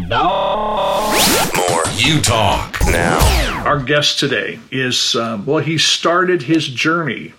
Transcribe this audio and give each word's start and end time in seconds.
More 0.00 1.82
U 1.96 2.20
Talk. 2.20 2.76
Now, 2.86 3.64
our 3.64 3.82
guest 3.82 4.18
today 4.18 4.58
is, 4.70 5.16
um, 5.16 5.46
well, 5.46 5.64
he 5.64 5.78
started 5.78 6.42
his 6.42 6.68
journey 6.68 7.32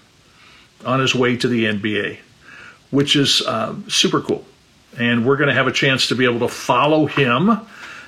on 0.83 0.99
his 0.99 1.13
way 1.13 1.37
to 1.37 1.47
the 1.47 1.65
NBA, 1.65 2.17
which 2.89 3.15
is 3.15 3.43
uh, 3.43 3.75
super 3.87 4.21
cool. 4.21 4.43
And 4.97 5.23
we're 5.23 5.37
going 5.37 5.49
to 5.49 5.53
have 5.53 5.67
a 5.67 5.71
chance 5.71 6.07
to 6.07 6.15
be 6.15 6.25
able 6.25 6.39
to 6.39 6.47
follow 6.47 7.05
him 7.05 7.59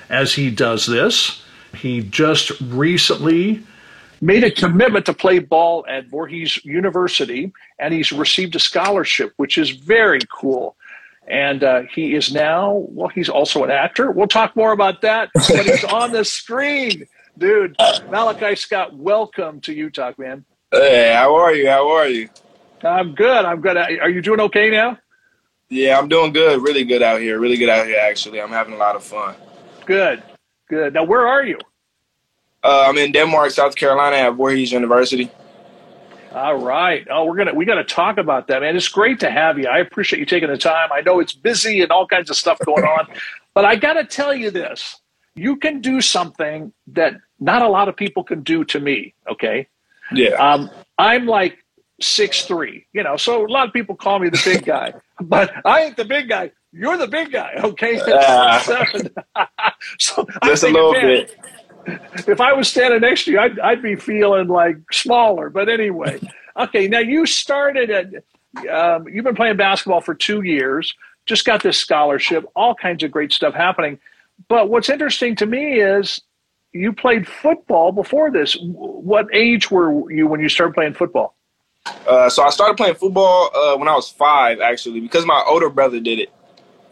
as 0.08 0.34
he 0.34 0.50
does 0.50 0.84
this. 0.84 1.44
He 1.76 2.02
just 2.02 2.50
recently 2.60 3.62
made 4.20 4.42
a 4.42 4.50
commitment 4.50 5.06
to 5.06 5.14
play 5.14 5.38
ball 5.38 5.84
at 5.88 6.06
Voorhees 6.06 6.62
University, 6.64 7.52
and 7.78 7.94
he's 7.94 8.10
received 8.10 8.56
a 8.56 8.60
scholarship, 8.60 9.32
which 9.36 9.58
is 9.58 9.70
very 9.70 10.20
cool. 10.28 10.74
And 11.30 11.62
uh, 11.62 11.82
he 11.94 12.16
is 12.16 12.32
now, 12.32 12.86
well, 12.88 13.06
he's 13.06 13.28
also 13.28 13.62
an 13.62 13.70
actor. 13.70 14.10
We'll 14.10 14.26
talk 14.26 14.56
more 14.56 14.72
about 14.72 15.00
that 15.02 15.30
but 15.32 15.64
he's 15.64 15.84
on 15.92 16.10
the 16.10 16.24
screen. 16.24 17.06
Dude, 17.38 17.76
Malachi 18.10 18.56
Scott, 18.56 18.94
welcome 18.94 19.60
to 19.60 19.72
U 19.72 19.90
Talk, 19.90 20.18
man. 20.18 20.44
Hey, 20.72 21.12
how 21.14 21.36
are 21.36 21.54
you? 21.54 21.68
How 21.68 21.88
are 21.88 22.08
you? 22.08 22.28
I'm 22.82 23.14
good. 23.14 23.44
I'm 23.44 23.60
good. 23.60 23.76
Are 23.76 24.10
you 24.10 24.20
doing 24.20 24.40
okay 24.40 24.70
now? 24.70 24.98
Yeah, 25.68 25.98
I'm 25.98 26.08
doing 26.08 26.32
good. 26.32 26.62
Really 26.62 26.84
good 26.84 27.00
out 27.00 27.20
here. 27.20 27.38
Really 27.38 27.56
good 27.56 27.68
out 27.68 27.86
here, 27.86 27.98
actually. 28.00 28.40
I'm 28.42 28.50
having 28.50 28.74
a 28.74 28.78
lot 28.78 28.96
of 28.96 29.04
fun. 29.04 29.36
Good. 29.86 30.22
Good. 30.68 30.94
Now, 30.94 31.04
where 31.04 31.28
are 31.28 31.44
you? 31.44 31.58
Uh, 32.64 32.86
I'm 32.88 32.98
in 32.98 33.12
Denmark, 33.12 33.52
South 33.52 33.76
Carolina 33.76 34.16
at 34.16 34.30
Voorhees 34.30 34.72
University. 34.72 35.30
All 36.32 36.56
right. 36.56 37.06
Oh, 37.10 37.24
we're 37.24 37.36
gonna 37.36 37.54
we 37.54 37.64
got 37.64 37.76
to 37.76 37.84
talk 37.84 38.18
about 38.18 38.46
that, 38.48 38.60
man. 38.62 38.76
It's 38.76 38.88
great 38.88 39.18
to 39.20 39.30
have 39.30 39.58
you. 39.58 39.66
I 39.66 39.78
appreciate 39.78 40.20
you 40.20 40.26
taking 40.26 40.48
the 40.48 40.58
time. 40.58 40.90
I 40.92 41.00
know 41.00 41.18
it's 41.18 41.32
busy 41.32 41.82
and 41.82 41.90
all 41.90 42.06
kinds 42.06 42.30
of 42.30 42.36
stuff 42.36 42.58
going 42.64 42.84
on, 42.84 43.08
but 43.54 43.64
I 43.64 43.76
got 43.76 43.94
to 43.94 44.04
tell 44.04 44.32
you 44.32 44.50
this: 44.50 45.00
you 45.34 45.56
can 45.56 45.80
do 45.80 46.00
something 46.00 46.72
that 46.88 47.14
not 47.40 47.62
a 47.62 47.68
lot 47.68 47.88
of 47.88 47.96
people 47.96 48.22
can 48.22 48.42
do 48.42 48.64
to 48.66 48.78
me. 48.78 49.14
Okay. 49.28 49.66
Yeah. 50.12 50.30
Um, 50.30 50.70
I'm 50.98 51.26
like 51.26 51.58
six 52.00 52.44
three, 52.46 52.86
you 52.92 53.02
know, 53.02 53.16
so 53.16 53.44
a 53.44 53.48
lot 53.48 53.66
of 53.66 53.72
people 53.72 53.94
call 53.96 54.18
me 54.18 54.28
the 54.28 54.40
big 54.44 54.64
guy, 54.64 54.94
but 55.20 55.52
I 55.64 55.82
ain't 55.82 55.96
the 55.96 56.04
big 56.04 56.28
guy. 56.28 56.52
You're 56.72 56.96
the 56.96 57.08
big 57.08 57.32
guy, 57.32 57.54
okay? 57.58 58.00
Uh, 58.00 58.60
so 59.98 60.24
just 60.44 60.62
a 60.62 60.68
little 60.68 60.92
bit 60.92 61.36
if 62.26 62.40
I 62.40 62.52
was 62.52 62.68
standing 62.68 63.00
next 63.00 63.24
to 63.24 63.32
you, 63.32 63.40
I'd, 63.40 63.58
I'd 63.60 63.82
be 63.82 63.96
feeling 63.96 64.48
like 64.48 64.76
smaller. 64.92 65.50
But 65.50 65.68
anyway, 65.68 66.20
okay. 66.56 66.88
Now 66.88 67.00
you 67.00 67.26
started 67.26 67.90
at. 67.90 68.06
Um, 68.68 69.06
you've 69.08 69.24
been 69.24 69.36
playing 69.36 69.56
basketball 69.56 70.00
for 70.00 70.14
two 70.14 70.42
years. 70.42 70.94
Just 71.24 71.44
got 71.44 71.62
this 71.62 71.78
scholarship. 71.78 72.44
All 72.56 72.74
kinds 72.74 73.04
of 73.04 73.10
great 73.12 73.32
stuff 73.32 73.54
happening. 73.54 73.98
But 74.48 74.68
what's 74.70 74.88
interesting 74.88 75.36
to 75.36 75.46
me 75.46 75.80
is 75.80 76.20
you 76.72 76.92
played 76.92 77.28
football 77.28 77.92
before 77.92 78.30
this. 78.30 78.56
What 78.60 79.26
age 79.32 79.70
were 79.70 80.10
you 80.10 80.26
when 80.26 80.40
you 80.40 80.48
started 80.48 80.74
playing 80.74 80.94
football? 80.94 81.36
Uh, 82.06 82.28
so 82.28 82.42
I 82.42 82.50
started 82.50 82.76
playing 82.76 82.94
football 82.94 83.50
uh, 83.54 83.76
when 83.76 83.88
I 83.88 83.94
was 83.94 84.08
five, 84.08 84.60
actually, 84.60 85.00
because 85.00 85.24
my 85.26 85.42
older 85.46 85.70
brother 85.70 86.00
did 86.00 86.18
it. 86.18 86.32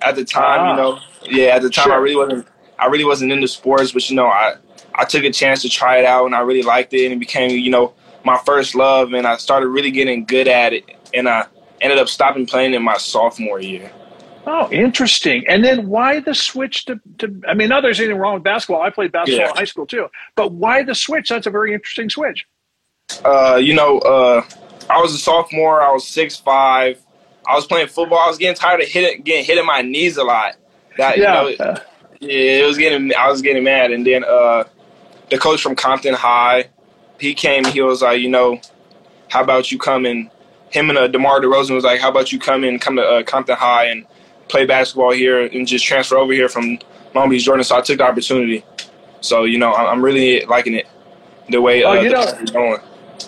At 0.00 0.14
the 0.14 0.24
time, 0.24 0.60
ah, 0.60 0.70
you 0.70 0.76
know, 0.76 1.00
yeah, 1.24 1.56
at 1.56 1.62
the 1.62 1.70
time 1.70 1.86
sure. 1.86 1.94
I 1.94 1.96
really 1.96 2.16
wasn't, 2.16 2.46
I 2.78 2.86
really 2.86 3.04
wasn't 3.04 3.32
into 3.32 3.48
sports, 3.48 3.90
but 3.90 4.08
you 4.08 4.14
know, 4.14 4.26
I 4.26 4.54
I 4.98 5.04
took 5.04 5.22
a 5.22 5.30
chance 5.30 5.62
to 5.62 5.68
try 5.68 5.98
it 5.98 6.04
out 6.04 6.26
and 6.26 6.34
I 6.34 6.40
really 6.40 6.62
liked 6.62 6.92
it 6.92 7.04
and 7.04 7.14
it 7.14 7.20
became, 7.20 7.50
you 7.50 7.70
know, 7.70 7.94
my 8.24 8.36
first 8.44 8.74
love 8.74 9.12
and 9.12 9.26
I 9.26 9.36
started 9.36 9.68
really 9.68 9.92
getting 9.92 10.24
good 10.24 10.48
at 10.48 10.72
it 10.72 10.84
and 11.14 11.28
I 11.28 11.46
ended 11.80 11.98
up 11.98 12.08
stopping 12.08 12.46
playing 12.46 12.74
in 12.74 12.82
my 12.82 12.96
sophomore 12.98 13.60
year. 13.60 13.92
Oh, 14.44 14.68
interesting. 14.72 15.44
And 15.46 15.64
then 15.64 15.88
why 15.88 16.20
the 16.20 16.34
switch 16.34 16.86
to, 16.86 16.98
to 17.18 17.40
I 17.46 17.54
mean, 17.54 17.68
not 17.68 17.82
there's 17.82 18.00
anything 18.00 18.18
wrong 18.18 18.34
with 18.34 18.42
basketball. 18.42 18.82
I 18.82 18.90
played 18.90 19.12
basketball 19.12 19.44
yeah. 19.44 19.50
in 19.50 19.56
high 19.56 19.64
school 19.64 19.86
too. 19.86 20.08
But 20.34 20.52
why 20.52 20.82
the 20.82 20.94
switch? 20.94 21.28
That's 21.28 21.46
a 21.46 21.50
very 21.50 21.72
interesting 21.74 22.10
switch. 22.10 22.46
Uh, 23.24 23.60
you 23.62 23.74
know, 23.74 23.98
uh, 24.00 24.42
I 24.90 25.00
was 25.00 25.14
a 25.14 25.18
sophomore, 25.18 25.80
I 25.80 25.92
was 25.92 26.06
six 26.06 26.36
five. 26.36 27.00
I 27.46 27.54
was 27.54 27.66
playing 27.66 27.88
football. 27.88 28.18
I 28.18 28.26
was 28.26 28.38
getting 28.38 28.56
tired 28.56 28.80
of 28.80 28.88
hitting 28.88 29.22
getting 29.22 29.44
hit 29.44 29.58
in 29.58 29.66
my 29.66 29.82
knees 29.82 30.16
a 30.16 30.24
lot. 30.24 30.56
That 30.96 31.18
yeah. 31.18 31.46
you 31.46 31.56
know, 31.58 31.74
yeah, 32.20 32.62
it 32.62 32.66
was 32.66 32.78
getting 32.78 33.14
I 33.14 33.28
was 33.30 33.42
getting 33.42 33.64
mad 33.64 33.92
and 33.92 34.06
then 34.06 34.24
uh 34.24 34.64
the 35.30 35.38
coach 35.38 35.62
from 35.62 35.74
Compton 35.74 36.14
High, 36.14 36.68
he 37.18 37.34
came. 37.34 37.64
He 37.64 37.80
was 37.80 38.02
like, 38.02 38.20
you 38.20 38.28
know, 38.28 38.60
how 39.28 39.42
about 39.42 39.70
you 39.70 39.78
come 39.78 40.06
and 40.06 40.30
him 40.70 40.90
and 40.90 40.98
uh, 40.98 41.08
DeMar 41.08 41.40
DeRozan 41.40 41.74
was 41.74 41.84
like, 41.84 42.00
how 42.00 42.10
about 42.10 42.32
you 42.32 42.38
come 42.38 42.64
and 42.64 42.80
come 42.80 42.96
to 42.96 43.02
uh, 43.02 43.22
Compton 43.22 43.56
High 43.56 43.86
and 43.86 44.06
play 44.48 44.66
basketball 44.66 45.12
here 45.12 45.40
and 45.46 45.66
just 45.66 45.84
transfer 45.84 46.16
over 46.16 46.32
here 46.32 46.48
from 46.48 46.78
Long 47.14 47.30
Beach, 47.30 47.44
Jordan. 47.44 47.64
So 47.64 47.76
I 47.76 47.80
took 47.80 47.98
the 47.98 48.04
opportunity. 48.04 48.64
So 49.20 49.44
you 49.44 49.58
know, 49.58 49.74
I'm 49.74 50.02
really 50.02 50.44
liking 50.46 50.74
it 50.74 50.86
the 51.48 51.60
way 51.60 51.82
uh, 51.82 51.90
oh, 51.90 52.00
you 52.00 52.10
know, 52.10 52.44
going. 52.52 52.80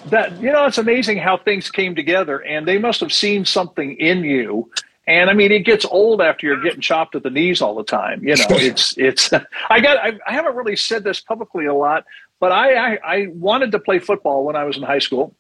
That 0.06 0.40
you 0.40 0.52
know, 0.52 0.66
it's 0.66 0.78
amazing 0.78 1.18
how 1.18 1.36
things 1.36 1.70
came 1.70 1.94
together, 1.94 2.38
and 2.38 2.66
they 2.66 2.78
must 2.78 3.00
have 3.00 3.12
seen 3.12 3.44
something 3.44 3.96
in 3.96 4.22
you 4.22 4.70
and 5.06 5.30
I 5.30 5.32
mean, 5.32 5.50
it 5.50 5.60
gets 5.60 5.84
old 5.84 6.20
after 6.20 6.46
you're 6.46 6.62
getting 6.62 6.80
chopped 6.80 7.14
at 7.14 7.22
the 7.22 7.30
knees 7.30 7.62
all 7.62 7.74
the 7.74 7.84
time. 7.84 8.22
You 8.22 8.36
know, 8.36 8.44
it's 8.50 8.94
it's. 8.96 9.32
I 9.68 9.80
got. 9.80 9.98
I, 9.98 10.18
I 10.26 10.32
haven't 10.32 10.54
really 10.54 10.76
said 10.76 11.04
this 11.04 11.20
publicly 11.20 11.66
a 11.66 11.74
lot, 11.74 12.04
but 12.38 12.52
I, 12.52 12.94
I, 12.94 12.98
I 13.04 13.26
wanted 13.28 13.72
to 13.72 13.78
play 13.78 13.98
football 13.98 14.44
when 14.44 14.56
I 14.56 14.64
was 14.64 14.76
in 14.76 14.82
high 14.82 14.98
school. 14.98 15.34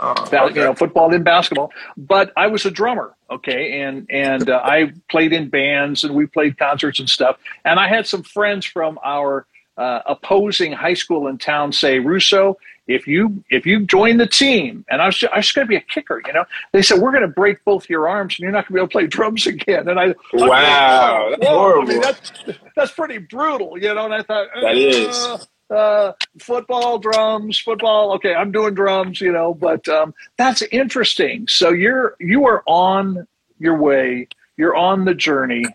Uh, 0.00 0.14
okay. 0.18 0.54
You 0.54 0.66
know, 0.66 0.74
football 0.74 1.12
and 1.12 1.24
basketball, 1.24 1.72
but 1.96 2.32
I 2.36 2.46
was 2.46 2.64
a 2.64 2.70
drummer. 2.70 3.16
Okay, 3.30 3.80
and 3.80 4.06
and 4.10 4.48
uh, 4.48 4.60
I 4.62 4.92
played 5.10 5.32
in 5.32 5.48
bands 5.48 6.04
and 6.04 6.14
we 6.14 6.26
played 6.26 6.56
concerts 6.56 7.00
and 7.00 7.10
stuff. 7.10 7.36
And 7.64 7.80
I 7.80 7.88
had 7.88 8.06
some 8.06 8.22
friends 8.22 8.64
from 8.64 8.98
our 9.04 9.46
uh, 9.76 10.00
opposing 10.06 10.72
high 10.72 10.94
school 10.94 11.28
in 11.28 11.38
town 11.38 11.72
say, 11.72 11.98
Russo, 11.98 12.58
if 12.88 13.06
you 13.06 13.44
if 13.50 13.66
you 13.66 13.84
join 13.84 14.16
the 14.16 14.26
team, 14.26 14.84
and 14.90 15.00
I 15.00 15.06
was 15.06 15.18
just, 15.18 15.32
I 15.32 15.36
was 15.36 15.52
going 15.52 15.66
to 15.66 15.68
be 15.68 15.76
a 15.76 15.80
kicker, 15.80 16.22
you 16.26 16.32
know, 16.32 16.44
they 16.72 16.82
said 16.82 16.98
we're 16.98 17.12
going 17.12 17.22
to 17.22 17.28
break 17.28 17.62
both 17.64 17.88
your 17.88 18.08
arms 18.08 18.34
and 18.34 18.40
you're 18.40 18.50
not 18.50 18.66
going 18.66 18.68
to 18.68 18.72
be 18.72 18.78
able 18.80 18.88
to 18.88 18.92
play 18.92 19.06
drums 19.06 19.46
again. 19.46 19.88
And 19.88 20.00
I 20.00 20.14
wow, 20.32 21.28
that's 21.30 21.46
horrible. 21.46 21.90
I 21.90 21.92
mean, 21.92 22.00
that's, 22.00 22.32
that's 22.74 22.92
pretty 22.92 23.18
brutal, 23.18 23.78
you 23.78 23.94
know. 23.94 24.06
And 24.06 24.14
I 24.14 24.22
thought 24.22 24.48
that 24.60 24.76
is. 24.76 25.46
Uh, 25.70 26.12
football, 26.38 26.98
drums, 26.98 27.58
football. 27.58 28.12
Okay, 28.14 28.34
I'm 28.34 28.50
doing 28.50 28.72
drums, 28.72 29.20
you 29.20 29.30
know, 29.30 29.52
but 29.52 29.86
um, 29.86 30.14
that's 30.38 30.62
interesting. 30.62 31.46
So 31.46 31.72
you're 31.72 32.16
you 32.18 32.46
are 32.46 32.62
on 32.66 33.26
your 33.58 33.76
way. 33.76 34.28
You're 34.56 34.74
on 34.74 35.04
the 35.04 35.14
journey 35.14 35.66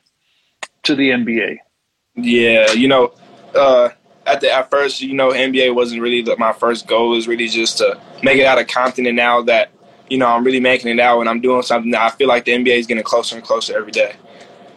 to 0.82 0.96
the 0.96 1.12
NBA. 1.12 1.60
Yeah, 2.16 2.72
you 2.72 2.88
know, 2.88 3.14
uh, 3.54 3.90
at 4.26 4.42
the 4.42 4.52
at 4.52 4.70
first, 4.70 5.02
you 5.02 5.14
know, 5.14 5.30
NBA 5.30 5.76
wasn't 5.76 6.02
really 6.02 6.22
the, 6.22 6.38
my 6.38 6.54
first 6.54 6.88
goal. 6.88 7.10
Was 7.10 7.28
really 7.28 7.48
just 7.48 7.78
to 7.80 8.00
make 8.22 8.38
it 8.38 8.46
out 8.46 8.60
of 8.60 8.68
Compton. 8.68 9.06
And 9.06 9.16
now 9.16 9.42
that 9.44 9.72
you 10.10 10.18
know, 10.18 10.28
I'm 10.28 10.44
really 10.44 10.60
making 10.60 10.92
it 10.92 11.00
out, 11.00 11.20
and 11.22 11.30
I'm 11.30 11.42
doing 11.42 11.62
something 11.64 11.92
that 11.92 12.02
I 12.02 12.16
feel 12.16 12.28
like 12.28 12.46
the 12.46 12.52
NBA 12.52 12.78
is 12.78 12.88
getting 12.88 13.04
closer 13.04 13.36
and 13.36 13.44
closer 13.44 13.78
every 13.78 13.92
day. 13.92 14.16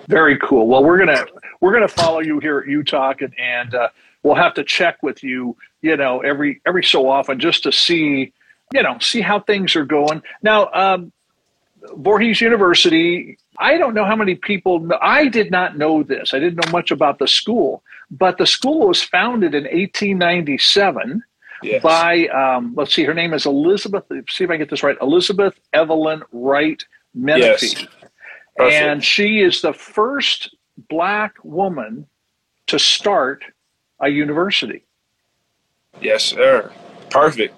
Very 0.09 0.39
cool. 0.39 0.67
Well, 0.67 0.85
we're 0.85 0.99
gonna 0.99 1.27
we're 1.61 1.73
gonna 1.73 1.89
follow 1.89 2.21
you 2.21 2.39
here 2.39 2.61
at 2.61 2.69
U 2.69 2.83
Talk, 2.83 3.23
and, 3.23 3.35
and 3.39 3.75
uh, 3.75 3.89
we'll 4.23 4.37
have 4.37 4.55
to 4.55 4.65
check 4.65 5.03
with 5.03 5.23
you, 5.23 5.57
you 5.83 5.97
know, 5.97 6.21
every 6.21 6.61
every 6.67 6.85
so 6.85 7.09
often 7.09 7.41
just 7.41 7.65
to 7.65 7.73
see, 7.73 8.33
you 8.73 8.83
know, 8.83 8.99
see 9.01 9.21
how 9.21 9.41
things 9.41 9.75
are 9.77 9.85
going. 9.85 10.23
Now, 10.43 10.71
um, 10.73 11.13
Voorhees 11.97 12.41
University. 12.41 13.39
I 13.59 13.79
don't 13.79 13.95
know 13.95 14.05
how 14.05 14.17
many 14.17 14.35
people. 14.37 14.89
I 15.01 15.29
did 15.29 15.51
not 15.51 15.77
know 15.77 16.03
this. 16.03 16.35
I 16.35 16.39
didn't 16.39 16.65
know 16.65 16.73
much 16.73 16.91
about 16.91 17.19
the 17.19 17.27
school. 17.27 17.83
But 18.11 18.39
the 18.39 18.47
school 18.47 18.89
was 18.89 19.03
founded 19.03 19.55
in 19.55 19.65
1897 19.65 21.23
yes. 21.63 21.83
by, 21.83 22.27
um, 22.29 22.75
let's 22.77 22.95
see, 22.95 23.05
her 23.05 23.15
name 23.15 23.35
is 23.35 23.47
Elizabeth, 23.47 24.05
see 24.29 24.45
if 24.45 24.51
I 24.51 24.57
get 24.57 24.71
this 24.71 24.83
right, 24.83 24.97
Elizabeth 25.01 25.59
Evelyn 25.73 26.23
Wright 26.33 26.83
Menefee. 27.17 27.89
Yes. 27.89 27.89
And 28.59 29.05
she 29.05 29.41
is 29.41 29.61
the 29.61 29.73
first 29.73 30.55
black 30.89 31.35
woman 31.43 32.07
to 32.69 32.79
start 32.79 33.45
a 34.01 34.09
university. 34.09 34.85
Yes, 36.01 36.25
sir. 36.25 36.73
Perfect. 37.11 37.55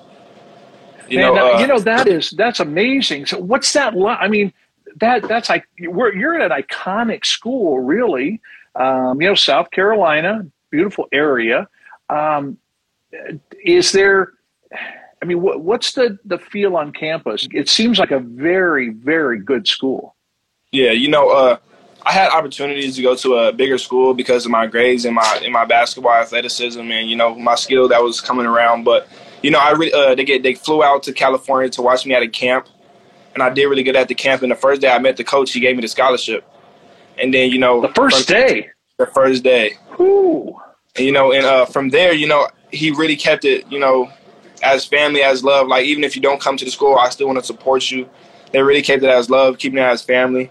You 1.09 1.21
and, 1.21 1.35
know, 1.35 1.55
uh, 1.55 1.61
you 1.61 1.67
know 1.67 1.79
that 1.81 2.07
is 2.07 2.31
that's 2.33 2.61
amazing. 2.61 3.27
So 3.27 3.39
what's 3.39 3.73
that 3.73 3.97
like? 3.97 4.19
I 4.21 4.29
mean, 4.29 4.53
that 5.01 5.27
that's 5.27 5.49
like 5.49 5.67
we're, 5.81 6.15
you're 6.15 6.39
at 6.39 6.53
an 6.53 6.63
iconic 6.63 7.25
school, 7.25 7.81
really. 7.81 8.41
Um, 8.79 9.21
you 9.21 9.29
know, 9.29 9.35
South 9.35 9.71
Carolina, 9.71 10.47
beautiful 10.71 11.09
area. 11.13 11.69
Um, 12.09 12.59
is 13.65 13.93
there? 13.93 14.33
I 15.21 15.25
mean, 15.25 15.43
what, 15.43 15.61
what's 15.61 15.93
the 15.93 16.19
the 16.25 16.39
feel 16.39 16.77
on 16.77 16.93
campus? 16.93 17.49
It 17.53 17.69
seems 17.69 17.99
like 17.99 18.13
a 18.13 18.21
very 18.21 18.91
very 18.91 19.41
good 19.41 19.67
school. 19.67 20.15
Yeah, 20.71 20.93
you 20.93 21.09
know, 21.09 21.31
uh, 21.31 21.57
I 22.03 22.13
had 22.13 22.31
opportunities 22.31 22.97
to 22.97 23.03
go 23.03 23.17
to 23.17 23.35
a 23.35 23.53
bigger 23.53 23.79
school 23.79 24.15
because 24.15 24.45
of 24.45 24.51
my 24.51 24.67
grades 24.67 25.05
and 25.05 25.15
my 25.15 25.41
in 25.43 25.53
my 25.53 25.65
basketball 25.65 26.13
athleticism 26.13 26.81
and 26.81 27.11
you 27.11 27.17
know 27.17 27.35
my 27.35 27.55
skill 27.55 27.89
that 27.89 28.03
was 28.03 28.21
coming 28.21 28.47
around. 28.47 28.85
But 28.85 29.09
you 29.43 29.51
know, 29.51 29.59
I 29.59 29.73
re- 29.73 29.93
uh, 29.93 30.15
they 30.15 30.25
get 30.25 30.43
they 30.43 30.55
flew 30.55 30.85
out 30.85 31.03
to 31.05 31.13
California 31.13 31.69
to 31.71 31.83
watch 31.83 32.07
me 32.07 32.15
at 32.15 32.23
a 32.23 32.29
camp, 32.29 32.69
and 33.35 33.43
I 33.43 33.51
did 33.51 33.67
really 33.67 33.83
good 33.83 33.97
at 33.97 34.09
the 34.09 34.15
camp. 34.15 34.43
And 34.43 34.53
the 34.53 34.57
first 34.57 34.81
day 34.81 34.91
I 34.91 34.99
met 34.99 35.17
the 35.17 35.25
coach, 35.25 35.53
he 35.53 35.61
gave 35.61 35.75
me 35.77 35.83
the 35.83 35.89
scholarship. 35.89 36.45
And 37.21 37.33
then 37.33 37.51
you 37.51 37.59
know 37.59 37.81
the 37.81 37.93
first 37.95 38.29
day, 38.29 38.71
the 38.99 39.07
first 39.07 39.43
day, 39.43 39.77
Ooh. 40.01 40.57
And, 40.97 41.07
you 41.07 41.13
know, 41.13 41.33
and 41.33 41.45
uh, 41.45 41.67
from 41.67 41.91
there, 41.91 42.13
you 42.13 42.27
know, 42.27 42.49
he 42.73 42.91
really 42.91 43.17
kept 43.17 43.45
it, 43.45 43.71
you 43.71 43.79
know, 43.79 44.11
as 44.63 44.85
family, 44.85 45.23
as 45.23 45.45
love. 45.45 45.69
Like 45.69 45.87
even 45.87 46.05
if 46.05 46.17
you 46.17 46.23
don't 46.23 46.41
come 46.41 46.57
to 46.57 46.65
the 46.65 46.71
school, 46.71 46.97
I 46.97 47.09
still 47.09 47.27
want 47.27 47.39
to 47.39 47.45
support 47.45 47.91
you. 47.91 48.09
They 48.53 48.63
really 48.63 48.83
kept 48.83 49.03
it 49.03 49.11
as 49.11 49.31
love, 49.31 49.59
keeping 49.59 49.79
it 49.79 49.83
as 49.83 50.03
family. 50.03 50.51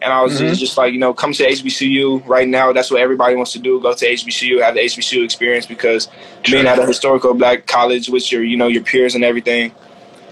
And 0.00 0.12
I 0.12 0.20
was 0.20 0.40
mm-hmm. 0.40 0.54
just 0.54 0.76
like, 0.76 0.92
you 0.92 0.98
know, 0.98 1.14
come 1.14 1.32
to 1.32 1.46
HBCU 1.46 2.26
right 2.26 2.48
now. 2.48 2.72
That's 2.72 2.90
what 2.90 3.00
everybody 3.00 3.36
wants 3.36 3.52
to 3.52 3.60
do. 3.60 3.80
Go 3.80 3.94
to 3.94 4.04
HBCU, 4.04 4.60
have 4.60 4.74
the 4.74 4.80
HBCU 4.80 5.24
experience 5.24 5.64
because 5.64 6.08
being 6.44 6.66
at 6.66 6.78
a 6.78 6.86
historical 6.86 7.34
black 7.34 7.66
college 7.66 8.08
with 8.08 8.32
your, 8.32 8.42
you 8.42 8.56
know, 8.56 8.66
your 8.66 8.82
peers 8.82 9.14
and 9.14 9.22
everything, 9.22 9.72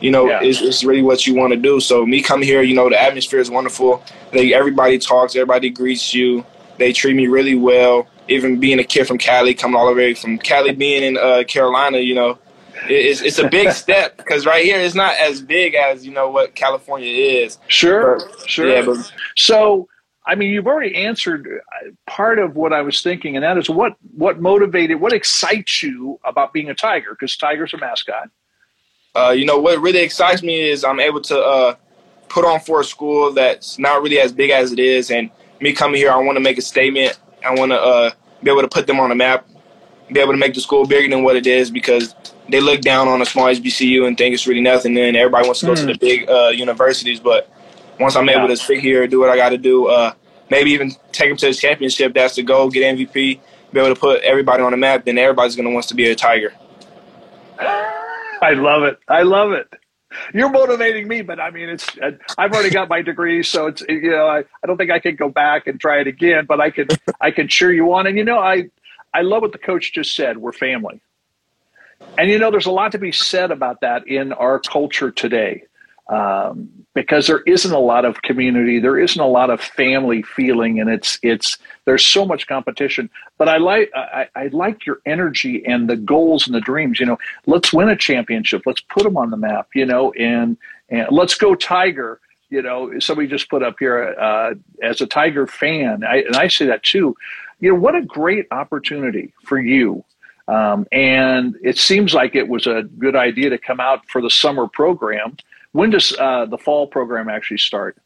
you 0.01 0.11
know, 0.11 0.27
yeah. 0.27 0.43
is, 0.43 0.61
is 0.61 0.85
really 0.85 1.03
what 1.03 1.27
you 1.27 1.35
want 1.35 1.53
to 1.53 1.59
do. 1.59 1.81
So 1.81 2.05
me 2.07 2.23
come 2.23 2.43
here, 2.43 2.63
you 2.63 2.75
know, 2.75 2.89
the 2.89 3.01
atmosphere 3.01 3.41
is 3.41 3.51
wonderful. 3.51 4.03
They, 4.33 4.55
everybody 4.55 4.99
talks, 4.99 5.37
everybody 5.37 5.71
greets 5.71 6.15
you. 6.15 6.45
They 6.79 6.93
treat 6.93 7.15
me 7.15 7.27
really 7.27 7.55
well. 7.55 8.09
Even 8.29 8.61
being 8.61 8.79
a 8.79 8.85
kid 8.85 9.07
from 9.07 9.19
Cali, 9.19 9.55
coming 9.55 9.77
all 9.77 9.87
the 9.87 9.95
way 9.95 10.15
from 10.15 10.39
Cali, 10.39 10.73
being 10.73 11.03
in 11.03 11.19
uh, 11.19 11.43
Carolina, 11.47 11.99
you 11.99 12.15
know, 12.15 12.39
it's, 12.89 13.21
it's 13.21 13.39
a 13.39 13.49
big 13.49 13.73
step 13.73 14.17
because 14.17 14.47
right 14.47 14.65
here 14.65 14.79
it's 14.79 14.95
not 14.95 15.17
as 15.17 15.43
big 15.43 15.75
as 15.75 16.07
you 16.07 16.13
know 16.13 16.31
what 16.31 16.55
California 16.55 17.11
is. 17.11 17.59
Sure, 17.69 18.19
but, 18.19 18.49
sure. 18.49 18.69
Yeah, 18.69 18.85
but, 18.87 19.13
so 19.37 19.89
I 20.27 20.35
mean, 20.35 20.51
you've 20.51 20.67
already 20.67 20.95
answered 20.95 21.49
uh, 21.49 21.91
part 22.07 22.39
of 22.39 22.55
what 22.55 22.73
I 22.73 22.83
was 22.83 23.03
thinking, 23.03 23.37
and 23.37 23.45
that 23.45 23.59
is 23.59 23.69
what 23.69 23.97
what 24.17 24.41
motivated, 24.41 25.01
what 25.01 25.13
excites 25.13 25.83
you 25.83 26.21
about 26.25 26.53
being 26.53 26.71
a 26.71 26.75
tiger? 26.75 27.11
Because 27.11 27.37
tigers 27.37 27.75
are 27.75 27.79
mascot. 27.79 28.31
Uh, 29.15 29.31
you 29.31 29.45
know 29.45 29.59
what 29.59 29.81
really 29.81 30.01
excites 30.01 30.43
me 30.43 30.71
is 30.71 30.85
I'm 30.85 31.01
able 31.01 31.21
to 31.23 31.39
uh, 31.39 31.75
put 32.29 32.45
on 32.45 32.61
for 32.61 32.81
a 32.81 32.85
school 32.85 33.33
that's 33.33 33.79
not 33.79 34.03
really 34.03 34.21
as 34.21 34.33
big 34.33 34.51
as 34.51 34.73
it 34.73 34.79
is, 34.79 35.11
and 35.11 35.31
me 35.61 35.73
coming 35.73 35.97
here, 35.97 36.11
I 36.11 36.17
want 36.17 36.37
to 36.37 36.41
make 36.41 36.59
a 36.59 36.63
statement. 36.63 37.19
I 37.45 37.55
want 37.55 37.73
to 37.73 37.81
uh, 37.81 38.11
be 38.43 38.51
able 38.51 38.63
to 38.63 38.69
put 38.69 38.87
them 38.87 39.01
on 39.01 39.09
the 39.09 39.15
map, 39.15 39.47
be 40.13 40.21
able 40.21 40.33
to 40.33 40.39
make 40.39 40.55
the 40.55 40.61
school 40.61 40.87
bigger 40.87 41.09
than 41.09 41.25
what 41.25 41.37
it 41.37 41.47
is 41.47 41.71
because 41.71 42.15
they 42.49 42.61
look 42.61 42.81
down 42.81 43.09
on 43.09 43.21
a 43.23 43.27
small 43.27 43.47
HBCU 43.47 44.07
and 44.07 44.17
think 44.17 44.35
it's 44.35 44.47
really 44.47 44.61
nothing. 44.61 44.97
And 44.97 45.17
everybody 45.17 45.47
wants 45.47 45.61
to 45.61 45.67
go 45.67 45.73
mm. 45.73 45.77
to 45.77 45.87
the 45.87 45.95
hmm. 45.95 45.99
big 45.99 46.29
uh, 46.29 46.49
universities, 46.49 47.21
but 47.21 47.51
once 47.99 48.17
I'm 48.17 48.29
yeah. 48.29 48.39
able 48.39 48.49
to 48.49 48.57
sit 48.57 48.81
here, 48.81 49.07
do 49.07 49.21
what 49.21 49.29
I 49.29 49.37
got 49.37 49.51
to 49.51 49.59
do, 49.59 49.87
uh, 49.87 50.13
maybe 50.51 50.71
even 50.71 50.93
take 51.13 51.31
them 51.31 51.37
to 51.39 51.47
the 51.47 51.55
championship. 51.55 52.15
That's 52.15 52.37
the 52.37 52.43
goal. 52.43 52.71
Get 52.71 52.97
MVP, 52.97 53.13
be 53.13 53.41
able 53.75 53.95
to 53.95 54.01
put 54.01 54.23
everybody 54.23 54.63
on 54.63 54.71
the 54.71 54.79
map. 54.79 55.05
Then 55.05 55.19
everybody's 55.19 55.57
going 55.57 55.69
to 55.69 55.75
want 55.75 55.87
to 55.89 55.95
be 55.95 56.11
a 56.11 56.15
Tiger. 56.15 56.55
I 58.41 58.53
love 58.53 58.85
it. 58.85 58.99
I 59.09 59.23
love 59.23 59.53
it. 59.53 59.69
You're 60.35 60.51
motivating 60.51 61.07
me, 61.09 61.23
but 61.23 61.39
I 61.41 61.51
mean, 61.51 61.69
it's 61.69 61.87
I've 62.37 62.53
already 62.53 62.71
got 62.71 62.89
my 62.89 63.03
degree, 63.03 63.43
so 63.43 63.69
it's 63.69 63.83
you 63.89 64.11
know 64.11 64.27
I, 64.27 64.41
I 64.41 64.67
don't 64.67 64.77
think 64.77 64.91
I 64.91 64.99
can 64.99 65.17
go 65.17 65.29
back 65.29 65.67
and 65.69 65.81
try 65.81 66.01
it 66.01 66.09
again, 66.09 66.47
but 66.47 66.61
I 66.61 66.71
can 66.71 66.89
I 67.21 67.31
can 67.31 67.49
cheer 67.49 67.73
you 67.73 67.93
on. 67.95 68.07
And 68.07 68.19
you 68.19 68.25
know 68.25 68.39
I 68.39 68.71
I 69.15 69.23
love 69.23 69.43
what 69.43 69.53
the 69.53 69.59
coach 69.59 69.93
just 69.93 70.15
said. 70.17 70.39
We're 70.39 70.53
family. 70.53 71.01
And 72.19 72.31
you 72.31 72.39
know, 72.39 72.51
there's 72.51 72.67
a 72.67 72.73
lot 72.73 72.93
to 72.93 72.99
be 72.99 73.13
said 73.13 73.51
about 73.51 73.83
that 73.83 74.09
in 74.09 74.33
our 74.33 74.59
culture 74.59 75.11
today. 75.11 75.65
Um, 76.11 76.69
because 76.93 77.29
there 77.29 77.43
isn't 77.43 77.73
a 77.73 77.79
lot 77.79 78.05
of 78.05 78.21
community, 78.23 78.81
there 78.81 78.99
isn't 78.99 79.21
a 79.21 79.27
lot 79.27 79.49
of 79.49 79.61
family 79.61 80.23
feeling, 80.23 80.81
and 80.81 80.91
it's 80.91 81.21
it's 81.23 81.57
there's 81.85 82.05
so 82.05 82.27
much 82.27 82.49
competition. 82.49 83.09
But 83.39 83.49
I 83.49 83.59
like 83.59 83.93
I, 83.95 84.29
I, 84.35 84.49
like 84.49 84.85
your 84.85 84.99
energy 85.07 85.65
and 85.65 85.89
the 85.89 85.97
goals 85.97 86.47
and 86.47 86.55
the 86.55 86.61
dreams. 86.61 86.99
You 86.99 87.07
know, 87.07 87.19
let's 87.47 87.73
win 87.73 87.89
a 87.89 87.97
championship, 87.97 88.63
let's 88.67 88.81
put 88.81 89.05
them 89.05 89.17
on 89.17 89.31
the 89.31 89.37
map. 89.37 89.69
You 89.73 89.87
know, 89.87 90.11
and 90.15 90.57
and 90.89 91.07
let's 91.13 91.37
go 91.37 91.55
Tiger. 91.55 92.21
You 92.49 92.63
know, 92.63 92.99
somebody 92.99 93.29
just 93.29 93.49
put 93.49 93.63
up 93.63 93.77
here 93.79 94.17
uh, 94.21 94.55
as 94.83 95.01
a 95.01 95.07
Tiger 95.07 95.47
fan, 95.47 96.03
I, 96.03 96.23
and 96.23 96.35
I 96.35 96.49
say 96.49 96.67
that 96.67 96.83
too. 96.83 97.17
You 97.61 97.69
know, 97.69 97.79
what 97.79 97.95
a 97.95 98.03
great 98.03 98.49
opportunity 98.51 99.33
for 99.45 99.61
you 99.61 100.05
um, 100.51 100.85
and 100.91 101.57
it 101.63 101.79
seems 101.79 102.13
like 102.13 102.35
it 102.35 102.49
was 102.49 102.67
a 102.67 102.83
good 102.99 103.15
idea 103.15 103.51
to 103.51 103.59
come 103.59 103.79
out 103.79 104.09
for 104.09 104.21
the 104.21 104.31
summer 104.31 104.67
program. 104.67 105.37
When 105.73 105.91
does 105.91 106.15
uh, 106.19 106.47
the 106.47 106.59
fall 106.59 106.87
program 106.87 107.29
actually 107.29 107.59
start? 107.59 107.97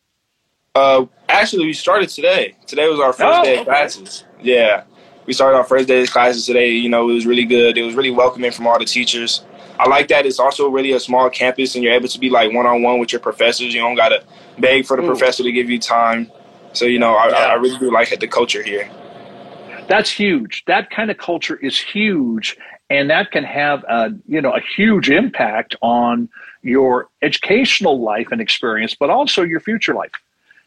Uh, 0.74 1.06
actually, 1.28 1.66
we 1.66 1.72
started 1.72 2.08
today. 2.08 2.56
Today 2.66 2.88
was 2.88 3.00
our 3.00 3.12
first 3.12 3.38
oh, 3.38 3.44
day 3.44 3.54
of 3.54 3.60
okay. 3.60 3.70
classes. 3.70 4.24
Yeah, 4.42 4.84
we 5.24 5.32
started 5.32 5.56
our 5.56 5.64
first 5.64 5.88
day 5.88 6.02
of 6.02 6.10
classes 6.10 6.44
today. 6.44 6.70
You 6.70 6.88
know, 6.88 7.08
it 7.08 7.14
was 7.14 7.26
really 7.26 7.44
good. 7.44 7.78
It 7.78 7.82
was 7.82 7.94
really 7.94 8.10
welcoming 8.10 8.50
from 8.50 8.66
all 8.66 8.78
the 8.78 8.84
teachers. 8.84 9.44
I 9.78 9.88
like 9.88 10.08
that 10.08 10.26
it's 10.26 10.38
also 10.38 10.68
really 10.68 10.92
a 10.92 11.00
small 11.00 11.30
campus, 11.30 11.74
and 11.74 11.82
you're 11.82 11.94
able 11.94 12.08
to 12.08 12.18
be 12.18 12.28
like 12.28 12.52
one 12.52 12.66
on 12.66 12.82
one 12.82 12.98
with 12.98 13.12
your 13.12 13.20
professors. 13.20 13.72
You 13.72 13.80
don't 13.80 13.96
gotta 13.96 14.24
beg 14.58 14.84
for 14.84 14.96
the 14.96 15.02
Ooh. 15.02 15.06
professor 15.06 15.42
to 15.42 15.52
give 15.52 15.70
you 15.70 15.78
time. 15.78 16.30
So 16.72 16.84
you 16.84 16.98
know, 16.98 17.14
I, 17.14 17.28
yeah. 17.28 17.36
I 17.36 17.54
really 17.54 17.78
do 17.78 17.90
like 17.90 18.18
the 18.18 18.28
culture 18.28 18.62
here. 18.62 18.90
That's 19.88 20.10
huge. 20.10 20.64
That 20.66 20.90
kind 20.90 21.10
of 21.10 21.18
culture 21.18 21.56
is 21.56 21.78
huge, 21.78 22.56
and 22.90 23.10
that 23.10 23.30
can 23.30 23.44
have 23.44 23.84
a 23.84 24.10
you 24.26 24.40
know 24.40 24.52
a 24.52 24.60
huge 24.76 25.08
impact 25.08 25.76
on 25.82 26.28
your 26.64 27.08
educational 27.22 28.00
life 28.00 28.28
and 28.32 28.40
experience, 28.40 28.96
but 28.98 29.10
also 29.10 29.42
your 29.42 29.60
future 29.60 29.94
life. 29.94 30.12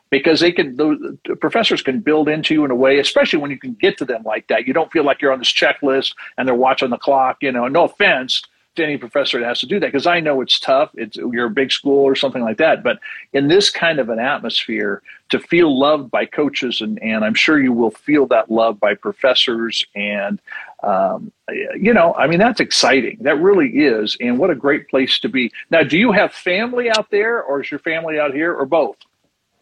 Because 0.09 0.39
they 0.39 0.53
can, 0.53 0.77
the, 0.77 1.17
professors 1.41 1.81
can 1.81 1.99
build 1.99 2.29
into 2.29 2.53
you 2.53 2.63
in 2.63 2.71
a 2.71 2.75
way, 2.75 2.99
especially 2.99 3.39
when 3.39 3.51
you 3.51 3.59
can 3.59 3.73
get 3.73 3.97
to 3.97 4.05
them 4.05 4.23
like 4.23 4.47
that. 4.47 4.65
You 4.65 4.73
don't 4.73 4.89
feel 4.89 5.03
like 5.03 5.21
you're 5.21 5.33
on 5.33 5.39
this 5.39 5.51
checklist 5.51 6.13
and 6.37 6.47
they're 6.47 6.55
watching 6.55 6.91
the 6.91 6.97
clock. 6.97 7.37
You 7.41 7.51
know, 7.51 7.67
no 7.67 7.83
offense, 7.83 8.41
any 8.83 8.97
professor 8.97 9.39
that 9.39 9.45
has 9.45 9.59
to 9.59 9.65
do 9.65 9.79
that 9.79 9.87
because 9.87 10.07
I 10.07 10.19
know 10.19 10.41
it's 10.41 10.59
tough. 10.59 10.91
It's 10.95 11.17
you're 11.17 11.47
a 11.47 11.49
big 11.49 11.71
school 11.71 12.03
or 12.03 12.15
something 12.15 12.43
like 12.43 12.57
that. 12.57 12.83
But 12.83 12.99
in 13.33 13.47
this 13.47 13.69
kind 13.69 13.99
of 13.99 14.09
an 14.09 14.19
atmosphere, 14.19 15.01
to 15.29 15.39
feel 15.39 15.77
loved 15.77 16.09
by 16.09 16.25
coaches 16.25 16.81
and 16.81 17.01
and 17.01 17.25
I'm 17.25 17.33
sure 17.33 17.59
you 17.59 17.73
will 17.73 17.91
feel 17.91 18.27
that 18.27 18.49
love 18.49 18.79
by 18.79 18.93
professors 18.95 19.85
and 19.95 20.39
um, 20.83 21.31
you 21.75 21.93
know, 21.93 22.13
I 22.13 22.27
mean 22.27 22.39
that's 22.39 22.59
exciting. 22.59 23.17
That 23.21 23.39
really 23.41 23.69
is, 23.69 24.15
and 24.19 24.37
what 24.37 24.49
a 24.49 24.55
great 24.55 24.89
place 24.89 25.19
to 25.19 25.29
be. 25.29 25.51
Now, 25.71 25.83
do 25.83 25.97
you 25.97 26.11
have 26.11 26.33
family 26.33 26.89
out 26.89 27.09
there, 27.09 27.41
or 27.41 27.61
is 27.61 27.71
your 27.71 27.79
family 27.79 28.19
out 28.19 28.33
here, 28.33 28.53
or 28.53 28.65
both? 28.65 28.97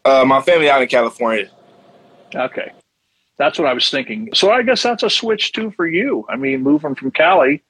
Uh, 0.04 0.24
my 0.24 0.42
family 0.42 0.68
out 0.68 0.82
in 0.82 0.88
California. 0.88 1.48
Okay, 2.34 2.72
that's 3.38 3.58
what 3.58 3.66
I 3.66 3.72
was 3.72 3.88
thinking. 3.88 4.28
So 4.34 4.50
I 4.50 4.62
guess 4.62 4.82
that's 4.82 5.02
a 5.02 5.10
switch 5.10 5.52
too 5.52 5.70
for 5.70 5.86
you. 5.86 6.26
I 6.28 6.36
mean, 6.36 6.62
moving 6.62 6.94
from 6.94 7.10
Cali 7.10 7.62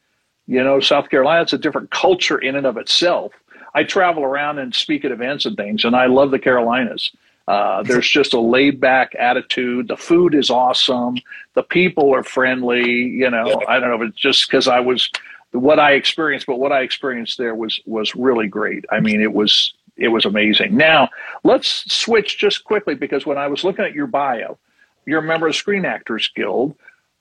you 0.47 0.63
know, 0.63 0.81
South 0.81 1.11
Carolina, 1.11 1.43
it's 1.43 1.53
a 1.53 1.59
different 1.59 1.91
culture 1.91 2.39
in 2.39 2.57
and 2.57 2.67
of 2.67 2.77
itself. 2.77 3.33
I 3.75 3.85
travel 3.85 4.23
around 4.23 4.59
and 4.59 4.75
speak 4.75 5.05
at 5.05 5.13
events 5.13 5.45
and 5.45 5.57
things, 5.57 5.85
and 5.85 5.95
I 5.95 6.07
love 6.07 6.31
the 6.31 6.39
Carolinas. 6.39 7.11
Uh, 7.49 7.83
there's 7.83 8.09
just 8.09 8.33
a 8.33 8.41
laid 8.41 8.81
back 8.81 9.15
attitude. 9.19 9.89
The 9.89 9.97
food 9.97 10.35
is 10.35 10.51
awesome. 10.51 11.19
The 11.55 11.63
people 11.63 12.15
are 12.15 12.25
friendly. 12.25 12.91
You 12.91 13.31
know, 13.31 13.63
I 13.69 13.79
don't 13.79 13.91
know 13.91 14.03
if 14.03 14.11
it's 14.11 14.19
just 14.19 14.49
because 14.49 14.67
I 14.67 14.81
was 14.81 15.09
what 15.53 15.79
I 15.79 15.93
experienced, 15.93 16.47
but 16.47 16.59
what 16.59 16.73
I 16.73 16.81
experienced 16.81 17.39
there 17.39 17.55
was 17.55 17.81
was 17.87 18.15
really 18.17 18.49
great. 18.49 18.85
I 18.91 19.01
mean, 19.01 19.21
it 19.21 19.33
was 19.33 19.75
it 19.97 20.09
was 20.09 20.25
amazing. 20.25 20.77
Now 20.77 21.09
let's 21.45 21.93
switch 21.93 22.39
just 22.39 22.65
quickly 22.65 22.95
because 22.95 23.27
when 23.27 23.39
I 23.39 23.47
was 23.47 23.63
looking 23.63 23.85
at 23.85 23.95
your 23.95 24.07
bio, 24.07 24.59
you're 25.07 25.21
a 25.21 25.23
member 25.23 25.47
of 25.47 25.53
the 25.53 25.59
Screen 25.59 25.85
Actors 25.85 26.31
Guild. 26.35 26.75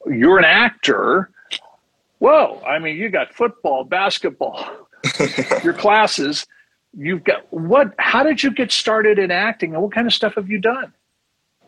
You're 0.08 0.40
an 0.40 0.46
actor 0.46 1.30
whoa, 2.20 2.62
I 2.66 2.80
mean, 2.80 2.98
you 2.98 3.10
got 3.10 3.34
football, 3.34 3.84
basketball, 3.84 4.88
your 5.64 5.74
classes. 5.74 6.46
You've 6.98 7.24
got 7.24 7.52
what? 7.52 7.94
How 8.00 8.24
did 8.24 8.42
you 8.42 8.52
get 8.52 8.72
started 8.72 9.20
in 9.20 9.32
acting, 9.32 9.74
and 9.74 9.84
what 9.84 9.92
kind 9.92 10.08
of 10.08 10.14
stuff 10.14 10.36
have 10.36 10.50
you 10.50 10.60
done? 10.60 10.94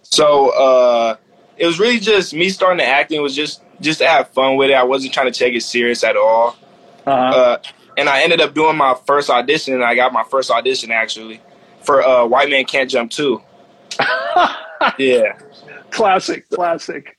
So 0.01 0.49
uh, 0.55 1.17
it 1.57 1.65
was 1.65 1.79
really 1.79 1.99
just 1.99 2.33
me 2.33 2.49
starting 2.49 2.79
to 2.79 2.85
acting. 2.85 3.21
Was 3.21 3.35
just 3.35 3.61
just 3.81 3.99
to 3.99 4.07
have 4.07 4.29
fun 4.29 4.55
with 4.55 4.69
it. 4.69 4.73
I 4.73 4.83
wasn't 4.83 5.13
trying 5.13 5.31
to 5.31 5.37
take 5.37 5.53
it 5.53 5.63
serious 5.63 6.03
at 6.03 6.15
all. 6.15 6.55
Uh-huh. 7.05 7.13
Uh, 7.13 7.57
and 7.97 8.07
I 8.07 8.21
ended 8.21 8.41
up 8.41 8.53
doing 8.53 8.77
my 8.77 8.95
first 9.05 9.29
audition, 9.29 9.73
and 9.73 9.83
I 9.83 9.95
got 9.95 10.13
my 10.13 10.23
first 10.23 10.51
audition 10.51 10.91
actually 10.91 11.41
for 11.81 12.03
uh, 12.03 12.25
White 12.25 12.49
Man 12.49 12.65
Can't 12.65 12.89
Jump 12.89 13.11
too. 13.11 13.41
yeah, 14.97 15.37
classic, 15.91 16.47
classic. 16.49 17.16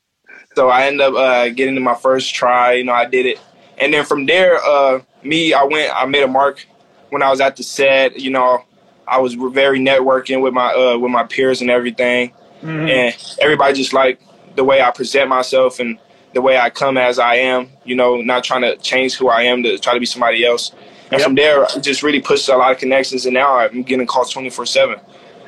So 0.54 0.68
I 0.68 0.86
ended 0.86 1.00
up 1.02 1.14
uh, 1.14 1.48
getting 1.50 1.74
to 1.74 1.80
my 1.80 1.94
first 1.94 2.34
try. 2.34 2.74
You 2.74 2.84
know, 2.84 2.92
I 2.92 3.04
did 3.04 3.26
it, 3.26 3.40
and 3.78 3.92
then 3.92 4.04
from 4.04 4.26
there, 4.26 4.58
uh, 4.62 5.00
me, 5.22 5.52
I 5.52 5.64
went, 5.64 5.92
I 5.94 6.04
made 6.06 6.22
a 6.22 6.28
mark 6.28 6.66
when 7.10 7.22
I 7.22 7.30
was 7.30 7.40
at 7.40 7.56
the 7.56 7.62
set. 7.62 8.18
You 8.18 8.30
know, 8.30 8.64
I 9.06 9.18
was 9.18 9.34
very 9.34 9.78
networking 9.78 10.42
with 10.42 10.52
my 10.52 10.72
uh, 10.72 10.98
with 10.98 11.10
my 11.10 11.24
peers 11.24 11.60
and 11.60 11.70
everything, 11.70 12.30
mm-hmm. 12.62 12.88
and 12.88 13.36
everybody 13.40 13.74
just 13.74 13.92
like 13.92 14.20
the 14.56 14.64
way 14.64 14.82
I 14.82 14.90
present 14.90 15.28
myself 15.28 15.80
and 15.80 15.98
the 16.34 16.42
way 16.42 16.58
I 16.58 16.70
come 16.70 16.96
as 16.96 17.18
I 17.18 17.36
am. 17.36 17.70
You 17.84 17.96
know, 17.96 18.20
not 18.20 18.44
trying 18.44 18.62
to 18.62 18.76
change 18.76 19.14
who 19.14 19.28
I 19.28 19.42
am 19.42 19.62
to 19.62 19.78
try 19.78 19.94
to 19.94 20.00
be 20.00 20.06
somebody 20.06 20.44
else. 20.44 20.72
And 21.10 21.20
yep. 21.20 21.22
from 21.22 21.34
there, 21.36 21.64
I 21.64 21.78
just 21.78 22.02
really 22.02 22.20
pushed 22.20 22.48
a 22.48 22.56
lot 22.56 22.72
of 22.72 22.78
connections, 22.78 23.24
and 23.24 23.34
now 23.34 23.58
I'm 23.58 23.82
getting 23.82 24.06
calls 24.06 24.30
twenty 24.30 24.50
four 24.50 24.66
seven. 24.66 25.00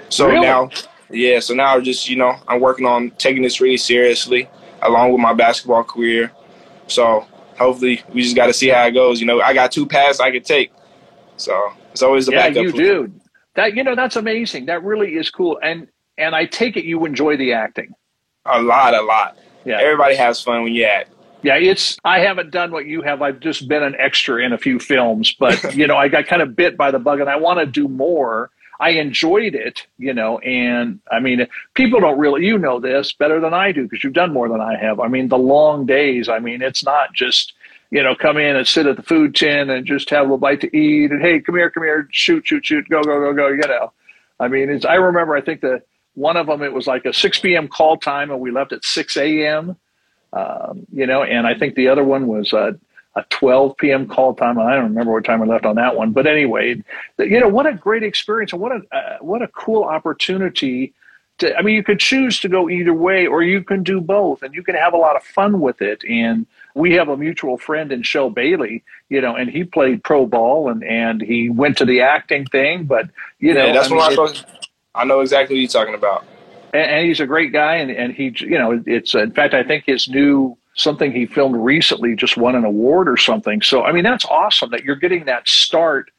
So 0.08 0.26
really? 0.26 0.40
now, 0.40 0.70
yeah, 1.10 1.40
so 1.40 1.54
now 1.54 1.80
just 1.80 2.08
you 2.08 2.16
know 2.16 2.36
I'm 2.48 2.60
working 2.60 2.86
on 2.86 3.10
taking 3.12 3.42
this 3.42 3.60
really 3.60 3.76
seriously 3.76 4.48
along 4.82 5.12
with 5.12 5.20
my 5.20 5.32
basketball 5.32 5.84
career. 5.84 6.32
So 6.86 7.26
hopefully 7.58 8.02
we 8.12 8.22
just 8.22 8.36
got 8.36 8.46
to 8.46 8.52
see 8.52 8.68
how 8.68 8.86
it 8.86 8.92
goes. 8.92 9.20
You 9.20 9.26
know, 9.26 9.40
I 9.40 9.54
got 9.54 9.72
two 9.72 9.86
paths 9.86 10.20
I 10.20 10.30
could 10.30 10.44
take, 10.44 10.72
so 11.36 11.72
it's 11.92 12.02
always 12.02 12.28
a 12.28 12.32
yeah, 12.32 12.48
backup. 12.48 12.62
you 12.62 12.72
do. 12.72 13.12
That 13.54 13.74
you 13.74 13.84
know 13.84 13.94
that's 13.94 14.16
amazing. 14.16 14.66
That 14.66 14.82
really 14.82 15.16
is 15.16 15.30
cool. 15.30 15.58
And 15.62 15.88
and 16.18 16.34
I 16.34 16.46
take 16.46 16.76
it 16.76 16.84
you 16.84 17.04
enjoy 17.04 17.36
the 17.36 17.52
acting. 17.52 17.94
A 18.46 18.60
lot, 18.60 18.94
a 18.94 19.02
lot. 19.02 19.38
yeah. 19.64 19.78
everybody 19.80 20.16
has 20.16 20.40
fun 20.42 20.62
when 20.62 20.72
you 20.72 20.84
act. 20.84 21.10
Yeah, 21.42 21.56
it's. 21.56 21.98
I 22.04 22.20
haven't 22.20 22.50
done 22.50 22.70
what 22.70 22.86
you 22.86 23.02
have. 23.02 23.22
I've 23.22 23.40
just 23.40 23.66
been 23.68 23.82
an 23.82 23.94
extra 23.98 24.44
in 24.44 24.52
a 24.52 24.58
few 24.58 24.78
films, 24.78 25.34
but 25.38 25.74
you 25.76 25.86
know, 25.86 25.96
I 25.96 26.08
got 26.08 26.26
kind 26.26 26.42
of 26.42 26.54
bit 26.54 26.76
by 26.76 26.90
the 26.90 26.98
bug, 26.98 27.20
and 27.20 27.30
I 27.30 27.36
want 27.36 27.60
to 27.60 27.66
do 27.66 27.88
more. 27.88 28.50
I 28.80 28.90
enjoyed 28.90 29.54
it, 29.54 29.86
you 29.98 30.14
know, 30.14 30.38
and 30.38 31.00
I 31.12 31.20
mean, 31.20 31.46
people 31.74 32.00
don't 32.00 32.18
really, 32.18 32.46
you 32.46 32.58
know, 32.58 32.80
this 32.80 33.12
better 33.12 33.38
than 33.38 33.54
I 33.54 33.72
do 33.72 33.84
because 33.84 34.02
you've 34.02 34.14
done 34.14 34.32
more 34.32 34.48
than 34.48 34.60
I 34.60 34.76
have. 34.76 34.98
I 34.98 35.08
mean, 35.08 35.28
the 35.28 35.38
long 35.38 35.86
days. 35.86 36.28
I 36.28 36.38
mean, 36.40 36.62
it's 36.62 36.82
not 36.82 37.12
just 37.12 37.52
you 37.90 38.02
know, 38.02 38.14
come 38.14 38.36
in 38.36 38.56
and 38.56 38.66
sit 38.66 38.86
at 38.86 38.96
the 38.96 39.02
food 39.02 39.34
tin 39.34 39.68
and 39.68 39.84
just 39.84 40.10
have 40.10 40.20
a 40.20 40.22
little 40.22 40.38
bite 40.38 40.60
to 40.60 40.76
eat, 40.76 41.10
and 41.10 41.20
hey, 41.20 41.40
come 41.40 41.56
here, 41.56 41.70
come 41.70 41.82
here, 41.82 42.08
shoot, 42.12 42.46
shoot, 42.46 42.64
shoot, 42.64 42.88
go, 42.88 43.02
go, 43.02 43.20
go, 43.20 43.32
go. 43.32 43.48
You 43.48 43.66
know, 43.66 43.92
I 44.38 44.48
mean, 44.48 44.70
it's. 44.70 44.84
I 44.84 44.94
remember. 44.94 45.34
I 45.34 45.40
think 45.40 45.60
the 45.60 45.82
one 46.14 46.36
of 46.36 46.46
them 46.46 46.62
it 46.62 46.72
was 46.72 46.86
like 46.86 47.04
a 47.04 47.12
6 47.12 47.38
p.m. 47.40 47.68
call 47.68 47.96
time, 47.96 48.30
and 48.30 48.40
we 48.40 48.50
left 48.50 48.72
at 48.72 48.84
6 48.84 49.16
a.m. 49.16 49.76
Um, 50.32 50.86
you 50.92 51.06
know, 51.06 51.24
and 51.24 51.46
I 51.46 51.58
think 51.58 51.74
the 51.74 51.88
other 51.88 52.04
one 52.04 52.28
was 52.28 52.52
a, 52.52 52.78
a 53.20 53.26
12 53.30 53.76
p.m. 53.76 54.06
call 54.06 54.34
time. 54.34 54.58
I 54.58 54.74
don't 54.74 54.84
remember 54.84 55.12
what 55.12 55.24
time 55.24 55.40
we 55.40 55.48
left 55.48 55.66
on 55.66 55.76
that 55.76 55.96
one, 55.96 56.12
but 56.12 56.26
anyway, 56.26 56.82
you 57.18 57.40
know, 57.40 57.48
what 57.48 57.66
a 57.66 57.74
great 57.74 58.02
experience 58.02 58.52
and 58.52 58.60
what 58.60 58.72
a 58.72 58.96
uh, 58.96 59.18
what 59.20 59.42
a 59.42 59.48
cool 59.48 59.84
opportunity. 59.84 60.92
To, 61.38 61.56
I 61.56 61.62
mean, 61.62 61.74
you 61.74 61.82
could 61.82 62.00
choose 62.00 62.40
to 62.40 62.48
go 62.48 62.68
either 62.68 62.92
way, 62.92 63.26
or 63.26 63.42
you 63.42 63.62
can 63.62 63.82
do 63.82 64.00
both, 64.00 64.42
and 64.42 64.54
you 64.54 64.62
can 64.62 64.74
have 64.74 64.92
a 64.92 64.98
lot 64.98 65.16
of 65.16 65.22
fun 65.22 65.60
with 65.60 65.80
it. 65.80 66.02
And 66.08 66.46
we 66.74 66.94
have 66.94 67.08
a 67.08 67.16
mutual 67.16 67.56
friend 67.56 67.92
in 67.92 68.02
Shell 68.02 68.30
Bailey, 68.30 68.82
you 69.08 69.20
know, 69.20 69.36
and 69.36 69.50
he 69.50 69.64
played 69.64 70.04
pro 70.04 70.26
ball 70.26 70.68
and 70.68 70.84
and 70.84 71.20
he 71.20 71.48
went 71.48 71.78
to 71.78 71.84
the 71.84 72.00
acting 72.02 72.46
thing, 72.46 72.84
but 72.84 73.08
you 73.38 73.54
know, 73.54 73.66
yeah, 73.66 73.72
that's 73.72 73.86
I 73.86 73.90
mean, 73.90 73.98
what 73.98 74.46
I, 74.94 75.02
I 75.02 75.04
know 75.04 75.20
exactly 75.20 75.56
what 75.56 75.60
you're 75.60 75.68
talking 75.68 75.94
about 75.94 76.24
and, 76.72 76.90
and 76.90 77.06
he's 77.06 77.20
a 77.20 77.26
great 77.26 77.52
guy. 77.52 77.76
And, 77.76 77.90
and 77.90 78.12
he, 78.12 78.34
you 78.38 78.58
know, 78.58 78.82
it's 78.86 79.14
in 79.14 79.32
fact, 79.32 79.54
I 79.54 79.62
think 79.62 79.84
his 79.86 80.08
new 80.08 80.56
something 80.74 81.12
he 81.12 81.26
filmed 81.26 81.56
recently 81.56 82.14
just 82.14 82.36
won 82.36 82.54
an 82.54 82.64
award 82.64 83.08
or 83.08 83.16
something. 83.16 83.62
So 83.62 83.84
I 83.84 83.92
mean, 83.92 84.04
that's 84.04 84.24
awesome 84.24 84.70
that 84.70 84.84
you're 84.84 84.96
getting 84.96 85.24
that 85.26 85.48
start 85.48 86.10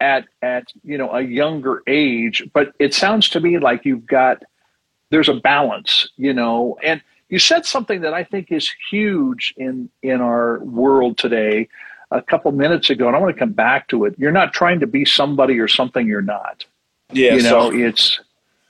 at 0.00 0.26
at 0.42 0.68
you 0.84 0.98
know 0.98 1.10
a 1.12 1.22
younger 1.22 1.82
age. 1.86 2.42
But 2.52 2.72
it 2.78 2.94
sounds 2.94 3.28
to 3.30 3.40
me 3.40 3.58
like 3.58 3.84
you've 3.84 4.06
got 4.06 4.42
there's 5.10 5.28
a 5.28 5.34
balance, 5.34 6.08
you 6.16 6.32
know, 6.32 6.78
and 6.82 7.02
you 7.28 7.38
said 7.38 7.66
something 7.66 8.00
that 8.02 8.14
I 8.14 8.24
think 8.24 8.52
is 8.52 8.70
huge 8.90 9.54
in 9.56 9.88
in 10.02 10.20
our 10.20 10.58
world 10.60 11.18
today 11.18 11.68
a 12.10 12.22
couple 12.22 12.52
minutes 12.52 12.90
ago, 12.90 13.08
and 13.08 13.16
I 13.16 13.18
want 13.18 13.34
to 13.34 13.38
come 13.38 13.52
back 13.52 13.88
to 13.88 14.04
it. 14.04 14.14
You're 14.16 14.32
not 14.32 14.52
trying 14.52 14.80
to 14.80 14.86
be 14.86 15.04
somebody 15.04 15.58
or 15.58 15.68
something 15.68 16.06
you're 16.06 16.22
not. 16.22 16.64
Yeah, 17.12 17.34
you 17.34 17.42
know, 17.42 17.70
so 17.70 17.76
it's 17.76 18.20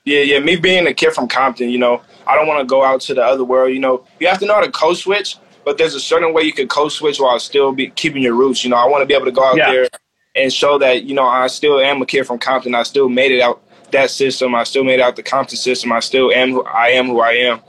yeah, 0.06 0.20
yeah. 0.20 0.38
Me 0.38 0.56
being 0.56 0.86
a 0.86 0.94
kid 0.94 1.12
from 1.12 1.28
Compton, 1.28 1.68
you 1.68 1.78
know, 1.78 2.00
I 2.26 2.36
don't 2.36 2.46
want 2.46 2.60
to 2.60 2.66
go 2.66 2.82
out 2.82 3.00
to 3.02 3.14
the 3.14 3.22
other 3.22 3.44
world. 3.44 3.75
You 3.75 3.80
know, 3.80 4.06
you 4.20 4.28
have 4.28 4.38
to 4.38 4.46
know 4.46 4.54
how 4.54 4.60
to 4.60 4.70
code 4.70 4.96
switch, 4.96 5.36
but 5.64 5.76
there's 5.76 5.94
a 5.94 6.00
certain 6.00 6.32
way 6.32 6.42
you 6.42 6.52
can 6.52 6.68
code 6.68 6.92
switch 6.92 7.18
while 7.18 7.38
still 7.40 7.72
be 7.72 7.90
keeping 7.90 8.22
your 8.22 8.34
roots. 8.34 8.64
You 8.64 8.70
know, 8.70 8.76
I 8.76 8.86
want 8.86 9.02
to 9.02 9.06
be 9.06 9.14
able 9.14 9.26
to 9.26 9.32
go 9.32 9.44
out 9.44 9.56
yeah. 9.56 9.70
there 9.70 9.88
and 10.36 10.52
show 10.52 10.78
that 10.78 11.02
you 11.04 11.14
know 11.14 11.26
I 11.26 11.48
still 11.48 11.80
am 11.80 12.00
a 12.00 12.06
kid 12.06 12.25
from 12.25 12.38
Compton. 12.38 12.75
I 12.75 12.84
still 12.84 13.08
made 13.08 13.32
it 13.32 13.40
out 13.40 13.62
that 13.90 14.10
system. 14.10 14.54
I 14.54 14.62
still 14.62 14.84
made 14.84 15.00
out 15.00 15.16
the 15.16 15.22
Compton 15.25 15.56
system. 15.56 15.90
I 15.90 16.00
still 16.00 16.30
am 16.30 16.52
who 16.52 16.64
I 16.64 16.88
am 16.88 17.06
who 17.06 17.20
I 17.20 17.32
am, 17.32 17.60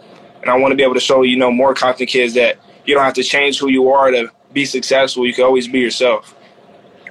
and 0.42 0.52
I 0.52 0.56
want 0.58 0.72
to 0.72 0.76
be 0.76 0.84
able 0.84 0.94
to 0.94 1.00
show 1.00 1.24
you 1.24 1.38
know 1.38 1.52
more 1.52 1.74
Compton 1.74 2.06
kids 2.06 2.36
that 2.36 2.60
you 2.86 2.94
don't 2.94 3.04
have 3.04 3.16
to 3.16 3.24
change 3.24 3.58
who 3.58 3.70
you 3.70 3.90
are 3.90 4.12
to 4.12 4.32
be 4.54 4.64
successful. 4.66 5.26
You 5.26 5.34
can 5.34 5.44
always 5.44 5.68
be 5.68 5.80
yourself. 5.80 6.36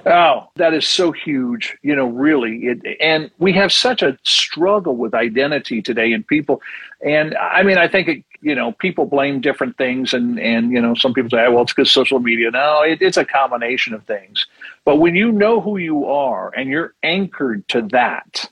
Oh, 0.09 0.47
that 0.55 0.73
is 0.73 0.87
so 0.87 1.11
huge, 1.11 1.77
you 1.81 1.93
know, 1.93 2.07
really. 2.07 2.67
It, 2.67 2.97
and 3.01 3.29
we 3.39 3.51
have 3.53 3.73
such 3.73 4.01
a 4.01 4.17
struggle 4.23 4.95
with 4.95 5.13
identity 5.13 5.81
today 5.81 6.13
and 6.13 6.25
people. 6.25 6.61
And 7.03 7.35
I 7.35 7.63
mean, 7.63 7.77
I 7.77 7.89
think, 7.89 8.07
it, 8.07 8.23
you 8.41 8.55
know, 8.55 8.71
people 8.71 9.05
blame 9.05 9.41
different 9.41 9.77
things. 9.77 10.13
And, 10.13 10.39
and, 10.39 10.71
you 10.71 10.79
know, 10.79 10.95
some 10.95 11.13
people 11.13 11.31
say, 11.31 11.45
oh, 11.45 11.51
well, 11.51 11.63
it's 11.63 11.73
because 11.73 11.91
social 11.91 12.19
media. 12.19 12.51
No, 12.51 12.83
it, 12.83 13.01
it's 13.01 13.17
a 13.17 13.25
combination 13.25 13.93
of 13.93 14.03
things. 14.05 14.45
But 14.85 14.95
when 14.95 15.13
you 15.15 15.29
know 15.29 15.59
who 15.59 15.75
you 15.77 16.05
are 16.05 16.53
and 16.55 16.69
you're 16.69 16.93
anchored 17.03 17.67
to 17.69 17.81
that, 17.91 18.49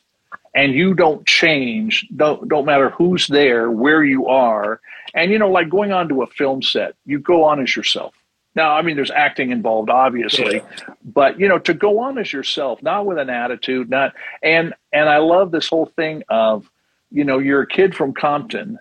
and 0.53 0.73
you 0.73 0.93
don't 0.93 1.25
change, 1.25 2.07
don't, 2.15 2.47
don't 2.47 2.65
matter 2.65 2.89
who's 2.89 3.27
there, 3.27 3.69
where 3.69 4.03
you 4.03 4.27
are. 4.27 4.79
And, 5.13 5.31
you 5.31 5.37
know, 5.37 5.49
like 5.49 5.69
going 5.69 5.91
on 5.91 6.09
to 6.09 6.21
a 6.21 6.27
film 6.27 6.61
set, 6.61 6.95
you 7.05 7.19
go 7.19 7.43
on 7.43 7.61
as 7.61 7.75
yourself 7.75 8.13
now, 8.55 8.73
I 8.73 8.81
mean, 8.81 8.95
there's 8.95 9.11
acting 9.11 9.51
involved, 9.51 9.89
obviously, 9.89 10.55
yeah. 10.55 10.93
but 11.03 11.39
you 11.39 11.47
know, 11.47 11.59
to 11.59 11.73
go 11.73 11.99
on 11.99 12.17
as 12.17 12.31
yourself, 12.31 12.81
not 12.81 13.05
with 13.05 13.17
an 13.17 13.29
attitude, 13.29 13.89
not 13.89 14.13
and 14.41 14.73
and 14.93 15.09
I 15.09 15.17
love 15.17 15.51
this 15.51 15.67
whole 15.67 15.91
thing 15.97 16.23
of, 16.29 16.69
you 17.11 17.25
know, 17.25 17.39
you're 17.39 17.61
a 17.61 17.67
kid 17.67 17.95
from 17.95 18.13
Compton, 18.13 18.79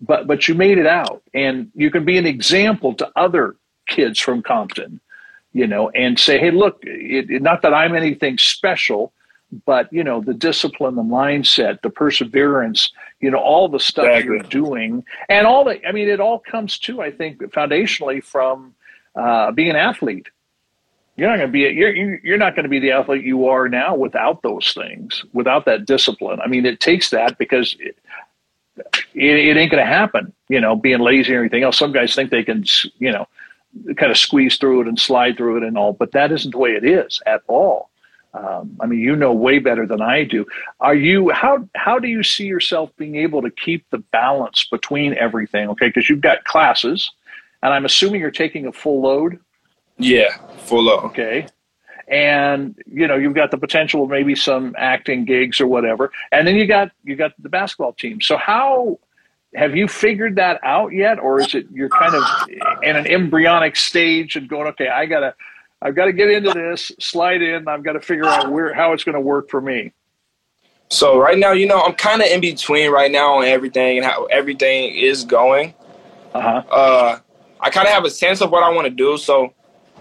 but 0.00 0.28
but 0.28 0.46
you 0.46 0.54
made 0.54 0.78
it 0.78 0.86
out, 0.86 1.22
and 1.34 1.70
you 1.74 1.90
can 1.90 2.04
be 2.04 2.18
an 2.18 2.26
example 2.26 2.94
to 2.94 3.10
other 3.16 3.56
kids 3.88 4.20
from 4.20 4.42
Compton, 4.42 5.00
you 5.52 5.66
know, 5.66 5.90
and 5.90 6.18
say, 6.18 6.38
hey, 6.38 6.52
look, 6.52 6.78
it, 6.82 7.30
it, 7.30 7.42
not 7.42 7.62
that 7.62 7.74
I'm 7.74 7.96
anything 7.96 8.38
special, 8.38 9.12
but 9.64 9.92
you 9.92 10.04
know, 10.04 10.20
the 10.20 10.34
discipline, 10.34 10.94
the 10.94 11.02
mindset, 11.02 11.82
the 11.82 11.90
perseverance, 11.90 12.92
you 13.20 13.32
know, 13.32 13.38
all 13.38 13.68
the 13.68 13.80
stuff 13.80 14.06
exactly. 14.06 14.36
you're 14.36 14.42
doing, 14.44 15.04
and 15.28 15.48
all 15.48 15.64
the, 15.64 15.84
I 15.84 15.90
mean, 15.90 16.08
it 16.08 16.20
all 16.20 16.38
comes 16.38 16.78
to, 16.80 17.00
I 17.00 17.10
think, 17.10 17.40
foundationally 17.40 18.22
from 18.22 18.75
uh, 19.16 19.52
be 19.52 19.68
an 19.68 19.76
athlete. 19.76 20.28
You're 21.16 21.30
not 21.30 21.36
going 21.36 21.48
to 21.48 21.52
be 21.52 21.60
you're 21.60 21.94
you're 22.24 22.36
not 22.36 22.54
going 22.54 22.64
to 22.64 22.68
be 22.68 22.78
the 22.78 22.90
athlete 22.90 23.24
you 23.24 23.48
are 23.48 23.68
now 23.68 23.96
without 23.96 24.42
those 24.42 24.72
things, 24.74 25.24
without 25.32 25.64
that 25.64 25.86
discipline. 25.86 26.40
I 26.40 26.46
mean, 26.46 26.66
it 26.66 26.78
takes 26.78 27.08
that 27.10 27.38
because 27.38 27.74
it, 27.80 27.96
it, 28.76 28.84
it 29.14 29.56
ain't 29.56 29.70
going 29.70 29.82
to 29.82 29.90
happen. 29.90 30.32
You 30.48 30.60
know, 30.60 30.76
being 30.76 31.00
lazy 31.00 31.34
or 31.34 31.40
anything 31.40 31.62
else. 31.62 31.78
Some 31.78 31.92
guys 31.92 32.14
think 32.14 32.30
they 32.30 32.44
can, 32.44 32.64
you 32.98 33.12
know, 33.12 33.26
kind 33.96 34.10
of 34.10 34.18
squeeze 34.18 34.56
through 34.56 34.82
it 34.82 34.88
and 34.88 34.98
slide 34.98 35.36
through 35.36 35.58
it 35.58 35.62
and 35.62 35.76
all, 35.76 35.92
but 35.92 36.12
that 36.12 36.32
isn't 36.32 36.50
the 36.50 36.58
way 36.58 36.72
it 36.72 36.84
is 36.84 37.20
at 37.26 37.42
all. 37.46 37.90
Um, 38.34 38.76
I 38.80 38.86
mean, 38.86 38.98
you 38.98 39.16
know 39.16 39.32
way 39.32 39.58
better 39.58 39.86
than 39.86 40.02
I 40.02 40.24
do. 40.24 40.44
Are 40.80 40.94
you 40.94 41.30
how 41.30 41.66
how 41.74 41.98
do 41.98 42.08
you 42.08 42.22
see 42.22 42.44
yourself 42.44 42.90
being 42.98 43.16
able 43.16 43.40
to 43.40 43.50
keep 43.50 43.88
the 43.90 43.98
balance 43.98 44.66
between 44.70 45.14
everything? 45.14 45.70
Okay, 45.70 45.86
because 45.86 46.10
you've 46.10 46.20
got 46.20 46.44
classes, 46.44 47.10
and 47.62 47.72
I'm 47.72 47.84
assuming 47.84 48.20
you're 48.20 48.30
taking 48.30 48.66
a 48.66 48.72
full 48.72 49.00
load. 49.00 49.38
Yeah, 49.98 50.36
full 50.64 50.84
load. 50.84 51.04
Okay. 51.06 51.46
And 52.08 52.76
you 52.86 53.08
know 53.08 53.16
you've 53.16 53.34
got 53.34 53.50
the 53.50 53.58
potential 53.58 54.04
of 54.04 54.10
maybe 54.10 54.34
some 54.36 54.74
acting 54.78 55.24
gigs 55.24 55.60
or 55.60 55.66
whatever, 55.66 56.12
and 56.30 56.46
then 56.46 56.54
you 56.54 56.66
got 56.66 56.92
you 57.02 57.16
got 57.16 57.32
the 57.42 57.48
basketball 57.48 57.94
team. 57.94 58.20
So 58.20 58.36
how 58.36 59.00
have 59.54 59.74
you 59.74 59.88
figured 59.88 60.36
that 60.36 60.60
out 60.62 60.92
yet, 60.92 61.18
or 61.18 61.40
is 61.40 61.54
it 61.54 61.66
you're 61.72 61.88
kind 61.88 62.14
of 62.14 62.22
in 62.82 62.94
an 62.94 63.06
embryonic 63.06 63.74
stage 63.74 64.36
and 64.36 64.48
going, 64.48 64.68
okay, 64.68 64.88
I 64.88 65.06
gotta 65.06 65.34
I've 65.82 65.94
got 65.94 66.06
to 66.06 66.12
get 66.12 66.30
into 66.30 66.52
this, 66.52 66.90
slide 66.98 67.42
in. 67.42 67.68
I've 67.68 67.82
got 67.82 67.92
to 67.92 68.00
figure 68.00 68.24
out 68.24 68.50
where 68.50 68.72
how 68.72 68.92
it's 68.92 69.04
going 69.04 69.14
to 69.14 69.20
work 69.20 69.50
for 69.50 69.60
me. 69.60 69.92
So 70.88 71.18
right 71.18 71.36
now, 71.36 71.52
you 71.52 71.66
know, 71.66 71.82
I'm 71.82 71.94
kind 71.94 72.22
of 72.22 72.28
in 72.28 72.40
between 72.40 72.90
right 72.90 73.10
now 73.10 73.38
on 73.38 73.44
everything 73.44 73.98
and 73.98 74.06
how 74.06 74.24
everything 74.26 74.94
is 74.94 75.24
going. 75.24 75.74
Uh-huh. 76.32 76.62
Uh 76.70 77.18
I 77.60 77.70
kind 77.70 77.86
of 77.86 77.94
have 77.94 78.04
a 78.04 78.10
sense 78.10 78.40
of 78.40 78.50
what 78.50 78.62
I 78.62 78.70
want 78.70 78.86
to 78.86 78.90
do. 78.90 79.16
So 79.18 79.52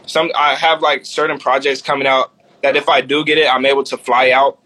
some 0.05 0.31
I 0.35 0.55
have 0.55 0.81
like 0.81 1.05
certain 1.05 1.39
projects 1.39 1.81
coming 1.81 2.07
out 2.07 2.31
that 2.62 2.75
if 2.75 2.89
I 2.89 3.01
do 3.01 3.24
get 3.24 3.38
it, 3.38 3.53
I'm 3.53 3.65
able 3.65 3.83
to 3.83 3.97
fly 3.97 4.31
out. 4.31 4.59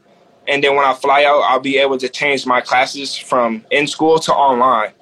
And 0.48 0.63
then 0.63 0.75
when 0.75 0.86
I 0.86 0.93
fly 0.93 1.25
out, 1.25 1.41
I'll 1.41 1.60
be 1.60 1.77
able 1.77 1.98
to 1.98 2.10
change 2.10 2.46
my 2.46 2.62
classes 2.62 3.15
from 3.15 3.63
in 3.69 3.86
school 3.88 4.17
to 4.19 4.34
online. 4.34 4.93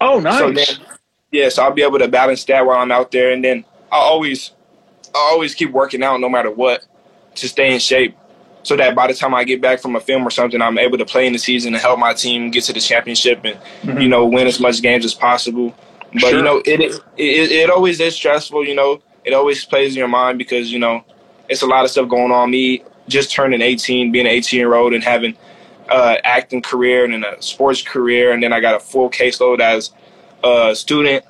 Oh, 0.00 0.20
nice. 0.20 0.38
So 0.38 0.52
then, 0.52 0.86
yeah, 1.30 1.48
so 1.48 1.64
I'll 1.64 1.72
be 1.72 1.82
able 1.82 1.98
to 1.98 2.08
balance 2.08 2.44
that 2.44 2.64
while 2.64 2.78
I'm 2.78 2.92
out 2.92 3.10
there, 3.10 3.32
and 3.32 3.44
then 3.44 3.64
I 3.92 3.96
always, 3.96 4.52
I 5.14 5.18
always 5.18 5.54
keep 5.54 5.70
working 5.70 6.02
out 6.02 6.20
no 6.20 6.28
matter 6.28 6.50
what 6.50 6.86
to 7.34 7.48
stay 7.48 7.74
in 7.74 7.78
shape, 7.78 8.16
so 8.62 8.76
that 8.76 8.94
by 8.94 9.06
the 9.06 9.14
time 9.14 9.34
I 9.34 9.44
get 9.44 9.60
back 9.60 9.80
from 9.80 9.96
a 9.96 10.00
film 10.00 10.26
or 10.26 10.30
something, 10.30 10.62
I'm 10.62 10.78
able 10.78 10.98
to 10.98 11.04
play 11.04 11.26
in 11.26 11.32
the 11.32 11.38
season 11.38 11.74
and 11.74 11.82
help 11.82 11.98
my 11.98 12.14
team 12.14 12.50
get 12.50 12.64
to 12.64 12.72
the 12.72 12.80
championship 12.80 13.44
and 13.44 13.58
mm-hmm. 13.82 14.00
you 14.00 14.08
know 14.08 14.26
win 14.26 14.46
as 14.46 14.60
much 14.60 14.80
games 14.80 15.04
as 15.04 15.14
possible. 15.14 15.74
But 16.20 16.30
sure. 16.30 16.38
you 16.38 16.44
know, 16.44 16.62
it, 16.64 16.80
it 17.16 17.52
it 17.52 17.70
always 17.70 18.00
is 18.00 18.14
stressful. 18.14 18.64
You 18.64 18.74
know, 18.74 19.02
it 19.24 19.34
always 19.34 19.64
plays 19.64 19.92
in 19.92 19.98
your 19.98 20.08
mind 20.08 20.38
because 20.38 20.72
you 20.72 20.78
know 20.78 21.04
it's 21.48 21.62
a 21.62 21.66
lot 21.66 21.84
of 21.84 21.90
stuff 21.90 22.08
going 22.08 22.32
on. 22.32 22.50
Me 22.50 22.82
just 23.08 23.30
turning 23.30 23.60
18, 23.60 24.12
being 24.12 24.26
an 24.26 24.32
18 24.32 24.58
year 24.58 24.74
old, 24.74 24.92
and 24.92 25.02
having 25.02 25.36
uh, 25.88 26.16
acting 26.24 26.62
career 26.62 27.04
and 27.04 27.12
then 27.12 27.24
a 27.24 27.40
sports 27.40 27.82
career, 27.82 28.32
and 28.32 28.42
then 28.42 28.52
I 28.52 28.60
got 28.60 28.74
a 28.74 28.80
full 28.80 29.10
caseload 29.10 29.60
as 29.60 29.92
a 30.42 30.74
student, 30.74 31.24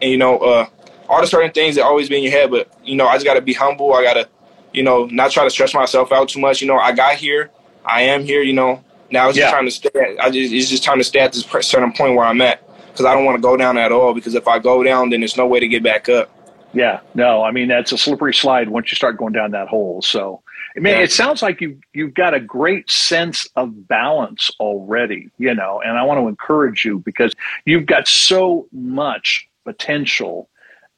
and 0.00 0.10
you 0.10 0.16
know, 0.18 0.38
uh, 0.38 0.66
all 1.08 1.20
the 1.20 1.26
certain 1.26 1.52
things 1.52 1.74
that 1.76 1.84
always 1.84 2.08
be 2.08 2.16
in 2.16 2.22
your 2.22 2.32
head. 2.32 2.50
But 2.50 2.72
you 2.84 2.96
know, 2.96 3.06
I 3.06 3.14
just 3.14 3.26
got 3.26 3.34
to 3.34 3.42
be 3.42 3.54
humble. 3.54 3.94
I 3.94 4.02
got 4.02 4.14
to, 4.14 4.28
you 4.72 4.82
know, 4.82 5.06
not 5.06 5.30
try 5.30 5.44
to 5.44 5.50
stress 5.50 5.74
myself 5.74 6.12
out 6.12 6.28
too 6.28 6.40
much. 6.40 6.60
You 6.60 6.68
know, 6.68 6.78
I 6.78 6.92
got 6.92 7.16
here, 7.16 7.50
I 7.84 8.02
am 8.02 8.24
here. 8.24 8.42
You 8.42 8.54
know, 8.54 8.84
now 9.10 9.28
it's 9.28 9.36
just 9.36 9.46
yeah. 9.46 9.50
trying 9.50 9.66
to 9.66 9.70
stay. 9.70 9.90
At, 9.94 10.20
I 10.24 10.30
just 10.30 10.52
it's 10.52 10.68
just 10.68 10.84
trying 10.84 10.98
to 10.98 11.04
stay 11.04 11.20
at 11.20 11.32
this 11.32 11.44
certain 11.44 11.92
point 11.92 12.14
where 12.14 12.24
I'm 12.24 12.40
at 12.40 12.61
because 12.92 13.06
I 13.06 13.14
don't 13.14 13.24
want 13.24 13.36
to 13.36 13.42
go 13.42 13.56
down 13.56 13.78
at 13.78 13.90
all. 13.90 14.14
Because 14.14 14.34
if 14.34 14.46
I 14.46 14.58
go 14.58 14.82
down, 14.82 15.10
then 15.10 15.20
there's 15.20 15.36
no 15.36 15.46
way 15.46 15.60
to 15.60 15.68
get 15.68 15.82
back 15.82 16.08
up. 16.08 16.30
Yeah, 16.74 17.00
no, 17.14 17.42
I 17.42 17.50
mean 17.50 17.68
that's 17.68 17.92
a 17.92 17.98
slippery 17.98 18.32
slide 18.32 18.70
once 18.70 18.90
you 18.90 18.96
start 18.96 19.18
going 19.18 19.34
down 19.34 19.50
that 19.50 19.68
hole. 19.68 20.00
So, 20.00 20.42
I 20.74 20.80
mean, 20.80 20.94
yeah. 20.94 21.02
it 21.02 21.12
sounds 21.12 21.42
like 21.42 21.60
you 21.60 21.78
you've 21.92 22.14
got 22.14 22.32
a 22.32 22.40
great 22.40 22.90
sense 22.90 23.46
of 23.56 23.86
balance 23.88 24.50
already, 24.58 25.30
you 25.38 25.54
know. 25.54 25.82
And 25.84 25.98
I 25.98 26.02
want 26.04 26.20
to 26.20 26.28
encourage 26.28 26.84
you 26.84 27.00
because 27.00 27.34
you've 27.66 27.84
got 27.84 28.08
so 28.08 28.68
much 28.72 29.46
potential 29.64 30.48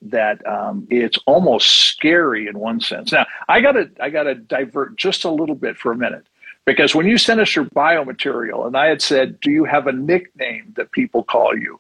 that 0.03 0.47
um, 0.47 0.87
it's 0.91 1.19
almost 1.27 1.69
scary 1.89 2.47
in 2.47 2.59
one 2.59 2.81
sense. 2.81 3.11
Now, 3.11 3.27
I 3.49 3.61
gotta 3.61 3.91
I 4.01 4.11
gotta 4.11 4.37
divert 4.37 4.97
just 4.97 5.25
a 5.25 5.31
little 5.31 5.57
bit 5.57 5.77
for 5.77 5.91
a 5.91 5.97
minute 5.97 6.27
because 6.67 6.95
when 6.95 7.07
you 7.07 7.19
sent 7.19 7.41
us 7.41 7.55
your 7.55 7.67
biomaterial, 7.67 8.67
and 8.67 8.77
I 8.77 8.87
had 8.87 9.03
said, 9.03 9.41
"Do 9.41 9.51
you 9.51 9.65
have 9.65 9.87
a 9.87 9.93
nickname 9.93 10.73
that 10.77 10.91
people 10.93 11.23
call 11.23 11.57
you?" 11.57 11.79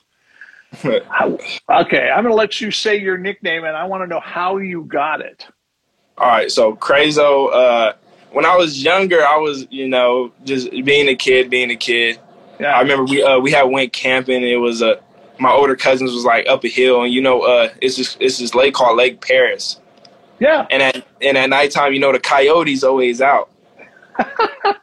okay, 0.84 1.04
I'm 1.68 2.24
going 2.24 2.32
to 2.32 2.34
let 2.34 2.60
you 2.60 2.70
say 2.70 2.96
your 2.96 3.16
nickname, 3.16 3.64
and 3.64 3.76
I 3.76 3.84
want 3.84 4.02
to 4.02 4.06
know 4.06 4.20
how 4.20 4.56
you 4.56 4.82
got 4.84 5.20
it. 5.20 5.46
All 6.18 6.28
right, 6.28 6.50
so 6.50 6.74
Crazo. 6.74 7.52
Uh, 7.52 7.92
when 8.32 8.44
I 8.44 8.56
was 8.56 8.82
younger, 8.82 9.24
I 9.24 9.36
was, 9.36 9.66
you 9.70 9.88
know, 9.88 10.32
just 10.44 10.68
being 10.70 11.08
a 11.08 11.14
kid, 11.14 11.50
being 11.50 11.70
a 11.70 11.76
kid. 11.76 12.18
Yeah. 12.58 12.76
I 12.76 12.80
remember 12.80 13.04
we 13.04 13.22
uh, 13.22 13.38
we 13.38 13.52
had 13.52 13.64
went 13.64 13.92
camping. 13.92 14.42
It 14.42 14.56
was 14.56 14.82
a 14.82 14.98
uh, 14.98 15.00
my 15.38 15.50
older 15.50 15.76
cousins 15.76 16.12
was 16.12 16.24
like 16.24 16.46
up 16.48 16.64
a 16.64 16.68
hill, 16.68 17.02
and 17.02 17.12
you 17.12 17.20
know, 17.20 17.42
uh, 17.42 17.68
it's 17.80 17.96
this 17.96 18.16
it's 18.20 18.38
this 18.38 18.54
lake 18.54 18.74
called 18.74 18.96
Lake 18.96 19.20
Perris. 19.20 19.80
Yeah. 20.40 20.66
And 20.70 20.82
at 20.82 21.06
and 21.20 21.36
at 21.38 21.50
nighttime, 21.50 21.92
you 21.92 22.00
know, 22.00 22.12
the 22.12 22.20
coyotes 22.20 22.84
always 22.84 23.20
out. 23.20 23.50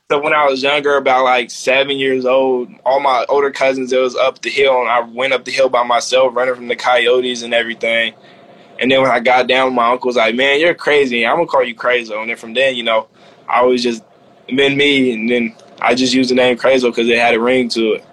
So 0.10 0.22
when 0.22 0.34
I 0.34 0.46
was 0.48 0.64
younger, 0.64 0.98
about 0.98 1.24
like 1.24 1.52
seven 1.52 1.98
years 1.98 2.26
old, 2.26 2.70
all 2.86 3.00
my 3.00 3.26
older 3.30 3.52
cousins, 3.52 3.94
it 3.94 4.00
was 4.00 4.16
up 4.16 4.42
the 4.42 4.50
hill, 4.50 4.82
and 4.82 4.90
I 4.90 5.02
went 5.02 5.34
up 5.34 5.46
the 5.46 5.52
hill 5.52 5.70
by 5.70 5.84
myself, 5.84 6.36
running 6.36 6.56
from 6.56 6.68
the 6.68 6.76
coyotes 6.76 7.44
and 7.44 7.54
everything. 7.54 8.14
And 8.80 8.92
then 8.92 9.02
when 9.02 9.12
I 9.12 9.20
got 9.20 9.48
down, 9.48 9.76
my 9.76 9.92
uncle 9.92 10.08
was 10.08 10.16
like, 10.16 10.36
"Man, 10.36 10.60
you're 10.60 10.74
crazy. 10.74 11.26
I'm 11.26 11.38
gonna 11.38 11.48
call 11.48 11.64
you 11.64 11.76
Crazo." 11.76 12.22
And 12.22 12.30
then 12.30 12.38
from 12.38 12.54
then, 12.54 12.76
you 12.76 12.84
know, 12.84 13.08
I 13.48 13.64
was 13.64 13.84
just 13.84 14.04
been 14.48 14.78
me, 14.78 15.14
and 15.14 15.30
then 15.30 15.56
I 15.82 15.96
just 15.96 16.14
used 16.14 16.32
the 16.32 16.36
name 16.36 16.58
Crazo 16.58 16.90
because 16.90 17.08
it 17.10 17.18
had 17.18 17.36
a 17.36 17.40
ring 17.40 17.70
to 17.70 17.94
it. 17.94 18.06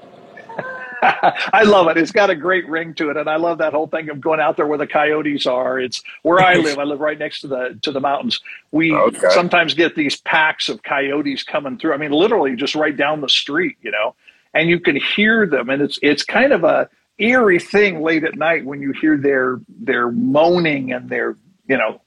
I 1.02 1.62
love 1.64 1.88
it. 1.88 1.96
It's 1.96 2.12
got 2.12 2.30
a 2.30 2.34
great 2.34 2.68
ring 2.68 2.94
to 2.94 3.10
it, 3.10 3.16
and 3.16 3.28
I 3.28 3.36
love 3.36 3.58
that 3.58 3.72
whole 3.72 3.86
thing 3.86 4.08
of 4.10 4.20
going 4.20 4.40
out 4.40 4.56
there 4.56 4.66
where 4.66 4.78
the 4.78 4.86
coyotes 4.86 5.46
are. 5.46 5.78
It's 5.78 6.02
where 6.22 6.40
I 6.40 6.54
live. 6.54 6.78
I 6.78 6.84
live 6.84 7.00
right 7.00 7.18
next 7.18 7.42
to 7.42 7.48
the 7.48 7.78
to 7.82 7.92
the 7.92 8.00
mountains. 8.00 8.40
We 8.72 8.92
okay. 8.94 9.30
sometimes 9.30 9.74
get 9.74 9.94
these 9.94 10.20
packs 10.20 10.68
of 10.68 10.82
coyotes 10.82 11.42
coming 11.42 11.78
through. 11.78 11.94
I 11.94 11.98
mean, 11.98 12.12
literally 12.12 12.56
just 12.56 12.74
right 12.74 12.96
down 12.96 13.20
the 13.20 13.28
street, 13.28 13.76
you 13.80 13.90
know, 13.90 14.14
and 14.54 14.68
you 14.68 14.80
can 14.80 14.96
hear 14.96 15.46
them, 15.46 15.70
and 15.70 15.82
it's 15.82 15.98
it's 16.02 16.24
kind 16.24 16.52
of 16.52 16.64
a 16.64 16.88
eerie 17.18 17.58
thing 17.58 18.02
late 18.02 18.24
at 18.24 18.36
night 18.36 18.64
when 18.64 18.80
you 18.80 18.92
hear 18.92 19.16
their 19.16 19.60
their 19.68 20.10
moaning 20.10 20.92
and 20.92 21.08
their 21.08 21.36
you 21.66 21.76
know 21.76 22.00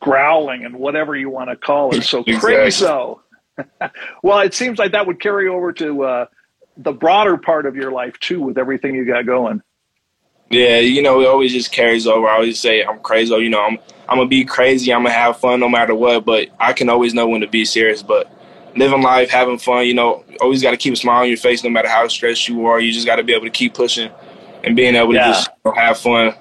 growling 0.00 0.64
and 0.64 0.76
whatever 0.76 1.16
you 1.16 1.30
want 1.30 1.50
to 1.50 1.56
call 1.56 1.94
it. 1.94 2.02
So 2.02 2.18
exactly. 2.26 2.54
crazy. 2.54 2.86
well, 4.22 4.40
it 4.40 4.52
seems 4.52 4.78
like 4.78 4.92
that 4.92 5.06
would 5.06 5.20
carry 5.20 5.48
over 5.48 5.72
to. 5.74 6.04
Uh, 6.04 6.26
the 6.76 6.92
broader 6.92 7.36
part 7.36 7.66
of 7.66 7.76
your 7.76 7.92
life 7.92 8.18
too 8.20 8.40
with 8.40 8.58
everything 8.58 8.94
you 8.94 9.04
got 9.04 9.26
going. 9.26 9.62
Yeah, 10.50 10.78
you 10.78 11.02
know, 11.02 11.20
it 11.20 11.26
always 11.26 11.52
just 11.52 11.72
carries 11.72 12.06
over. 12.06 12.28
I 12.28 12.34
always 12.34 12.60
say 12.60 12.84
I'm 12.84 13.00
crazy. 13.00 13.34
You 13.34 13.50
know, 13.50 13.62
I'm 13.62 13.78
I'm 14.08 14.18
gonna 14.18 14.28
be 14.28 14.44
crazy. 14.44 14.92
I'm 14.92 15.02
gonna 15.02 15.14
have 15.14 15.38
fun 15.38 15.60
no 15.60 15.68
matter 15.68 15.94
what. 15.94 16.24
But 16.24 16.48
I 16.60 16.72
can 16.72 16.88
always 16.88 17.14
know 17.14 17.26
when 17.28 17.40
to 17.40 17.48
be 17.48 17.64
serious. 17.64 18.02
But 18.02 18.30
living 18.76 19.02
life, 19.02 19.30
having 19.30 19.58
fun. 19.58 19.86
You 19.86 19.94
know, 19.94 20.24
always 20.40 20.62
got 20.62 20.72
to 20.72 20.76
keep 20.76 20.92
a 20.92 20.96
smile 20.96 21.22
on 21.22 21.28
your 21.28 21.38
face 21.38 21.64
no 21.64 21.70
matter 21.70 21.88
how 21.88 22.06
stressed 22.08 22.48
you 22.48 22.66
are. 22.66 22.78
You 22.78 22.92
just 22.92 23.06
got 23.06 23.16
to 23.16 23.24
be 23.24 23.32
able 23.32 23.46
to 23.46 23.50
keep 23.50 23.74
pushing 23.74 24.10
and 24.62 24.76
being 24.76 24.94
able 24.94 25.14
yeah. 25.14 25.26
to 25.26 25.32
just 25.32 25.50
have 25.74 25.98
fun. 25.98 26.34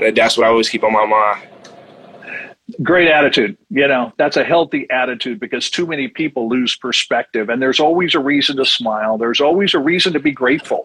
That's 0.00 0.36
what 0.36 0.46
I 0.46 0.50
always 0.50 0.68
keep 0.68 0.82
on 0.82 0.92
my 0.92 1.06
mind 1.06 1.51
great 2.82 3.08
attitude 3.08 3.56
you 3.70 3.86
know 3.88 4.12
that's 4.16 4.36
a 4.36 4.44
healthy 4.44 4.88
attitude 4.90 5.40
because 5.40 5.68
too 5.70 5.86
many 5.86 6.08
people 6.08 6.48
lose 6.48 6.76
perspective 6.76 7.48
and 7.48 7.60
there's 7.60 7.80
always 7.80 8.14
a 8.14 8.20
reason 8.20 8.56
to 8.56 8.64
smile. 8.64 9.18
There's 9.18 9.40
always 9.40 9.74
a 9.74 9.78
reason 9.78 10.12
to 10.14 10.20
be 10.20 10.32
grateful. 10.32 10.84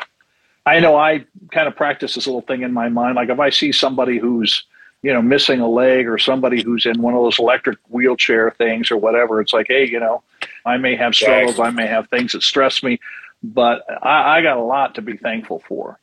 I 0.66 0.80
know 0.80 0.96
i 0.96 1.26
kind 1.52 1.68
of 1.68 1.76
practice 1.76 2.16
this 2.16 2.28
little 2.28 2.42
thing 2.42 2.64
in 2.64 2.74
my 2.74 2.90
mind. 2.90 3.16
Like 3.16 3.30
if 3.30 3.40
i 3.40 3.50
see 3.50 3.72
somebody 3.72 4.18
who's 4.18 4.66
you 5.04 5.14
know 5.14 5.22
missing 5.22 5.60
a 5.60 5.68
leg 5.68 6.08
or 6.08 6.18
somebody 6.18 6.62
who's 6.62 6.86
in 6.86 7.02
one 7.02 7.14
of 7.14 7.22
those 7.22 7.40
electric 7.40 7.78
wheelchair 7.90 8.52
things 8.52 8.92
or 8.92 8.98
whatever 8.98 9.40
it's 9.40 9.54
like 9.54 9.68
hey 9.70 9.88
you 9.88 10.00
know 10.00 10.24
i 10.66 10.78
may 10.78 10.96
have 10.96 11.14
struggles 11.14 11.60
i 11.60 11.70
may 11.70 11.88
have 11.88 12.10
things 12.10 12.32
that 12.34 12.44
stress 12.44 12.82
me 12.84 13.00
but 13.44 13.84
I, 14.02 14.38
I 14.38 14.42
got 14.42 14.58
a 14.58 14.64
lot 14.64 14.96
to 14.96 15.02
be 15.02 15.16
thankful 15.16 15.64
for 15.68 16.00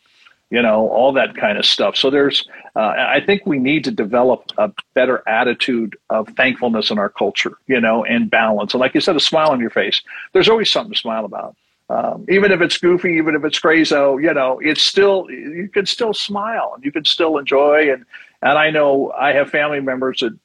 you 0.55 0.63
know, 0.63 0.89
all 0.89 1.13
that 1.13 1.37
kind 1.37 1.59
of 1.59 1.67
stuff. 1.67 1.97
So 1.97 2.11
there's, 2.11 2.47
uh, 2.77 2.95
I 3.17 3.21
think 3.27 3.45
we 3.45 3.59
need 3.59 3.83
to 3.85 3.91
develop 3.91 4.53
a 4.57 4.71
better 4.95 5.21
attitude 5.27 5.97
of 6.11 6.29
thankfulness 6.37 6.93
in 6.93 6.99
our 6.99 7.09
culture, 7.09 7.59
you 7.67 7.81
know, 7.81 8.05
and 8.05 8.31
balance. 8.31 8.73
And 8.73 8.81
like 8.81 8.95
you 8.95 9.01
said, 9.01 9.17
a 9.17 9.21
smile 9.21 9.51
on 9.51 9.59
your 9.59 9.71
face. 9.71 10.01
There's 10.33 10.49
always 10.49 10.71
something 10.71 10.93
to 10.93 10.99
smile 10.99 11.25
about. 11.25 11.57
Um, 11.91 12.25
even 12.29 12.53
if 12.53 12.61
it's 12.61 12.79
goofy, 12.79 13.15
even 13.15 13.35
if 13.35 13.45
it's 13.45 13.59
crazy, 13.59 13.97
you 13.97 14.33
know, 14.33 14.61
it's 14.63 14.83
still, 14.83 15.29
you 15.29 15.69
can 15.75 15.87
still 15.87 16.15
smile 16.15 16.71
and 16.77 16.85
you 16.85 16.93
can 16.93 17.05
still 17.05 17.37
enjoy. 17.37 17.93
And, 17.93 18.05
and 18.41 18.57
I 18.57 18.71
know 18.71 19.11
I 19.11 19.33
have 19.33 19.51
family 19.51 19.81
members 19.81 20.21
that 20.21 20.39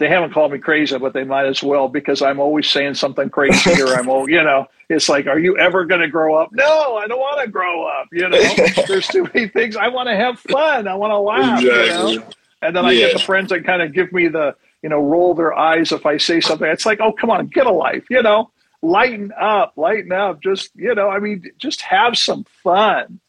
they 0.00 0.08
haven't 0.08 0.32
called 0.32 0.50
me 0.50 0.58
crazy, 0.58 0.96
but 0.98 1.12
they 1.12 1.24
might 1.24 1.44
as 1.44 1.62
well 1.62 1.86
because 1.86 2.22
I'm 2.22 2.40
always 2.40 2.68
saying 2.68 2.94
something 2.94 3.28
crazy 3.28 3.82
or 3.82 3.88
I'm, 3.88 4.08
all, 4.08 4.28
you 4.28 4.42
know, 4.42 4.66
it's 4.88 5.10
like, 5.10 5.26
are 5.26 5.38
you 5.38 5.58
ever 5.58 5.84
going 5.84 6.00
to 6.00 6.08
grow 6.08 6.36
up? 6.36 6.48
No, 6.52 6.96
I 6.96 7.06
don't 7.06 7.20
want 7.20 7.44
to 7.44 7.50
grow 7.50 7.84
up. 7.84 8.08
You 8.10 8.30
know, 8.30 8.42
there's 8.88 9.06
too 9.06 9.28
many 9.34 9.48
things. 9.48 9.76
I 9.76 9.88
want 9.88 10.08
to 10.08 10.16
have 10.16 10.40
fun. 10.40 10.88
I 10.88 10.94
want 10.94 11.10
to 11.10 11.18
laugh. 11.18 11.62
Exactly. 11.62 12.12
You 12.14 12.18
know? 12.20 12.26
And 12.62 12.74
then 12.74 12.86
I 12.86 12.94
get 12.94 13.12
the 13.12 13.18
friends 13.18 13.50
that 13.50 13.64
kind 13.64 13.82
of 13.82 13.92
give 13.92 14.10
me 14.10 14.28
the, 14.28 14.56
you 14.82 14.88
know, 14.88 15.00
roll 15.00 15.34
their 15.34 15.52
eyes 15.52 15.92
if 15.92 16.06
I 16.06 16.16
say 16.16 16.40
something. 16.40 16.66
It's 16.66 16.86
like, 16.86 17.00
oh, 17.00 17.12
come 17.12 17.28
on, 17.28 17.48
get 17.48 17.66
a 17.66 17.70
life. 17.70 18.04
You 18.08 18.22
know, 18.22 18.50
lighten 18.80 19.32
up, 19.38 19.74
lighten 19.76 20.12
up. 20.12 20.42
Just, 20.42 20.70
you 20.74 20.94
know, 20.94 21.10
I 21.10 21.18
mean, 21.18 21.44
just 21.58 21.82
have 21.82 22.16
some 22.16 22.44
fun. 22.62 23.20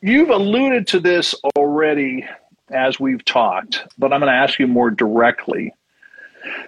You've 0.00 0.30
alluded 0.30 0.86
to 0.88 1.00
this 1.00 1.34
already 1.54 2.26
as 2.70 2.98
we've 2.98 3.24
talked, 3.26 3.86
but 3.98 4.10
I'm 4.10 4.20
going 4.20 4.32
to 4.32 4.38
ask 4.38 4.58
you 4.58 4.66
more 4.66 4.90
directly. 4.90 5.74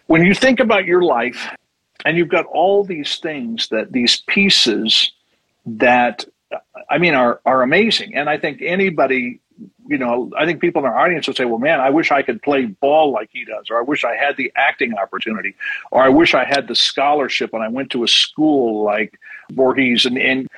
When 0.06 0.24
you 0.24 0.34
think 0.34 0.60
about 0.60 0.84
your 0.84 1.02
life 1.02 1.48
and 2.04 2.16
you've 2.16 2.28
got 2.28 2.46
all 2.46 2.84
these 2.84 3.16
things 3.16 3.68
that 3.68 3.92
these 3.92 4.22
pieces 4.26 5.12
that 5.66 6.24
I 6.90 6.98
mean 6.98 7.14
are 7.14 7.40
are 7.44 7.62
amazing. 7.62 8.14
And 8.14 8.28
I 8.28 8.38
think 8.38 8.60
anybody, 8.62 9.40
you 9.86 9.98
know, 9.98 10.30
I 10.38 10.44
think 10.44 10.60
people 10.60 10.82
in 10.82 10.86
our 10.86 10.98
audience 10.98 11.26
would 11.26 11.36
say, 11.36 11.44
Well, 11.44 11.58
man, 11.58 11.80
I 11.80 11.90
wish 11.90 12.10
I 12.10 12.22
could 12.22 12.42
play 12.42 12.66
ball 12.66 13.10
like 13.10 13.30
he 13.32 13.44
does, 13.44 13.70
or 13.70 13.78
I 13.78 13.82
wish 13.82 14.04
I 14.04 14.16
had 14.16 14.36
the 14.36 14.52
acting 14.56 14.94
opportunity, 14.96 15.54
or 15.90 16.02
I 16.02 16.08
wish 16.08 16.34
I 16.34 16.44
had 16.44 16.68
the 16.68 16.74
scholarship 16.74 17.52
and 17.52 17.62
I 17.62 17.68
went 17.68 17.90
to 17.90 18.04
a 18.04 18.08
school 18.08 18.84
like 18.84 19.18
Voorhees 19.52 20.04
and, 20.04 20.18
and 20.18 20.48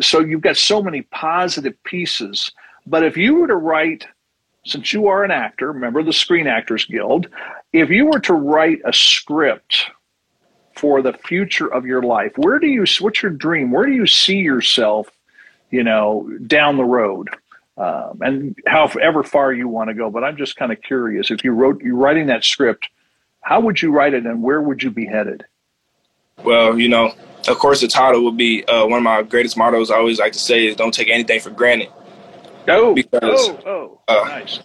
so 0.00 0.20
you've 0.20 0.40
got 0.40 0.56
so 0.56 0.82
many 0.82 1.02
positive 1.02 1.82
pieces. 1.84 2.50
But 2.86 3.02
if 3.04 3.16
you 3.16 3.36
were 3.36 3.48
to 3.48 3.56
write 3.56 4.06
since 4.66 4.92
you 4.92 5.06
are 5.06 5.24
an 5.24 5.30
actor, 5.30 5.72
member 5.72 6.00
of 6.00 6.06
the 6.06 6.12
Screen 6.12 6.46
Actors 6.46 6.84
Guild, 6.84 7.28
if 7.72 7.88
you 7.88 8.06
were 8.06 8.20
to 8.20 8.34
write 8.34 8.80
a 8.84 8.92
script 8.92 9.86
for 10.74 11.00
the 11.00 11.12
future 11.12 11.72
of 11.72 11.86
your 11.86 12.02
life, 12.02 12.32
where 12.36 12.58
do 12.58 12.66
you, 12.66 12.84
what's 13.00 13.22
your 13.22 13.32
dream? 13.32 13.70
Where 13.70 13.86
do 13.86 13.92
you 13.92 14.06
see 14.06 14.38
yourself, 14.38 15.08
you 15.70 15.84
know, 15.84 16.28
down 16.46 16.76
the 16.76 16.84
road? 16.84 17.30
Um, 17.78 18.18
and 18.20 18.56
however 18.66 19.22
far 19.22 19.52
you 19.52 19.68
want 19.68 19.88
to 19.88 19.94
go. 19.94 20.10
But 20.10 20.24
I'm 20.24 20.36
just 20.36 20.56
kind 20.56 20.72
of 20.72 20.82
curious 20.82 21.30
if 21.30 21.44
you 21.44 21.52
wrote, 21.52 21.80
you're 21.80 21.94
writing 21.94 22.26
that 22.26 22.42
script, 22.42 22.88
how 23.40 23.60
would 23.60 23.80
you 23.80 23.92
write 23.92 24.14
it 24.14 24.26
and 24.26 24.42
where 24.42 24.60
would 24.60 24.82
you 24.82 24.90
be 24.90 25.06
headed? 25.06 25.44
Well, 26.42 26.78
you 26.78 26.88
know, 26.88 27.14
of 27.48 27.58
course, 27.58 27.80
the 27.80 27.88
title 27.88 28.24
would 28.24 28.36
be 28.36 28.64
uh, 28.64 28.86
one 28.86 28.98
of 28.98 29.04
my 29.04 29.22
greatest 29.22 29.56
mottos. 29.56 29.90
I 29.90 29.96
always 29.96 30.18
like 30.18 30.32
to 30.32 30.38
say 30.38 30.66
is 30.66 30.76
"Don't 30.76 30.92
take 30.92 31.08
anything 31.08 31.40
for 31.40 31.50
granted." 31.50 31.88
Oh, 32.68 32.94
because 32.94 33.20
oh, 33.22 34.00
oh, 34.08 34.22
uh, 34.22 34.28
nice. 34.28 34.60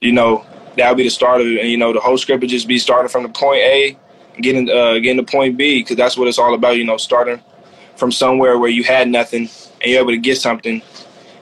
You 0.00 0.12
know 0.12 0.44
that'll 0.76 0.94
be 0.94 1.04
the 1.04 1.10
start 1.10 1.40
of 1.40 1.46
it, 1.46 1.60
and 1.60 1.68
you 1.68 1.76
know 1.76 1.92
the 1.92 2.00
whole 2.00 2.18
script 2.18 2.40
would 2.40 2.50
just 2.50 2.68
be 2.68 2.78
starting 2.78 3.08
from 3.08 3.22
the 3.22 3.28
point 3.28 3.60
A, 3.60 3.98
getting 4.40 4.68
uh, 4.70 4.94
getting 4.94 5.24
to 5.24 5.30
point 5.30 5.56
B, 5.56 5.80
because 5.80 5.96
that's 5.96 6.16
what 6.16 6.28
it's 6.28 6.38
all 6.38 6.54
about. 6.54 6.76
You 6.76 6.84
know, 6.84 6.96
starting 6.96 7.40
from 7.96 8.12
somewhere 8.12 8.58
where 8.58 8.70
you 8.70 8.84
had 8.84 9.08
nothing 9.08 9.48
and 9.80 9.90
you're 9.90 10.00
able 10.00 10.10
to 10.10 10.18
get 10.18 10.38
something, 10.38 10.82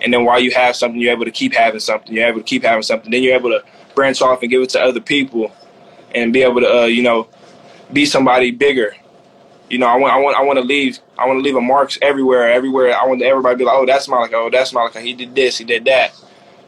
and 0.01 0.13
then 0.13 0.25
while 0.25 0.41
you 0.41 0.51
have 0.53 0.77
something, 0.77 1.01
you're 1.01 1.13
able 1.13 1.25
to 1.25 1.31
keep 1.31 1.55
having 1.55 1.81
something. 1.81 2.15
You're 2.15 2.29
able 2.29 2.41
to 2.41 2.45
keep 2.45 2.63
having 2.63 2.83
something. 2.83 3.11
Then 3.11 3.23
you're 3.23 3.35
able 3.35 3.51
to 3.51 3.63
branch 3.95 4.23
off 4.23 4.43
and 4.43 4.51
give 4.51 4.63
it 4.63 4.71
to 4.71 4.81
other 4.81 5.01
people, 5.01 5.53
and 6.15 6.33
be 6.33 6.43
able 6.43 6.61
to 6.61 6.83
uh, 6.83 6.85
you 6.85 7.03
know 7.03 7.29
be 7.93 8.07
somebody 8.07 8.51
bigger. 8.51 8.95
You 9.71 9.79
know, 9.79 9.87
I 9.87 9.97
want 9.97 10.13
I 10.13 10.19
want 10.19 10.37
I 10.37 10.43
want 10.43 10.59
to 10.59 10.65
leave 10.65 10.99
I 11.19 11.27
want 11.27 11.39
to 11.39 11.43
leave 11.43 11.57
a 11.57 11.61
marks 11.61 11.99
everywhere, 12.03 12.51
everywhere. 12.51 12.97
I 12.97 13.07
want 13.07 13.23
everybody 13.23 13.55
to 13.55 13.59
be 13.59 13.65
like, 13.65 13.77
oh, 13.77 13.87
that's 13.87 14.09
Malika. 14.09 14.37
Oh, 14.37 14.51
that's 14.51 14.73
Malika. 14.73 15.01
He 15.01 15.15
did 15.15 15.35
this. 15.35 15.59
He 15.59 15.65
did 15.65 15.85
that. 15.85 16.13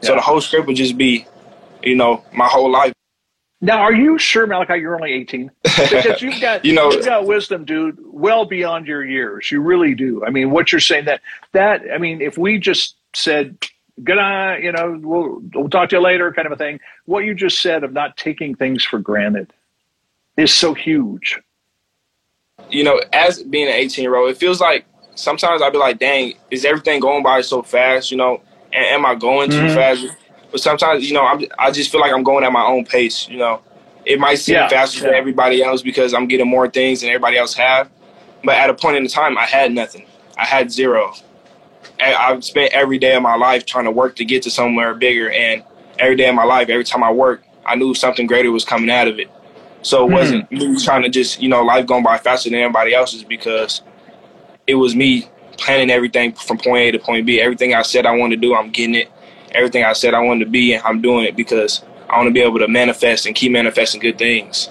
Yeah. 0.01 0.07
So 0.07 0.15
the 0.15 0.21
whole 0.21 0.39
script 0.41 0.67
would 0.67 0.75
just 0.75 0.97
be, 0.97 1.25
you 1.83 1.95
know, 1.95 2.23
my 2.33 2.47
whole 2.47 2.71
life. 2.71 2.93
Now, 3.59 3.79
are 3.79 3.93
you 3.93 4.19
sure, 4.19 4.45
Malachi, 4.45 4.79
you're 4.79 4.95
only 4.95 5.11
18? 5.13 5.51
Because 5.63 6.21
you've 6.21 6.39
got 6.39 6.63
you 6.65 6.73
know 6.73 6.91
you've 6.91 7.05
got 7.05 7.25
wisdom, 7.25 7.65
dude, 7.65 7.97
well 8.03 8.45
beyond 8.45 8.85
your 8.85 9.03
years. 9.03 9.51
You 9.51 9.61
really 9.61 9.95
do. 9.95 10.23
I 10.23 10.29
mean, 10.29 10.51
what 10.51 10.71
you're 10.71 10.79
saying 10.79 11.05
that 11.05 11.21
that 11.53 11.81
I 11.91 11.97
mean, 11.97 12.21
if 12.21 12.37
we 12.37 12.59
just 12.59 12.95
said 13.15 13.57
good 14.03 14.15
night, 14.15 14.63
you 14.63 14.71
know, 14.71 14.99
we'll, 15.01 15.41
we'll 15.53 15.69
talk 15.69 15.89
to 15.89 15.95
you 15.95 16.01
later, 16.01 16.31
kind 16.31 16.45
of 16.45 16.51
a 16.51 16.55
thing. 16.55 16.79
What 17.05 17.25
you 17.25 17.33
just 17.33 17.61
said 17.61 17.83
of 17.83 17.93
not 17.93 18.17
taking 18.17 18.55
things 18.55 18.83
for 18.83 18.99
granted 18.99 19.51
is 20.37 20.53
so 20.53 20.73
huge. 20.73 21.39
You 22.69 22.83
know, 22.83 23.01
as 23.13 23.43
being 23.43 23.67
an 23.67 23.73
18 23.73 24.03
year 24.03 24.15
old, 24.15 24.29
it 24.29 24.37
feels 24.37 24.59
like 24.59 24.85
sometimes 25.15 25.61
I'd 25.61 25.71
be 25.71 25.77
like, 25.77 25.99
dang, 25.99 26.33
is 26.51 26.65
everything 26.65 26.99
going 26.99 27.23
by 27.23 27.41
so 27.41 27.61
fast? 27.61 28.11
You 28.11 28.17
know, 28.17 28.41
and 28.73 28.85
am 28.85 29.05
I 29.05 29.15
going 29.15 29.49
too 29.49 29.57
mm-hmm. 29.57 29.75
fast? 29.75 30.05
But 30.51 30.61
sometimes, 30.61 31.07
you 31.07 31.13
know, 31.13 31.25
I'm, 31.25 31.45
I 31.59 31.71
just 31.71 31.91
feel 31.91 32.01
like 32.01 32.13
I'm 32.13 32.23
going 32.23 32.43
at 32.43 32.51
my 32.51 32.63
own 32.63 32.85
pace. 32.85 33.27
You 33.27 33.37
know, 33.37 33.61
it 34.05 34.19
might 34.19 34.35
seem 34.35 34.55
yeah. 34.55 34.69
faster 34.69 34.99
yeah. 34.99 35.07
than 35.07 35.15
everybody 35.15 35.61
else 35.61 35.81
because 35.81 36.13
I'm 36.13 36.27
getting 36.27 36.47
more 36.47 36.69
things 36.69 37.01
than 37.01 37.09
everybody 37.09 37.37
else 37.37 37.53
have. 37.55 37.89
But 38.43 38.55
at 38.55 38.69
a 38.69 38.73
point 38.73 38.97
in 38.97 39.03
the 39.03 39.09
time, 39.09 39.37
I 39.37 39.45
had 39.45 39.73
nothing. 39.73 40.05
I 40.37 40.45
had 40.45 40.71
zero. 40.71 41.13
I've 41.99 42.43
spent 42.43 42.73
every 42.73 42.99
day 42.99 43.15
of 43.15 43.23
my 43.23 43.35
life 43.35 43.65
trying 43.65 43.85
to 43.85 43.91
work 43.91 44.15
to 44.17 44.25
get 44.25 44.43
to 44.43 44.51
somewhere 44.51 44.93
bigger. 44.93 45.31
And 45.31 45.63
every 45.99 46.15
day 46.15 46.29
of 46.29 46.35
my 46.35 46.43
life, 46.43 46.69
every 46.69 46.83
time 46.83 47.03
I 47.03 47.11
worked, 47.11 47.47
I 47.65 47.75
knew 47.75 47.93
something 47.93 48.27
greater 48.27 48.51
was 48.51 48.63
coming 48.63 48.89
out 48.89 49.07
of 49.07 49.19
it. 49.19 49.29
So 49.81 50.07
it 50.07 50.11
wasn't 50.11 50.49
mm. 50.49 50.73
me 50.73 50.83
trying 50.83 51.03
to 51.03 51.09
just, 51.09 51.41
you 51.41 51.49
know, 51.49 51.63
life 51.63 51.85
going 51.85 52.03
by 52.03 52.17
faster 52.17 52.49
than 52.49 52.59
everybody 52.59 52.93
else's 52.93 53.23
because 53.23 53.81
it 54.65 54.75
was 54.75 54.95
me 54.95 55.29
planning 55.57 55.89
everything 55.89 56.33
from 56.33 56.57
point 56.57 56.81
A 56.81 56.91
to 56.91 56.99
point 56.99 57.25
B. 57.25 57.39
Everything 57.39 57.73
I 57.73 57.81
said 57.81 58.05
I 58.05 58.15
wanted 58.15 58.35
to 58.35 58.41
do, 58.41 58.55
I'm 58.55 58.71
getting 58.71 58.95
it. 58.95 59.11
Everything 59.51 59.83
I 59.83 59.93
said 59.93 60.13
I 60.13 60.19
wanted 60.19 60.45
to 60.45 60.51
be, 60.51 60.77
I'm 60.77 61.01
doing 61.01 61.25
it 61.25 61.35
because 61.35 61.83
I 62.09 62.17
want 62.17 62.27
to 62.27 62.33
be 62.33 62.41
able 62.41 62.59
to 62.59 62.67
manifest 62.67 63.25
and 63.25 63.35
keep 63.35 63.51
manifesting 63.51 64.01
good 64.01 64.17
things. 64.17 64.67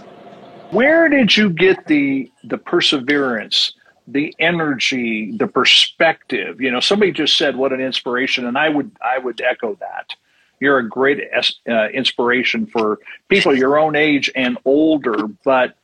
Where 0.70 1.08
did 1.08 1.36
you 1.36 1.50
get 1.50 1.86
the 1.86 2.30
the 2.44 2.58
perseverance 2.58 3.72
the 4.08 4.34
energy, 4.38 5.36
the 5.36 5.46
perspective. 5.46 6.60
You 6.60 6.70
know, 6.70 6.80
somebody 6.80 7.12
just 7.12 7.36
said 7.36 7.56
what 7.56 7.72
an 7.72 7.80
inspiration, 7.80 8.46
and 8.46 8.56
I 8.56 8.68
would 8.68 8.90
I 9.02 9.18
would 9.18 9.40
echo 9.40 9.74
that. 9.80 10.14
You're 10.60 10.78
a 10.78 10.88
great 10.88 11.20
uh, 11.68 11.88
inspiration 11.88 12.66
for 12.66 12.98
people 13.28 13.56
your 13.56 13.78
own 13.78 13.96
age 13.96 14.30
and 14.34 14.58
older. 14.64 15.26
But 15.44 15.76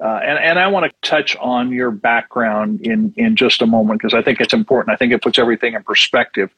uh, 0.00 0.20
and 0.22 0.38
and 0.38 0.58
I 0.58 0.68
want 0.68 0.90
to 0.90 1.08
touch 1.08 1.36
on 1.36 1.72
your 1.72 1.90
background 1.90 2.80
in 2.82 3.12
in 3.16 3.36
just 3.36 3.62
a 3.62 3.66
moment 3.66 4.00
because 4.00 4.14
I 4.14 4.22
think 4.22 4.40
it's 4.40 4.54
important. 4.54 4.94
I 4.94 4.96
think 4.96 5.12
it 5.12 5.22
puts 5.22 5.38
everything 5.38 5.74
in 5.74 5.82
perspective. 5.82 6.50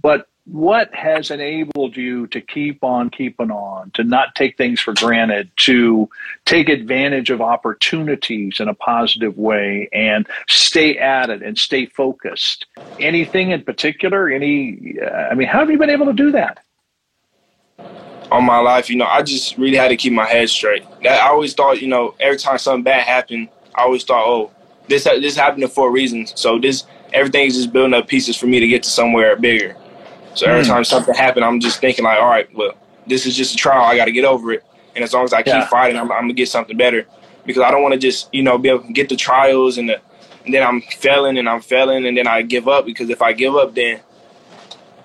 But 0.00 0.28
what 0.46 0.92
has 0.94 1.30
enabled 1.30 1.96
you 1.96 2.26
to 2.28 2.40
keep 2.40 2.82
on 2.82 3.10
keeping 3.10 3.50
on, 3.50 3.90
to 3.92 4.02
not 4.02 4.34
take 4.34 4.56
things 4.56 4.80
for 4.80 4.94
granted, 4.94 5.50
to 5.56 6.08
take 6.44 6.68
advantage 6.68 7.30
of 7.30 7.40
opportunities 7.40 8.58
in 8.58 8.68
a 8.68 8.74
positive 8.74 9.36
way 9.36 9.88
and 9.92 10.26
stay 10.48 10.98
at 10.98 11.30
it 11.30 11.42
and 11.42 11.58
stay 11.58 11.86
focused? 11.86 12.66
Anything 12.98 13.50
in 13.50 13.62
particular? 13.62 14.28
Any, 14.28 14.96
uh, 15.00 15.28
I 15.30 15.34
mean, 15.34 15.48
how 15.48 15.60
have 15.60 15.70
you 15.70 15.78
been 15.78 15.90
able 15.90 16.06
to 16.06 16.12
do 16.12 16.32
that? 16.32 16.64
All 18.30 18.40
my 18.40 18.58
life, 18.58 18.88
you 18.88 18.96
know, 18.96 19.06
I 19.06 19.22
just 19.22 19.58
really 19.58 19.76
had 19.76 19.88
to 19.88 19.96
keep 19.96 20.12
my 20.12 20.26
head 20.26 20.48
straight. 20.48 20.84
I 21.04 21.28
always 21.28 21.52
thought, 21.52 21.82
you 21.82 21.88
know, 21.88 22.14
every 22.20 22.38
time 22.38 22.58
something 22.58 22.84
bad 22.84 23.02
happened, 23.02 23.48
I 23.74 23.82
always 23.82 24.04
thought, 24.04 24.24
oh, 24.24 24.52
this 24.88 25.04
this 25.04 25.36
happened 25.36 25.70
for 25.72 25.88
a 25.88 25.90
reason. 25.90 26.26
So 26.26 26.58
this 26.58 26.84
everything's 27.12 27.54
just 27.54 27.72
building 27.72 27.94
up 27.94 28.06
pieces 28.06 28.36
for 28.36 28.46
me 28.46 28.60
to 28.60 28.68
get 28.68 28.82
to 28.84 28.90
somewhere 28.90 29.36
bigger. 29.36 29.76
So 30.34 30.46
every 30.46 30.62
mm. 30.62 30.68
time 30.68 30.84
something 30.84 31.14
happened, 31.14 31.44
I'm 31.44 31.60
just 31.60 31.80
thinking 31.80 32.04
like, 32.04 32.20
all 32.20 32.28
right, 32.28 32.48
well, 32.54 32.74
this 33.06 33.26
is 33.26 33.36
just 33.36 33.54
a 33.54 33.56
trial. 33.56 33.82
I 33.84 33.96
got 33.96 34.04
to 34.04 34.12
get 34.12 34.24
over 34.24 34.52
it. 34.52 34.64
And 34.94 35.04
as 35.04 35.12
long 35.12 35.24
as 35.24 35.32
I 35.32 35.42
keep 35.42 35.64
fighting, 35.64 35.96
I'm, 35.96 36.10
I'm, 36.12 36.22
gonna 36.22 36.34
get 36.34 36.48
something 36.48 36.76
better. 36.76 37.06
Because 37.46 37.62
I 37.62 37.70
don't 37.70 37.82
want 37.82 37.94
to 37.94 37.98
just, 37.98 38.32
you 38.32 38.42
know, 38.42 38.58
be 38.58 38.68
able 38.68 38.82
to 38.82 38.92
get 38.92 39.08
the 39.08 39.16
trials 39.16 39.78
and, 39.78 39.88
the, 39.88 40.00
and 40.44 40.52
then 40.52 40.62
I'm 40.62 40.80
failing 40.80 41.38
and 41.38 41.48
I'm 41.48 41.60
failing 41.60 42.06
and 42.06 42.16
then 42.16 42.26
I 42.26 42.42
give 42.42 42.68
up. 42.68 42.84
Because 42.84 43.08
if 43.10 43.22
I 43.22 43.32
give 43.32 43.54
up, 43.56 43.74
then 43.74 44.00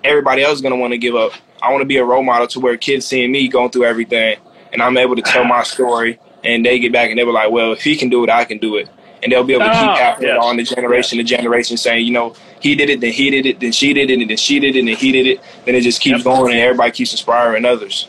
everybody 0.04 0.42
else 0.42 0.56
is 0.56 0.62
gonna 0.62 0.76
want 0.76 0.92
to 0.92 0.98
give 0.98 1.14
up. 1.14 1.32
I 1.66 1.70
want 1.70 1.82
to 1.82 1.86
be 1.86 1.96
a 1.96 2.04
role 2.04 2.22
model 2.22 2.46
to 2.48 2.60
where 2.60 2.76
kids 2.76 3.06
seeing 3.06 3.32
me 3.32 3.48
going 3.48 3.70
through 3.70 3.84
everything, 3.84 4.38
and 4.72 4.82
I'm 4.82 4.96
able 4.96 5.16
to 5.16 5.22
tell 5.22 5.44
my 5.44 5.62
story, 5.62 6.18
and 6.44 6.64
they 6.64 6.78
get 6.78 6.92
back 6.92 7.10
and 7.10 7.18
they 7.18 7.24
were 7.24 7.32
like, 7.32 7.50
well, 7.50 7.72
if 7.72 7.82
he 7.82 7.96
can 7.96 8.08
do 8.08 8.22
it, 8.24 8.30
I 8.30 8.44
can 8.44 8.58
do 8.58 8.76
it 8.76 8.88
and 9.22 9.32
they'll 9.32 9.44
be 9.44 9.54
able 9.54 9.64
to 9.64 9.72
keep 9.72 9.80
oh, 9.80 9.94
passing 9.94 10.26
yes. 10.28 10.36
it 10.36 10.38
on 10.38 10.56
the 10.56 10.62
generation 10.62 11.18
to 11.18 11.24
generation, 11.24 11.76
saying, 11.76 12.06
you 12.06 12.12
know, 12.12 12.34
he 12.60 12.74
did 12.74 12.90
it, 12.90 13.00
then 13.00 13.12
he 13.12 13.30
did 13.30 13.46
it, 13.46 13.60
then 13.60 13.72
she 13.72 13.92
did 13.92 14.10
it, 14.10 14.20
and 14.20 14.30
then 14.30 14.36
she 14.36 14.60
did 14.60 14.76
it, 14.76 14.78
and 14.78 14.88
then 14.88 14.96
he 14.96 15.10
did 15.10 15.26
it. 15.26 15.40
Then 15.64 15.74
it 15.74 15.80
just 15.82 16.00
keeps 16.00 16.18
yep. 16.18 16.24
going, 16.24 16.52
and 16.52 16.60
everybody 16.60 16.92
keeps 16.92 17.12
inspiring 17.12 17.64
others. 17.64 18.08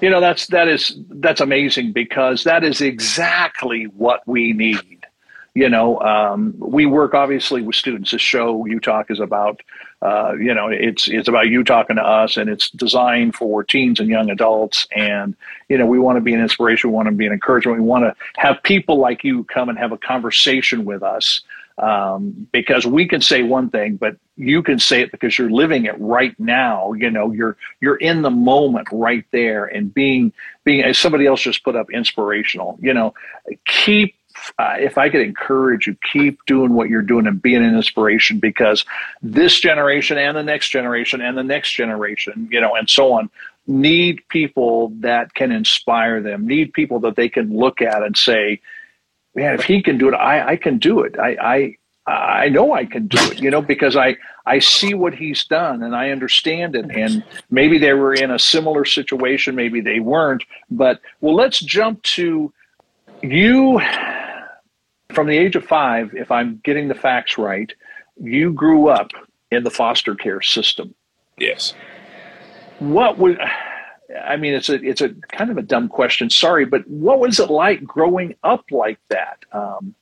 You 0.00 0.10
know, 0.10 0.20
that's 0.20 0.46
that 0.48 0.68
is 0.68 0.96
that's 1.08 1.40
amazing 1.40 1.92
because 1.92 2.44
that 2.44 2.62
is 2.62 2.80
exactly 2.80 3.84
what 3.84 4.22
we 4.26 4.52
need. 4.52 5.06
You 5.54 5.68
know, 5.68 5.98
um, 6.00 6.54
we 6.58 6.86
work 6.86 7.14
obviously 7.14 7.62
with 7.62 7.74
students. 7.74 8.12
This 8.12 8.22
show 8.22 8.64
U 8.66 8.78
Talk 8.80 9.10
is 9.10 9.18
about 9.18 9.60
uh, 10.00 10.32
you 10.38 10.54
know, 10.54 10.68
it's 10.68 11.08
it's 11.08 11.28
about 11.28 11.48
you 11.48 11.64
talking 11.64 11.96
to 11.96 12.02
us, 12.02 12.36
and 12.36 12.48
it's 12.48 12.70
designed 12.70 13.34
for 13.34 13.64
teens 13.64 13.98
and 13.98 14.08
young 14.08 14.30
adults. 14.30 14.86
And 14.94 15.34
you 15.68 15.76
know, 15.76 15.86
we 15.86 15.98
want 15.98 16.16
to 16.16 16.20
be 16.20 16.34
an 16.34 16.40
inspiration, 16.40 16.90
we 16.90 16.94
want 16.94 17.08
to 17.08 17.14
be 17.14 17.26
an 17.26 17.32
encouragement, 17.32 17.80
we 17.80 17.84
want 17.84 18.04
to 18.04 18.14
have 18.36 18.62
people 18.62 18.98
like 18.98 19.24
you 19.24 19.44
come 19.44 19.68
and 19.68 19.78
have 19.78 19.92
a 19.92 19.98
conversation 19.98 20.84
with 20.84 21.02
us. 21.02 21.40
Um, 21.78 22.48
because 22.50 22.84
we 22.86 23.06
can 23.06 23.20
say 23.20 23.44
one 23.44 23.70
thing, 23.70 23.96
but 23.96 24.16
you 24.36 24.64
can 24.64 24.80
say 24.80 25.00
it 25.00 25.12
because 25.12 25.38
you're 25.38 25.50
living 25.50 25.84
it 25.84 25.94
right 26.00 26.34
now. 26.38 26.92
You 26.92 27.08
know, 27.08 27.30
you're 27.30 27.56
you're 27.80 27.96
in 27.96 28.22
the 28.22 28.30
moment 28.30 28.88
right 28.90 29.24
there, 29.30 29.64
and 29.64 29.92
being 29.94 30.32
being 30.64 30.82
as 30.82 30.98
somebody 30.98 31.26
else 31.26 31.40
just 31.40 31.62
put 31.62 31.76
up 31.76 31.90
inspirational. 31.92 32.78
You 32.80 32.94
know, 32.94 33.14
keep 33.64 34.16
uh, 34.58 34.74
if 34.78 34.98
I 34.98 35.08
could 35.08 35.20
encourage 35.20 35.86
you, 35.86 35.96
keep 36.12 36.44
doing 36.46 36.74
what 36.74 36.88
you're 36.88 37.02
doing 37.02 37.26
and 37.26 37.40
being 37.40 37.64
an 37.64 37.76
inspiration 37.76 38.38
because 38.38 38.84
this 39.22 39.58
generation 39.58 40.18
and 40.18 40.36
the 40.36 40.42
next 40.42 40.70
generation 40.70 41.20
and 41.20 41.36
the 41.36 41.44
next 41.44 41.72
generation, 41.72 42.48
you 42.50 42.60
know, 42.60 42.74
and 42.74 42.88
so 42.88 43.12
on, 43.12 43.30
need 43.66 44.22
people 44.28 44.88
that 45.00 45.34
can 45.34 45.52
inspire 45.52 46.22
them, 46.22 46.46
need 46.46 46.72
people 46.72 47.00
that 47.00 47.16
they 47.16 47.28
can 47.28 47.54
look 47.54 47.82
at 47.82 48.02
and 48.02 48.16
say, 48.16 48.60
man, 49.34 49.54
if 49.54 49.64
he 49.64 49.82
can 49.82 49.98
do 49.98 50.08
it, 50.08 50.14
I, 50.14 50.48
I 50.48 50.56
can 50.56 50.78
do 50.78 51.00
it. 51.00 51.18
I, 51.18 51.36
I, 51.40 51.76
I 52.10 52.48
know 52.48 52.72
I 52.72 52.86
can 52.86 53.06
do 53.06 53.18
it, 53.30 53.40
you 53.40 53.50
know, 53.50 53.60
because 53.60 53.94
I, 53.94 54.16
I 54.46 54.60
see 54.60 54.94
what 54.94 55.14
he's 55.14 55.44
done 55.44 55.82
and 55.82 55.94
I 55.94 56.10
understand 56.10 56.74
it. 56.74 56.86
And 56.90 57.22
maybe 57.50 57.78
they 57.78 57.92
were 57.92 58.14
in 58.14 58.30
a 58.30 58.38
similar 58.38 58.86
situation, 58.86 59.54
maybe 59.54 59.82
they 59.82 60.00
weren't. 60.00 60.42
But 60.70 61.00
well, 61.20 61.34
let's 61.34 61.60
jump 61.60 62.02
to 62.14 62.52
you 63.22 63.80
from 65.18 65.26
the 65.26 65.36
age 65.36 65.56
of 65.56 65.64
five, 65.64 66.14
if 66.14 66.30
I'm 66.30 66.60
getting 66.62 66.86
the 66.86 66.94
facts 66.94 67.38
right, 67.38 67.72
you 68.22 68.52
grew 68.52 68.86
up 68.86 69.10
in 69.50 69.64
the 69.64 69.70
foster 69.70 70.14
care 70.14 70.40
system. 70.40 70.94
Yes. 71.36 71.74
What 72.78 73.18
was 73.18 73.36
I 74.24 74.36
mean, 74.36 74.54
it's 74.54 74.68
a 74.68 74.74
it's 74.74 75.00
a 75.00 75.08
kind 75.32 75.50
of 75.50 75.58
a 75.58 75.62
dumb 75.62 75.88
question. 75.88 76.30
Sorry, 76.30 76.64
but 76.66 76.86
what 76.86 77.18
was 77.18 77.40
it 77.40 77.50
like 77.50 77.82
growing 77.82 78.36
up 78.44 78.66
like 78.70 79.00
that? 79.08 79.44
Um, 79.50 79.96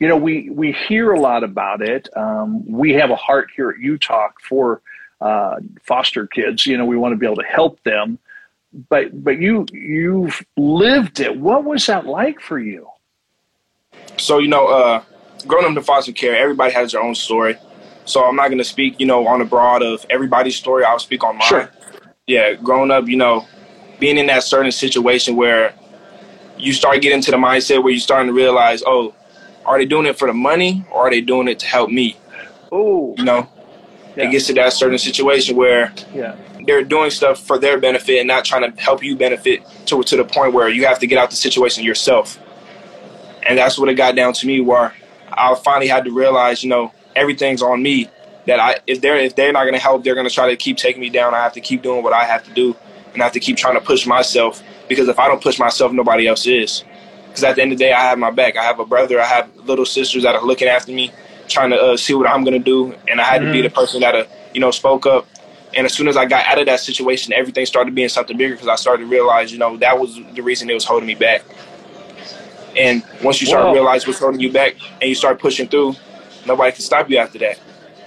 you 0.00 0.08
know, 0.08 0.16
we 0.16 0.50
we 0.50 0.72
hear 0.72 1.12
a 1.12 1.20
lot 1.20 1.44
about 1.44 1.80
it. 1.80 2.08
Um, 2.16 2.68
we 2.68 2.94
have 2.94 3.10
a 3.10 3.16
heart 3.16 3.48
here 3.54 3.70
at 3.70 3.76
UTalk 3.76 4.32
for 4.42 4.82
uh, 5.20 5.60
foster 5.84 6.26
kids. 6.26 6.66
You 6.66 6.78
know, 6.78 6.84
we 6.84 6.96
want 6.96 7.12
to 7.12 7.16
be 7.16 7.26
able 7.26 7.36
to 7.36 7.48
help 7.48 7.80
them. 7.84 8.18
But 8.88 9.22
but 9.22 9.38
you 9.38 9.66
you've 9.70 10.44
lived 10.56 11.20
it. 11.20 11.38
What 11.38 11.62
was 11.62 11.86
that 11.86 12.06
like 12.06 12.40
for 12.40 12.58
you? 12.58 12.88
So 14.22 14.38
you 14.38 14.46
know, 14.46 14.68
uh, 14.68 15.02
growing 15.48 15.66
up 15.66 15.76
in 15.76 15.82
foster 15.82 16.12
care, 16.12 16.36
everybody 16.36 16.72
has 16.72 16.92
their 16.92 17.02
own 17.02 17.16
story. 17.16 17.58
So 18.04 18.24
I'm 18.24 18.36
not 18.36 18.48
going 18.48 18.58
to 18.58 18.64
speak, 18.64 19.00
you 19.00 19.06
know, 19.06 19.26
on 19.26 19.40
the 19.40 19.44
broad 19.44 19.82
of 19.82 20.06
everybody's 20.10 20.56
story. 20.56 20.84
I'll 20.84 21.00
speak 21.00 21.24
on 21.24 21.38
mine. 21.38 21.48
Sure. 21.48 21.70
Yeah, 22.28 22.54
growing 22.54 22.92
up, 22.92 23.08
you 23.08 23.16
know, 23.16 23.46
being 23.98 24.18
in 24.18 24.26
that 24.26 24.44
certain 24.44 24.70
situation 24.70 25.34
where 25.34 25.74
you 26.56 26.72
start 26.72 27.02
getting 27.02 27.20
to 27.20 27.30
the 27.32 27.36
mindset 27.36 27.82
where 27.82 27.92
you're 27.92 28.00
starting 28.00 28.28
to 28.28 28.32
realize, 28.32 28.82
oh, 28.86 29.12
are 29.64 29.78
they 29.78 29.86
doing 29.86 30.06
it 30.06 30.16
for 30.16 30.28
the 30.28 30.34
money 30.34 30.84
or 30.92 31.08
are 31.08 31.10
they 31.10 31.20
doing 31.20 31.48
it 31.48 31.58
to 31.58 31.66
help 31.66 31.90
me? 31.90 32.16
Oh, 32.70 33.16
you 33.18 33.24
know, 33.24 33.48
yeah. 34.16 34.28
it 34.28 34.30
gets 34.30 34.46
to 34.46 34.54
that 34.54 34.72
certain 34.72 34.98
situation 34.98 35.56
where 35.56 35.92
yeah. 36.14 36.36
they're 36.66 36.84
doing 36.84 37.10
stuff 37.10 37.44
for 37.44 37.58
their 37.58 37.78
benefit 37.78 38.18
and 38.18 38.28
not 38.28 38.44
trying 38.44 38.70
to 38.72 38.80
help 38.80 39.02
you 39.02 39.16
benefit 39.16 39.62
to 39.86 40.02
to 40.02 40.16
the 40.16 40.24
point 40.24 40.54
where 40.54 40.68
you 40.68 40.86
have 40.86 41.00
to 41.00 41.06
get 41.08 41.18
out 41.18 41.30
the 41.30 41.36
situation 41.36 41.82
yourself 41.84 42.38
and 43.46 43.58
that's 43.58 43.78
what 43.78 43.88
it 43.88 43.94
got 43.94 44.14
down 44.14 44.32
to 44.34 44.46
me 44.46 44.60
where 44.60 44.94
I 45.32 45.54
finally 45.54 45.88
had 45.88 46.04
to 46.04 46.12
realize, 46.12 46.62
you 46.62 46.70
know, 46.70 46.92
everything's 47.16 47.62
on 47.62 47.82
me. 47.82 48.08
That 48.46 48.58
I 48.58 48.80
if 48.86 49.00
they're 49.00 49.16
if 49.16 49.36
they're 49.36 49.52
not 49.52 49.64
gonna 49.64 49.78
help, 49.78 50.02
they're 50.02 50.16
gonna 50.16 50.30
try 50.30 50.50
to 50.50 50.56
keep 50.56 50.76
taking 50.76 51.00
me 51.00 51.10
down. 51.10 51.32
I 51.32 51.42
have 51.42 51.52
to 51.52 51.60
keep 51.60 51.82
doing 51.82 52.02
what 52.02 52.12
I 52.12 52.24
have 52.24 52.42
to 52.44 52.52
do, 52.52 52.74
and 53.12 53.22
I 53.22 53.24
have 53.24 53.32
to 53.34 53.40
keep 53.40 53.56
trying 53.56 53.74
to 53.74 53.80
push 53.80 54.04
myself 54.04 54.62
because 54.88 55.08
if 55.08 55.18
I 55.18 55.28
don't 55.28 55.40
push 55.40 55.58
myself, 55.58 55.92
nobody 55.92 56.26
else 56.26 56.46
is. 56.46 56.84
Because 57.28 57.44
at 57.44 57.56
the 57.56 57.62
end 57.62 57.72
of 57.72 57.78
the 57.78 57.84
day, 57.84 57.92
I 57.92 58.00
have 58.00 58.18
my 58.18 58.30
back. 58.30 58.56
I 58.56 58.64
have 58.64 58.80
a 58.80 58.84
brother. 58.84 59.20
I 59.20 59.26
have 59.26 59.54
little 59.58 59.86
sisters 59.86 60.24
that 60.24 60.34
are 60.34 60.42
looking 60.42 60.68
after 60.68 60.90
me, 60.92 61.12
trying 61.48 61.70
to 61.70 61.80
uh, 61.80 61.96
see 61.96 62.14
what 62.14 62.26
I'm 62.26 62.42
gonna 62.42 62.58
do, 62.58 62.94
and 63.08 63.20
I 63.20 63.24
had 63.24 63.42
mm-hmm. 63.42 63.46
to 63.46 63.52
be 63.52 63.58
mm-hmm. 63.58 63.64
the 63.64 63.70
person 63.70 64.00
that 64.00 64.14
uh, 64.14 64.24
you 64.52 64.60
know 64.60 64.72
spoke 64.72 65.06
up. 65.06 65.28
And 65.74 65.86
as 65.86 65.94
soon 65.94 66.08
as 66.08 66.16
I 66.16 66.26
got 66.26 66.44
out 66.46 66.58
of 66.58 66.66
that 66.66 66.80
situation, 66.80 67.32
everything 67.32 67.64
started 67.64 67.94
being 67.94 68.08
something 68.08 68.36
bigger 68.36 68.54
because 68.54 68.68
I 68.68 68.74
started 68.74 69.04
to 69.04 69.08
realize, 69.08 69.52
you 69.52 69.58
know, 69.58 69.76
that 69.78 69.98
was 69.98 70.20
the 70.34 70.42
reason 70.42 70.68
it 70.68 70.74
was 70.74 70.84
holding 70.84 71.06
me 71.06 71.14
back. 71.14 71.44
And 72.76 73.02
once 73.22 73.40
you 73.40 73.46
start 73.46 73.74
realizing 73.74 74.08
what's 74.08 74.20
holding 74.20 74.40
you 74.40 74.52
back 74.52 74.74
and 75.00 75.08
you 75.08 75.14
start 75.14 75.40
pushing 75.40 75.68
through, 75.68 75.94
nobody 76.46 76.72
can 76.72 76.80
stop 76.80 77.10
you 77.10 77.18
after 77.18 77.38
that. 77.40 77.60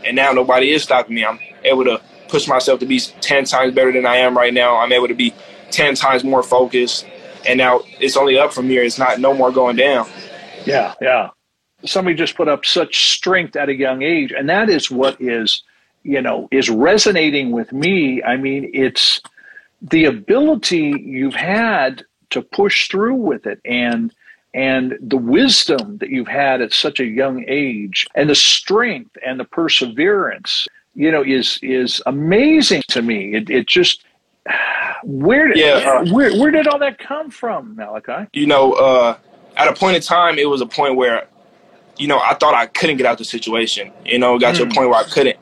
And 0.04 0.16
now 0.16 0.32
nobody 0.32 0.72
is 0.72 0.84
stopping 0.84 1.16
me. 1.16 1.26
I'm 1.26 1.40
able 1.64 1.84
to 1.86 2.02
push 2.28 2.48
myself 2.48 2.80
to 2.80 2.86
be 2.86 3.00
10 3.00 3.46
times 3.46 3.74
better 3.74 3.92
than 3.92 4.06
I 4.06 4.18
am 4.18 4.38
right 4.38 4.54
now. 4.54 4.78
I'm 4.78 4.92
able 4.92 5.08
to 5.08 5.14
be 5.14 5.34
10 5.72 5.96
times 5.96 6.24
more 6.24 6.44
focused. 6.44 7.06
And 7.48 7.58
now 7.58 7.82
it's 8.00 8.18
only 8.18 8.38
up 8.38 8.54
from 8.54 8.68
here. 8.68 8.84
It's 8.84 8.98
not 8.98 9.20
no 9.20 9.34
more 9.34 9.52
going 9.52 9.76
down. 9.76 10.08
Yeah, 10.66 10.94
yeah. 11.02 11.30
Somebody 11.86 12.16
just 12.16 12.36
put 12.36 12.48
up 12.48 12.66
such 12.66 13.12
strength 13.14 13.56
at 13.56 13.70
a 13.70 13.76
young 13.76 14.02
age. 14.02 14.32
And 14.32 14.50
that 14.50 14.70
is 14.70 14.90
what 14.90 15.22
is, 15.22 15.62
you 16.04 16.22
know, 16.22 16.48
is 16.52 16.70
resonating 16.70 17.52
with 17.52 17.72
me. 17.72 18.24
I 18.24 18.38
mean, 18.38 18.72
it's 18.74 19.22
the 19.82 20.06
ability 20.06 21.04
you've 21.06 21.36
had 21.36 22.04
to 22.32 22.42
push 22.42 22.90
through 22.90 23.16
with 23.16 23.46
it 23.46 23.62
and 23.66 24.12
and 24.56 24.98
the 25.02 25.18
wisdom 25.18 25.98
that 25.98 26.10
you've 26.10 26.30
had 26.30 26.62
at 26.62 26.72
such 26.72 27.02
a 27.02 27.06
young 27.06 27.44
age 27.48 28.08
and 28.16 28.30
the 28.30 28.36
strength 28.36 29.18
and 29.24 29.38
the 29.40 29.44
perseverance 29.44 30.66
you 30.96 31.12
know 31.12 31.22
is 31.22 31.60
is 31.62 32.02
amazing 32.06 32.82
to 32.88 33.02
me 33.02 33.36
it, 33.36 33.50
it 33.50 33.68
just 33.68 34.06
where 35.04 35.50
did 35.50 35.58
yeah, 35.58 36.00
uh, 36.00 36.14
where, 36.14 36.32
where 36.40 36.52
did 36.52 36.68
all 36.68 36.80
that 36.80 36.98
come 36.98 37.30
from 37.30 37.76
malachi 37.76 38.28
you 38.34 38.48
know 38.48 38.74
uh, 38.74 39.18
at 39.58 39.68
a 39.68 39.74
point 39.74 39.96
in 39.96 40.02
time 40.02 40.40
it 40.40 40.50
was 40.50 40.62
a 40.62 40.66
point 40.66 40.96
where 40.96 41.28
you 41.98 42.08
know 42.08 42.20
i 42.20 42.34
thought 42.34 42.54
i 42.54 42.66
couldn't 42.66 42.98
get 42.98 43.06
out 43.06 43.14
of 43.14 43.18
the 43.18 43.26
situation 43.26 43.92
you 44.06 44.18
know 44.18 44.40
got 44.40 44.56
mm. 44.56 44.58
to 44.58 44.64
a 44.64 44.66
hmm. 44.66 44.72
point 44.72 44.90
where 44.90 45.00
i 45.00 45.04
couldn't 45.04 45.38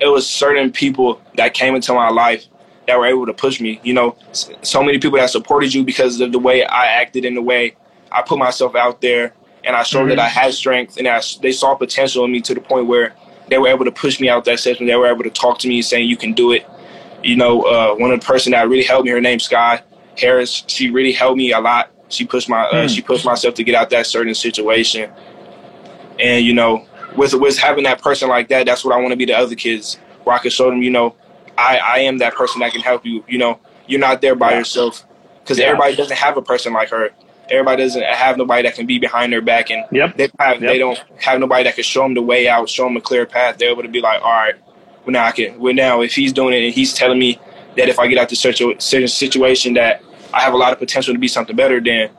it 0.00 0.08
was 0.08 0.28
certain 0.28 0.72
people 0.72 1.20
that 1.36 1.54
came 1.54 1.74
into 1.74 1.92
my 1.92 2.08
life 2.08 2.46
that 2.86 2.98
were 2.98 3.06
able 3.06 3.26
to 3.26 3.34
push 3.34 3.60
me 3.60 3.80
you 3.82 3.92
know 3.92 4.16
so 4.32 4.82
many 4.82 4.98
people 4.98 5.18
that 5.18 5.28
supported 5.28 5.74
you 5.74 5.84
because 5.84 6.20
of 6.20 6.32
the 6.32 6.38
way 6.38 6.64
i 6.64 6.86
acted 6.86 7.24
in 7.24 7.34
the 7.34 7.42
way 7.42 7.74
I 8.16 8.22
put 8.22 8.38
myself 8.38 8.74
out 8.74 9.00
there 9.02 9.34
and 9.64 9.76
I 9.76 9.82
showed 9.82 10.00
mm-hmm. 10.00 10.08
that 10.10 10.18
I 10.20 10.28
had 10.28 10.54
strength 10.54 10.96
and 10.96 11.06
I, 11.06 11.20
they 11.42 11.52
saw 11.52 11.74
potential 11.74 12.24
in 12.24 12.32
me 12.32 12.40
to 12.42 12.54
the 12.54 12.60
point 12.60 12.86
where 12.86 13.14
they 13.48 13.58
were 13.58 13.68
able 13.68 13.84
to 13.84 13.92
push 13.92 14.18
me 14.20 14.28
out 14.28 14.44
that 14.46 14.58
session. 14.58 14.86
They 14.86 14.96
were 14.96 15.06
able 15.06 15.24
to 15.24 15.30
talk 15.30 15.58
to 15.60 15.68
me 15.68 15.82
saying, 15.82 16.08
you 16.08 16.16
can 16.16 16.32
do 16.32 16.52
it. 16.52 16.66
You 17.22 17.36
know, 17.36 17.62
uh, 17.62 17.94
one 17.94 18.10
of 18.10 18.20
the 18.20 18.26
person 18.26 18.52
that 18.52 18.68
really 18.68 18.84
helped 18.84 19.04
me, 19.04 19.10
her 19.10 19.20
name's 19.20 19.44
Sky 19.44 19.82
Harris. 20.18 20.64
She 20.66 20.90
really 20.90 21.12
helped 21.12 21.36
me 21.36 21.52
a 21.52 21.60
lot. 21.60 21.90
She 22.08 22.24
pushed 22.24 22.48
my, 22.48 22.62
uh, 22.62 22.74
mm. 22.84 22.88
she 22.88 23.02
pushed 23.02 23.24
myself 23.24 23.54
to 23.56 23.64
get 23.64 23.74
out 23.74 23.90
that 23.90 24.06
certain 24.06 24.34
situation. 24.34 25.12
And, 26.18 26.44
you 26.44 26.54
know, 26.54 26.86
with, 27.16 27.34
with 27.34 27.58
having 27.58 27.84
that 27.84 28.00
person 28.00 28.28
like 28.28 28.48
that, 28.48 28.64
that's 28.64 28.84
what 28.84 28.94
I 28.94 28.98
want 28.98 29.12
to 29.12 29.16
be 29.16 29.26
to 29.26 29.32
other 29.32 29.54
kids 29.54 29.98
where 30.24 30.34
I 30.34 30.38
can 30.38 30.50
show 30.50 30.70
them, 30.70 30.82
you 30.82 30.90
know, 30.90 31.14
I, 31.58 31.78
I 31.78 31.98
am 32.00 32.18
that 32.18 32.34
person 32.34 32.60
that 32.60 32.72
can 32.72 32.80
help 32.80 33.04
you. 33.04 33.24
You 33.28 33.38
know, 33.38 33.60
you're 33.86 34.00
not 34.00 34.20
there 34.20 34.34
by 34.34 34.52
yeah. 34.52 34.58
yourself 34.58 35.04
because 35.40 35.58
yeah. 35.58 35.66
everybody 35.66 35.96
doesn't 35.96 36.16
have 36.16 36.36
a 36.36 36.42
person 36.42 36.72
like 36.72 36.90
her 36.90 37.10
everybody 37.50 37.82
doesn't 37.82 38.02
have 38.02 38.36
nobody 38.36 38.62
that 38.62 38.74
can 38.74 38.86
be 38.86 38.98
behind 38.98 39.32
their 39.32 39.42
back, 39.42 39.70
and 39.70 39.84
yep. 39.92 40.16
they 40.16 40.28
have, 40.38 40.60
yep. 40.60 40.72
they 40.72 40.78
don't 40.78 41.02
have 41.20 41.40
nobody 41.40 41.64
that 41.64 41.74
can 41.74 41.84
show 41.84 42.02
them 42.02 42.14
the 42.14 42.22
way 42.22 42.48
out, 42.48 42.68
show 42.68 42.84
them 42.84 42.96
a 42.96 43.00
clear 43.00 43.26
path. 43.26 43.58
They're 43.58 43.70
able 43.70 43.82
to 43.82 43.88
be 43.88 44.00
like, 44.00 44.22
all 44.22 44.32
right, 44.32 44.54
well 45.04 45.12
now 45.12 45.24
I 45.24 45.32
can. 45.32 45.58
Well 45.58 45.74
now, 45.74 46.02
if 46.02 46.14
he's 46.14 46.32
doing 46.32 46.54
it 46.54 46.64
and 46.64 46.74
he's 46.74 46.92
telling 46.92 47.18
me 47.18 47.40
that 47.76 47.88
if 47.88 47.98
I 47.98 48.06
get 48.06 48.18
out 48.18 48.28
to 48.30 48.36
such 48.36 48.60
a 48.60 48.80
certain 48.80 49.08
situation 49.08 49.74
that 49.74 50.02
I 50.32 50.40
have 50.40 50.54
a 50.54 50.56
lot 50.56 50.72
of 50.72 50.78
potential 50.78 51.14
to 51.14 51.20
be 51.20 51.28
something 51.28 51.54
better, 51.54 51.80
then 51.80 52.10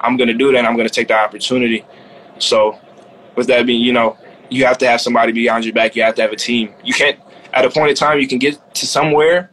I'm 0.00 0.16
gonna 0.16 0.34
do 0.34 0.52
that. 0.52 0.58
and 0.58 0.66
I'm 0.66 0.76
gonna 0.76 0.88
take 0.88 1.08
the 1.08 1.18
opportunity. 1.18 1.84
So, 2.38 2.78
with 3.34 3.46
that 3.48 3.66
being, 3.66 3.82
you 3.82 3.92
know, 3.92 4.16
you 4.50 4.64
have 4.66 4.78
to 4.78 4.86
have 4.86 5.00
somebody 5.00 5.32
behind 5.32 5.64
your 5.64 5.74
back. 5.74 5.96
You 5.96 6.02
have 6.02 6.14
to 6.16 6.22
have 6.22 6.32
a 6.32 6.36
team. 6.36 6.72
You 6.84 6.94
can't. 6.94 7.18
At 7.52 7.64
a 7.64 7.70
point 7.70 7.90
in 7.90 7.96
time, 7.96 8.20
you 8.20 8.28
can 8.28 8.38
get 8.38 8.74
to 8.74 8.86
somewhere 8.86 9.50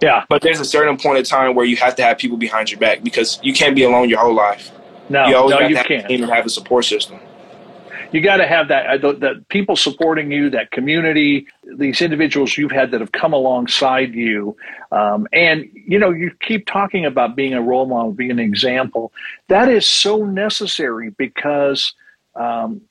yeah. 0.00 0.24
But 0.28 0.42
there's 0.42 0.60
a 0.60 0.64
certain 0.64 0.96
point 0.96 1.18
in 1.18 1.24
time 1.24 1.54
where 1.54 1.66
you 1.66 1.76
have 1.76 1.94
to 1.96 2.02
have 2.02 2.18
people 2.18 2.36
behind 2.36 2.70
your 2.70 2.80
back 2.80 3.02
because 3.02 3.38
you 3.42 3.52
can't 3.52 3.74
be 3.74 3.84
alone 3.84 4.08
your 4.08 4.20
whole 4.20 4.34
life. 4.34 4.70
No, 5.08 5.26
you 5.26 5.36
always 5.36 5.58
no, 5.58 5.66
you 5.66 5.76
have 5.76 5.86
can't. 5.86 6.10
and 6.10 6.24
have 6.24 6.46
a 6.46 6.50
support 6.50 6.84
system. 6.84 7.18
You 8.12 8.20
got 8.20 8.36
to 8.36 8.46
have 8.46 8.68
that, 8.68 8.86
uh, 8.86 8.96
the, 8.98 9.12
the 9.18 9.44
people 9.48 9.74
supporting 9.74 10.30
you, 10.30 10.48
that 10.50 10.70
community, 10.70 11.48
these 11.76 12.00
individuals 12.00 12.56
you've 12.56 12.70
had 12.70 12.92
that 12.92 13.00
have 13.00 13.10
come 13.10 13.32
alongside 13.32 14.14
you. 14.14 14.56
Um, 14.92 15.26
and, 15.32 15.68
you 15.74 15.98
know, 15.98 16.10
you 16.10 16.30
keep 16.40 16.66
talking 16.66 17.06
about 17.06 17.34
being 17.34 17.54
a 17.54 17.60
role 17.60 17.86
model, 17.86 18.12
being 18.12 18.30
an 18.30 18.38
example. 18.38 19.12
That 19.48 19.68
is 19.68 19.84
so 19.84 20.24
necessary 20.24 21.10
because 21.10 21.92
um, 22.36 22.82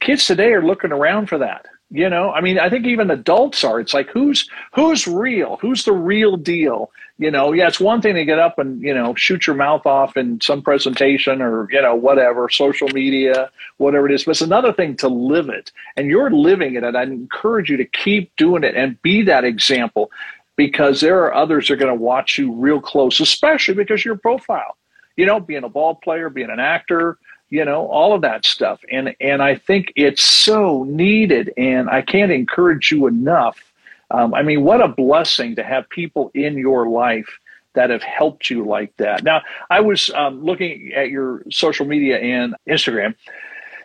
kids 0.00 0.26
today 0.26 0.52
are 0.52 0.64
looking 0.64 0.90
around 0.90 1.28
for 1.28 1.38
that. 1.38 1.66
You 1.94 2.08
know, 2.08 2.32
I 2.32 2.40
mean, 2.40 2.58
I 2.58 2.70
think 2.70 2.86
even 2.86 3.10
adults 3.10 3.62
are. 3.64 3.78
It's 3.78 3.92
like 3.92 4.08
who's 4.08 4.48
who's 4.74 5.06
real? 5.06 5.58
Who's 5.60 5.84
the 5.84 5.92
real 5.92 6.38
deal? 6.38 6.90
You 7.18 7.30
know, 7.30 7.52
yeah, 7.52 7.68
it's 7.68 7.78
one 7.78 8.00
thing 8.00 8.14
to 8.14 8.24
get 8.24 8.38
up 8.38 8.58
and 8.58 8.80
you 8.80 8.94
know 8.94 9.14
shoot 9.14 9.46
your 9.46 9.56
mouth 9.56 9.84
off 9.84 10.16
in 10.16 10.40
some 10.40 10.62
presentation 10.62 11.42
or 11.42 11.68
you 11.70 11.82
know 11.82 11.94
whatever, 11.94 12.48
social 12.48 12.88
media, 12.88 13.50
whatever 13.76 14.06
it 14.08 14.14
is. 14.14 14.24
But 14.24 14.30
it's 14.30 14.40
another 14.40 14.72
thing 14.72 14.96
to 14.96 15.08
live 15.08 15.50
it, 15.50 15.70
and 15.98 16.08
you're 16.08 16.30
living 16.30 16.76
it. 16.76 16.82
And 16.82 16.96
I 16.96 17.02
encourage 17.02 17.68
you 17.68 17.76
to 17.76 17.84
keep 17.84 18.34
doing 18.36 18.64
it 18.64 18.74
and 18.74 19.00
be 19.02 19.20
that 19.24 19.44
example, 19.44 20.10
because 20.56 21.02
there 21.02 21.22
are 21.24 21.34
others 21.34 21.68
that 21.68 21.74
are 21.74 21.76
going 21.76 21.94
to 21.94 22.02
watch 22.02 22.38
you 22.38 22.54
real 22.54 22.80
close, 22.80 23.20
especially 23.20 23.74
because 23.74 24.02
your 24.02 24.16
profile. 24.16 24.78
You 25.18 25.26
know, 25.26 25.40
being 25.40 25.62
a 25.62 25.68
ball 25.68 25.96
player, 25.96 26.30
being 26.30 26.48
an 26.48 26.58
actor, 26.58 27.18
you 27.52 27.66
know 27.66 27.86
all 27.88 28.14
of 28.14 28.22
that 28.22 28.46
stuff 28.46 28.80
and 28.90 29.14
and 29.20 29.42
i 29.42 29.54
think 29.54 29.92
it's 29.94 30.24
so 30.24 30.84
needed 30.84 31.52
and 31.58 31.88
i 31.90 32.00
can't 32.00 32.32
encourage 32.32 32.90
you 32.90 33.06
enough 33.06 33.72
um, 34.10 34.32
i 34.32 34.42
mean 34.42 34.62
what 34.62 34.80
a 34.80 34.88
blessing 34.88 35.54
to 35.54 35.62
have 35.62 35.88
people 35.90 36.30
in 36.34 36.56
your 36.56 36.88
life 36.88 37.28
that 37.74 37.90
have 37.90 38.02
helped 38.02 38.48
you 38.48 38.64
like 38.64 38.96
that 38.96 39.22
now 39.22 39.42
i 39.68 39.80
was 39.80 40.10
um, 40.14 40.42
looking 40.42 40.92
at 40.94 41.10
your 41.10 41.42
social 41.50 41.86
media 41.86 42.18
and 42.18 42.56
instagram 42.68 43.14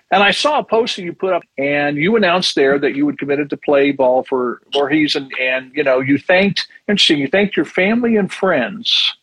and 0.09 0.23
I 0.23 0.31
saw 0.31 0.59
a 0.59 0.63
post 0.63 0.95
that 0.95 1.03
you 1.03 1.11
put 1.11 1.33
up, 1.33 1.43
and 1.57 1.97
you 1.97 2.15
announced 2.15 2.55
there 2.55 2.79
that 2.79 2.95
you 2.95 3.05
had 3.07 3.19
committed 3.19 3.49
to 3.49 3.57
play 3.57 3.91
ball 3.91 4.23
for 4.23 4.61
Voorhees, 4.71 5.17
and, 5.17 5.29
and 5.37 5.69
you 5.75 5.83
know 5.83 5.99
you 5.99 6.17
thanked 6.17 6.65
interesting. 6.87 7.17
You 7.17 7.27
thanked 7.27 7.57
your 7.57 7.65
family 7.65 8.15
and 8.15 8.31
friends 8.31 9.17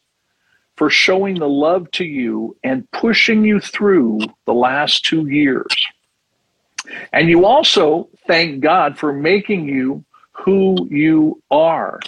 for 0.76 0.90
showing 0.90 1.38
the 1.38 1.48
love 1.48 1.90
to 1.92 2.04
you 2.04 2.56
and 2.64 2.90
pushing 2.90 3.44
you 3.44 3.60
through 3.60 4.20
the 4.44 4.54
last 4.54 5.04
two 5.04 5.26
years. 5.28 5.86
And 7.12 7.28
you 7.28 7.46
also 7.46 8.08
thank 8.26 8.60
God 8.60 8.98
for 8.98 9.12
making 9.12 9.68
you 9.68 10.04
who 10.32 10.88
you 10.90 11.42
are. 11.50 12.00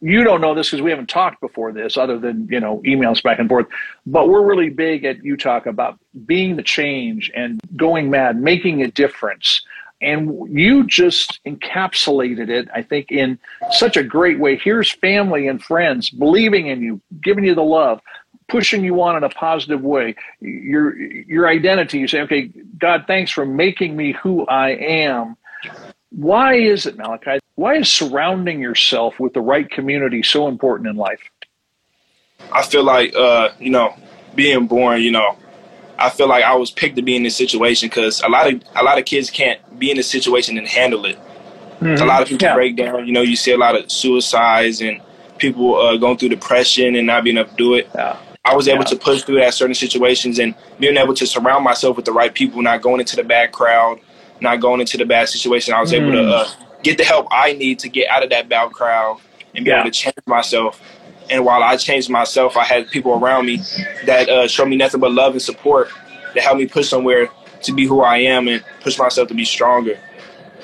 You 0.00 0.22
don't 0.22 0.40
know 0.40 0.54
this 0.54 0.70
because 0.70 0.82
we 0.82 0.90
haven't 0.90 1.08
talked 1.08 1.40
before 1.40 1.72
this, 1.72 1.96
other 1.96 2.18
than 2.18 2.46
you 2.50 2.60
know 2.60 2.80
emails 2.84 3.22
back 3.22 3.38
and 3.38 3.48
forth. 3.48 3.66
But 4.06 4.28
we're 4.28 4.44
really 4.44 4.70
big 4.70 5.04
at 5.04 5.24
U 5.24 5.36
Talk 5.36 5.66
about 5.66 5.98
being 6.26 6.56
the 6.56 6.62
change 6.62 7.30
and 7.34 7.60
going 7.76 8.10
mad, 8.10 8.40
making 8.40 8.82
a 8.82 8.90
difference, 8.90 9.62
and 10.00 10.48
you 10.50 10.86
just 10.86 11.40
encapsulated 11.46 12.48
it, 12.48 12.68
I 12.74 12.82
think, 12.82 13.10
in 13.10 13.38
such 13.70 13.96
a 13.96 14.02
great 14.02 14.38
way. 14.38 14.56
Here's 14.56 14.90
family 14.90 15.48
and 15.48 15.62
friends 15.62 16.10
believing 16.10 16.66
in 16.66 16.82
you, 16.82 17.00
giving 17.22 17.44
you 17.44 17.54
the 17.54 17.62
love, 17.62 18.00
pushing 18.48 18.84
you 18.84 19.00
on 19.02 19.16
in 19.16 19.24
a 19.24 19.28
positive 19.28 19.82
way. 19.82 20.14
Your 20.40 20.96
your 20.96 21.48
identity, 21.48 21.98
you 21.98 22.08
say, 22.08 22.20
okay, 22.22 22.50
God, 22.78 23.04
thanks 23.06 23.30
for 23.30 23.46
making 23.46 23.96
me 23.96 24.12
who 24.12 24.46
I 24.46 24.70
am. 24.70 25.36
Why 26.10 26.54
is 26.54 26.86
it, 26.86 26.96
Malachi? 26.96 27.40
Why 27.56 27.76
is 27.76 27.90
surrounding 27.90 28.60
yourself 28.60 29.18
with 29.18 29.32
the 29.32 29.40
right 29.40 29.68
community 29.68 30.22
so 30.22 30.48
important 30.48 30.88
in 30.88 30.96
life? 30.96 31.20
I 32.52 32.62
feel 32.62 32.84
like, 32.84 33.14
uh, 33.14 33.50
you 33.58 33.70
know, 33.70 33.96
being 34.34 34.66
born, 34.66 35.00
you 35.00 35.12
know, 35.12 35.38
I 35.98 36.10
feel 36.10 36.28
like 36.28 36.44
I 36.44 36.54
was 36.54 36.70
picked 36.70 36.96
to 36.96 37.02
be 37.02 37.16
in 37.16 37.22
this 37.22 37.36
situation 37.36 37.88
because 37.88 38.20
a 38.22 38.28
lot 38.28 38.52
of 38.52 38.62
a 38.74 38.82
lot 38.82 38.98
of 38.98 39.04
kids 39.04 39.30
can't 39.30 39.60
be 39.78 39.90
in 39.90 39.96
this 39.96 40.10
situation 40.10 40.58
and 40.58 40.66
handle 40.66 41.04
it. 41.04 41.18
Mm-hmm. 41.80 42.02
A 42.02 42.06
lot 42.06 42.22
of 42.22 42.28
people 42.28 42.46
yeah. 42.46 42.54
break 42.54 42.76
down. 42.76 43.06
You 43.06 43.12
know, 43.12 43.20
you 43.20 43.36
see 43.36 43.52
a 43.52 43.58
lot 43.58 43.76
of 43.76 43.90
suicides 43.90 44.80
and 44.80 45.00
people 45.38 45.76
uh, 45.76 45.96
going 45.96 46.16
through 46.16 46.30
depression 46.30 46.96
and 46.96 47.06
not 47.06 47.24
being 47.24 47.36
able 47.36 47.50
to 47.50 47.56
do 47.56 47.74
it. 47.74 47.90
Yeah. 47.94 48.16
I 48.44 48.54
was 48.54 48.68
able 48.68 48.80
yeah. 48.80 48.90
to 48.90 48.96
push 48.96 49.22
through 49.22 49.40
that 49.40 49.54
certain 49.54 49.74
situations 49.74 50.38
and 50.38 50.54
being 50.78 50.96
able 50.96 51.14
to 51.14 51.26
surround 51.26 51.64
myself 51.64 51.96
with 51.96 52.04
the 52.04 52.12
right 52.12 52.32
people, 52.32 52.60
not 52.62 52.82
going 52.82 53.00
into 53.00 53.16
the 53.16 53.24
bad 53.24 53.52
crowd, 53.52 54.00
not 54.40 54.60
going 54.60 54.80
into 54.80 54.96
the 54.98 55.06
bad 55.06 55.28
situation. 55.28 55.72
I 55.74 55.80
was 55.80 55.92
mm. 55.92 56.00
able 56.00 56.12
to 56.12 56.18
mm. 56.18 56.32
uh, 56.32 56.64
get 56.82 56.98
the 56.98 57.04
help 57.04 57.26
I 57.30 57.54
need 57.54 57.78
to 57.80 57.88
get 57.88 58.10
out 58.10 58.22
of 58.22 58.30
that 58.30 58.48
bad 58.48 58.70
crowd 58.72 59.20
and 59.54 59.64
be 59.64 59.70
able 59.70 59.84
to 59.84 59.90
change 59.90 60.14
myself. 60.26 60.80
And 61.30 61.44
while 61.44 61.62
I 61.62 61.76
changed 61.76 62.10
myself, 62.10 62.56
I 62.56 62.64
had 62.64 62.90
people 62.90 63.12
around 63.12 63.46
me 63.46 63.62
that 64.04 64.28
uh, 64.28 64.46
showed 64.46 64.68
me 64.68 64.76
nothing 64.76 65.00
but 65.00 65.12
love 65.12 65.32
and 65.32 65.42
support 65.42 65.88
that 66.34 66.42
helped 66.42 66.58
me 66.58 66.66
push 66.66 66.88
somewhere 66.88 67.28
to 67.62 67.72
be 67.72 67.86
who 67.86 68.02
I 68.02 68.18
am 68.18 68.48
and 68.48 68.62
push 68.80 68.98
myself 68.98 69.28
to 69.28 69.34
be 69.34 69.44
stronger. 69.44 69.98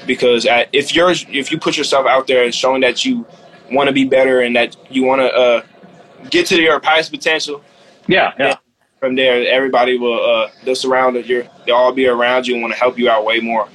Because 0.07 0.47
at, 0.47 0.69
if 0.73 0.95
you're 0.95 1.11
if 1.11 1.51
you 1.51 1.59
put 1.59 1.77
yourself 1.77 2.07
out 2.07 2.27
there 2.27 2.45
and 2.45 2.55
showing 2.55 2.81
that 2.83 3.05
you 3.05 3.27
want 3.71 3.89
to 3.89 3.93
be 3.93 4.05
better 4.05 4.41
and 4.41 4.57
that 4.57 4.77
you 4.91 5.05
want 5.05 5.21
to 5.21 5.33
uh, 5.33 5.63
get 6.31 6.47
to 6.47 6.61
your 6.61 6.81
highest 6.83 7.11
potential, 7.11 7.63
yeah, 8.07 8.33
yeah. 8.39 8.57
From 8.99 9.15
there, 9.15 9.47
everybody 9.47 9.99
will 9.99 10.23
uh, 10.23 10.51
they'll 10.65 10.75
surround 10.75 11.17
you. 11.27 11.49
They'll 11.65 11.77
all 11.77 11.93
be 11.93 12.07
around 12.07 12.47
you 12.47 12.55
and 12.55 12.63
want 12.63 12.75
to 12.75 12.81
help 12.81 12.99
you 12.99 13.09
out 13.09 13.25
way 13.25 13.41
more. 13.41 13.69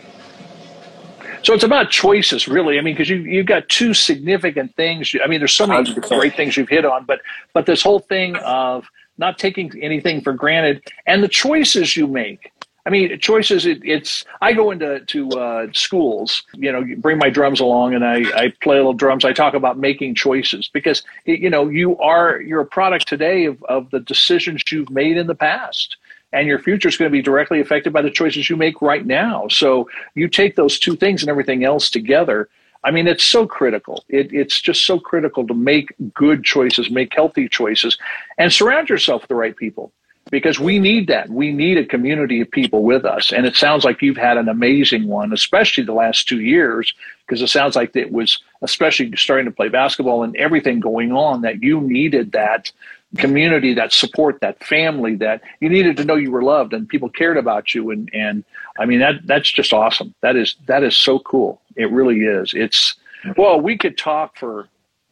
So 1.46 1.54
it's 1.54 1.64
about 1.64 1.92
choices, 1.92 2.48
really. 2.48 2.80
I 2.80 2.82
mean, 2.82 2.96
because 2.96 3.08
you 3.08 3.18
you've 3.18 3.46
got 3.46 3.70
two 3.70 3.94
significant 3.94 4.76
things. 4.76 5.16
I 5.24 5.28
mean, 5.28 5.40
there's 5.40 5.54
so 5.54 5.68
many 5.68 5.94
great 5.94 6.36
things 6.36 6.58
you've 6.58 6.70
hit 6.70 6.86
on, 6.86 7.06
but 7.06 7.22
but 7.54 7.68
this 7.68 7.84
whole 7.84 8.00
thing 8.00 8.36
of 8.38 8.88
not 9.20 9.38
taking 9.38 9.72
anything 9.80 10.22
for 10.22 10.34
granted 10.34 10.82
and 11.06 11.24
the 11.24 11.28
choices 11.28 11.96
you 11.96 12.08
make. 12.08 12.52
I 12.88 12.90
mean, 12.90 13.20
choices. 13.20 13.68
It, 13.68 13.80
it's. 13.84 14.26
I 14.42 14.54
go 14.54 14.72
into 14.72 15.02
to 15.02 15.30
uh, 15.30 15.68
schools. 15.72 16.42
You 16.56 16.72
know, 16.72 16.84
bring 16.98 17.20
my 17.20 17.30
drums 17.30 17.60
along, 17.60 17.94
and 17.94 18.04
I, 18.04 18.24
I 18.36 18.54
play 18.64 18.78
little 18.78 18.94
drums. 18.94 19.24
I 19.24 19.32
talk 19.32 19.54
about 19.54 19.78
making 19.78 20.16
choices 20.16 20.68
because 20.68 21.04
you 21.26 21.52
know 21.52 21.70
you 21.70 21.96
are 22.00 22.42
you're 22.42 22.62
a 22.62 22.66
product 22.66 23.08
today 23.08 23.46
of 23.46 23.62
of 23.66 23.92
the 23.92 24.00
decisions 24.00 24.64
you've 24.72 24.90
made 24.90 25.16
in 25.16 25.28
the 25.28 25.36
past, 25.36 25.98
and 26.36 26.48
your 26.48 26.60
future 26.60 26.90
is 26.90 26.98
going 26.98 27.10
to 27.10 27.18
be 27.18 27.22
directly 27.22 27.62
affected 27.62 27.94
by 27.94 28.02
the 28.02 28.12
choices 28.12 28.50
you 28.50 28.58
make 28.58 28.82
right 28.82 29.06
now. 29.06 29.48
So 29.48 29.90
you 30.16 30.28
take 30.28 30.56
those 30.56 30.78
two 30.78 30.96
things 30.96 31.24
and 31.24 31.30
everything 31.30 31.64
else 31.64 31.90
together. 31.90 32.50
I 32.84 32.92
mean, 32.92 33.08
it's 33.08 33.24
so 33.24 33.48
critical. 33.48 34.04
It, 34.10 34.34
it's 34.34 34.60
just 34.60 34.86
so 34.86 35.00
critical 35.00 35.48
to 35.48 35.54
make 35.54 35.94
good 36.14 36.44
choices, 36.44 36.92
make 36.92 37.14
healthy 37.16 37.48
choices, 37.48 37.98
and 38.38 38.52
surround 38.52 38.90
yourself 38.90 39.24
with 39.24 39.30
the 39.30 39.36
right 39.36 39.56
people 39.56 39.92
because 40.30 40.60
we 40.60 40.80
need 40.80 41.08
that. 41.08 41.30
We 41.30 41.52
need 41.52 41.78
a 41.78 41.86
community 41.86 42.42
of 42.42 42.52
people 42.52 42.84
with 42.84 43.06
us. 43.06 43.32
And 43.32 43.46
it 43.46 43.56
sounds 43.56 43.86
like 43.86 44.02
you've 44.02 44.18
had 44.18 44.38
an 44.38 44.50
amazing 44.50 45.08
one, 45.08 45.32
especially 45.32 45.84
the 45.84 45.94
last 45.94 46.28
two 46.28 46.42
years, 46.42 46.94
because 47.26 47.42
it 47.42 47.48
sounds 47.48 47.76
like 47.76 47.96
it 47.96 48.12
was, 48.12 48.40
especially 48.62 49.16
starting 49.16 49.46
to 49.46 49.52
play 49.52 49.70
basketball 49.70 50.24
and 50.24 50.36
everything 50.36 50.80
going 50.80 51.12
on, 51.12 51.42
that 51.42 51.62
you 51.64 51.82
needed 51.82 52.32
that 52.34 52.72
community, 53.16 53.74
that 53.74 53.94
support, 53.94 54.40
that 54.42 54.64
family, 54.64 55.16
that 55.16 55.42
you 55.60 55.70
needed 55.70 55.98
to 55.98 56.06
know 56.06 56.16
you 56.16 56.32
were 56.32 56.44
loved 56.44 56.74
and 56.74 56.88
people 56.88 57.10
cared 57.10 57.38
about 57.38 57.74
you. 57.74 57.92
And, 57.92 58.10
and 58.14 58.44
I 58.80 58.86
mean, 58.86 59.00
that, 59.00 59.26
that's 59.26 59.52
just 59.52 59.74
awesome. 59.74 60.14
That 60.22 60.36
is, 60.36 60.56
that 60.68 60.84
is 60.84 60.96
so 60.96 61.20
cool. 61.20 61.62
It 61.76 61.92
really 61.92 62.22
is. 62.22 62.54
It's, 62.54 62.96
well, 63.38 63.60
we 63.60 63.78
could 63.78 63.98
talk 63.98 64.38
for 64.38 64.68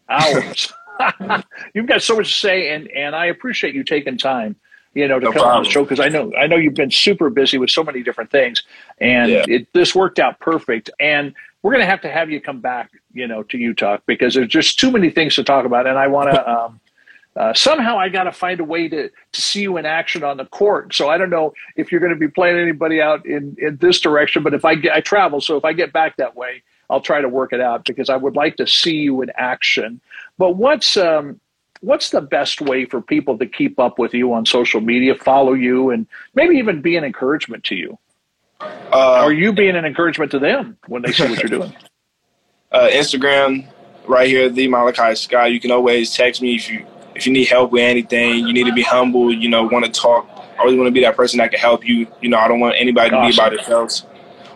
hours. 0.10 0.72
You've 1.74 1.88
got 1.88 2.02
so 2.02 2.16
much 2.16 2.32
to 2.34 2.40
say, 2.40 2.74
and, 2.74 2.88
and 2.90 3.16
I 3.16 3.26
appreciate 3.26 3.76
you 3.76 3.84
taking 3.84 4.18
time 4.18 4.56
you 4.94 5.08
know, 5.08 5.20
to 5.20 5.26
no 5.26 5.32
come 5.32 5.42
problem. 5.42 5.58
on 5.58 5.64
the 5.64 5.70
show 5.70 5.84
because 5.84 6.00
I 6.00 6.10
know 6.10 6.32
I 6.36 6.48
know 6.48 6.56
you've 6.56 6.76
been 6.76 6.92
super 6.92 7.30
busy 7.30 7.58
with 7.58 7.70
so 7.70 7.84
many 7.84 8.04
different 8.04 8.30
things, 8.32 8.64
and 9.00 9.32
yeah. 9.32 9.46
it, 9.48 9.74
this 9.74 9.96
worked 9.96 10.20
out 10.20 10.40
perfect. 10.40 10.90
And 11.00 11.34
we're 11.62 11.72
going 11.72 11.82
to 11.82 11.90
have 11.90 12.02
to 12.02 12.12
have 12.12 12.30
you 12.30 12.40
come 12.40 12.60
back, 12.60 12.92
you 13.14 13.28
know, 13.28 13.44
to 13.44 13.58
U 13.58 13.74
Talk 13.74 14.04
because 14.06 14.36
there's 14.36 14.50
just 14.50 14.80
too 14.80 14.92
many 14.92 15.10
things 15.10 15.36
to 15.36 15.44
talk 15.44 15.66
about, 15.66 15.88
and 15.88 15.98
I 15.98 16.08
want 16.08 16.32
to. 16.32 16.44
Um, 16.54 16.80
uh, 17.36 17.54
somehow 17.54 17.98
I 17.98 18.10
got 18.10 18.24
to 18.24 18.32
find 18.32 18.60
a 18.60 18.64
way 18.64 18.88
to, 18.88 19.10
to 19.10 19.42
see 19.42 19.62
you 19.62 19.78
in 19.78 19.86
action 19.86 20.24
on 20.24 20.38
the 20.38 20.46
court. 20.46 20.94
So 20.94 21.10
I 21.10 21.18
don't 21.18 21.30
know 21.30 21.54
if 21.76 21.92
you're 21.92 22.02
going 22.02 22.14
to 22.14 22.20
be 22.20 22.28
playing 22.28 22.58
anybody 22.58 23.02
out 23.02 23.26
in, 23.26 23.56
in 23.60 23.78
this 23.78 24.00
direction, 24.00 24.44
but 24.44 24.54
if 24.54 24.66
I 24.66 24.76
get, 24.76 24.94
I 24.94 25.02
travel, 25.02 25.42
so 25.42 25.58
if 25.58 25.66
I 25.66 25.74
get 25.74 25.92
back 25.92 26.18
that 26.18 26.36
way, 26.36 26.62
I'll 26.90 27.02
try 27.02 27.22
to 27.22 27.30
work 27.30 27.54
it 27.54 27.62
out 27.62 27.86
because 27.86 28.10
I 28.10 28.18
would 28.18 28.36
like 28.36 28.58
to 28.58 28.68
see 28.68 28.98
you 28.98 29.22
in 29.24 29.32
action. 29.36 30.00
But 30.38 30.58
what's 30.58 30.96
um, 30.96 31.40
what's 31.82 32.12
the 32.12 32.22
best 32.22 32.62
way 32.62 32.86
for 32.86 33.02
people 33.02 33.38
to 33.40 33.48
keep 33.48 33.80
up 33.80 33.98
with 33.98 34.14
you 34.14 34.32
on 34.34 34.46
social 34.46 34.82
media, 34.82 35.16
follow 35.16 35.54
you, 35.54 35.90
and 35.90 36.06
maybe 36.36 36.56
even 36.58 36.82
be 36.82 36.98
an 36.98 37.04
encouragement 37.04 37.64
to 37.66 37.76
you? 37.76 37.98
Uh, 38.62 39.24
Are 39.24 39.34
you 39.34 39.54
being 39.54 39.76
an 39.76 39.86
encouragement 39.86 40.32
to 40.32 40.40
them 40.40 40.78
when 40.88 41.02
they 41.02 41.12
see 41.12 41.24
what 41.28 41.40
you're 41.40 41.50
doing? 41.50 41.76
Uh, 42.72 42.90
Instagram, 42.90 43.68
right 44.08 44.28
here, 44.28 44.50
the 44.50 44.68
Malachi 44.68 45.14
Sky. 45.14 45.46
You 45.46 45.60
can 45.60 45.70
always 45.70 46.12
text 46.16 46.42
me 46.42 46.56
if 46.56 46.68
you 46.68 46.84
if 47.16 47.26
you 47.26 47.34
need 47.34 47.48
help 47.48 47.72
with 47.72 47.84
anything. 47.84 48.48
You 48.48 48.54
need 48.54 48.66
to 48.66 48.74
be 48.74 48.84
humble. 48.84 49.34
You 49.34 49.50
know, 49.50 49.64
want 49.64 49.86
to 49.86 49.92
talk. 49.92 50.28
I 50.58 50.62
always 50.62 50.78
want 50.78 50.88
to 50.88 50.92
be 50.92 51.02
that 51.02 51.16
person 51.16 51.40
that 51.40 51.52
can 51.52 51.60
help 51.60 51.86
you. 51.88 52.08
You 52.22 52.30
know, 52.30 52.38
I 52.38 52.48
don't 52.48 52.60
want 52.60 52.76
anybody 52.78 53.10
to 53.10 53.22
be 53.22 53.36
by 53.36 53.50
themselves. 53.50 54.06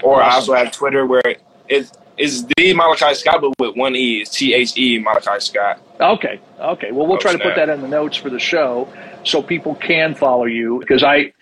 Or. 0.03 0.21
I 0.21 0.33
also 0.35 0.53
have 0.53 0.71
Twitter 0.71 1.05
where 1.05 1.23
it's 1.67 1.91
it's 2.17 2.43
the 2.57 2.73
Malachi 2.73 3.13
Scott, 3.13 3.41
but 3.41 3.53
with 3.59 3.75
one 3.75 3.95
E. 3.95 4.21
It's 4.21 4.31
T 4.31 4.53
H 4.53 4.77
E 4.77 4.99
Malachi 4.99 5.39
Scott. 5.39 5.81
Okay. 5.99 6.39
Okay. 6.59 6.91
Well, 6.91 7.07
we'll 7.07 7.17
oh, 7.17 7.19
try 7.19 7.31
to 7.31 7.39
put 7.39 7.55
that 7.55 7.69
in 7.69 7.81
the 7.81 7.87
notes 7.87 8.17
for 8.17 8.29
the 8.29 8.39
show 8.39 8.91
so 9.23 9.41
people 9.41 9.75
can 9.75 10.15
follow 10.15 10.45
you 10.45 10.79
because 10.79 11.03
I 11.03 11.33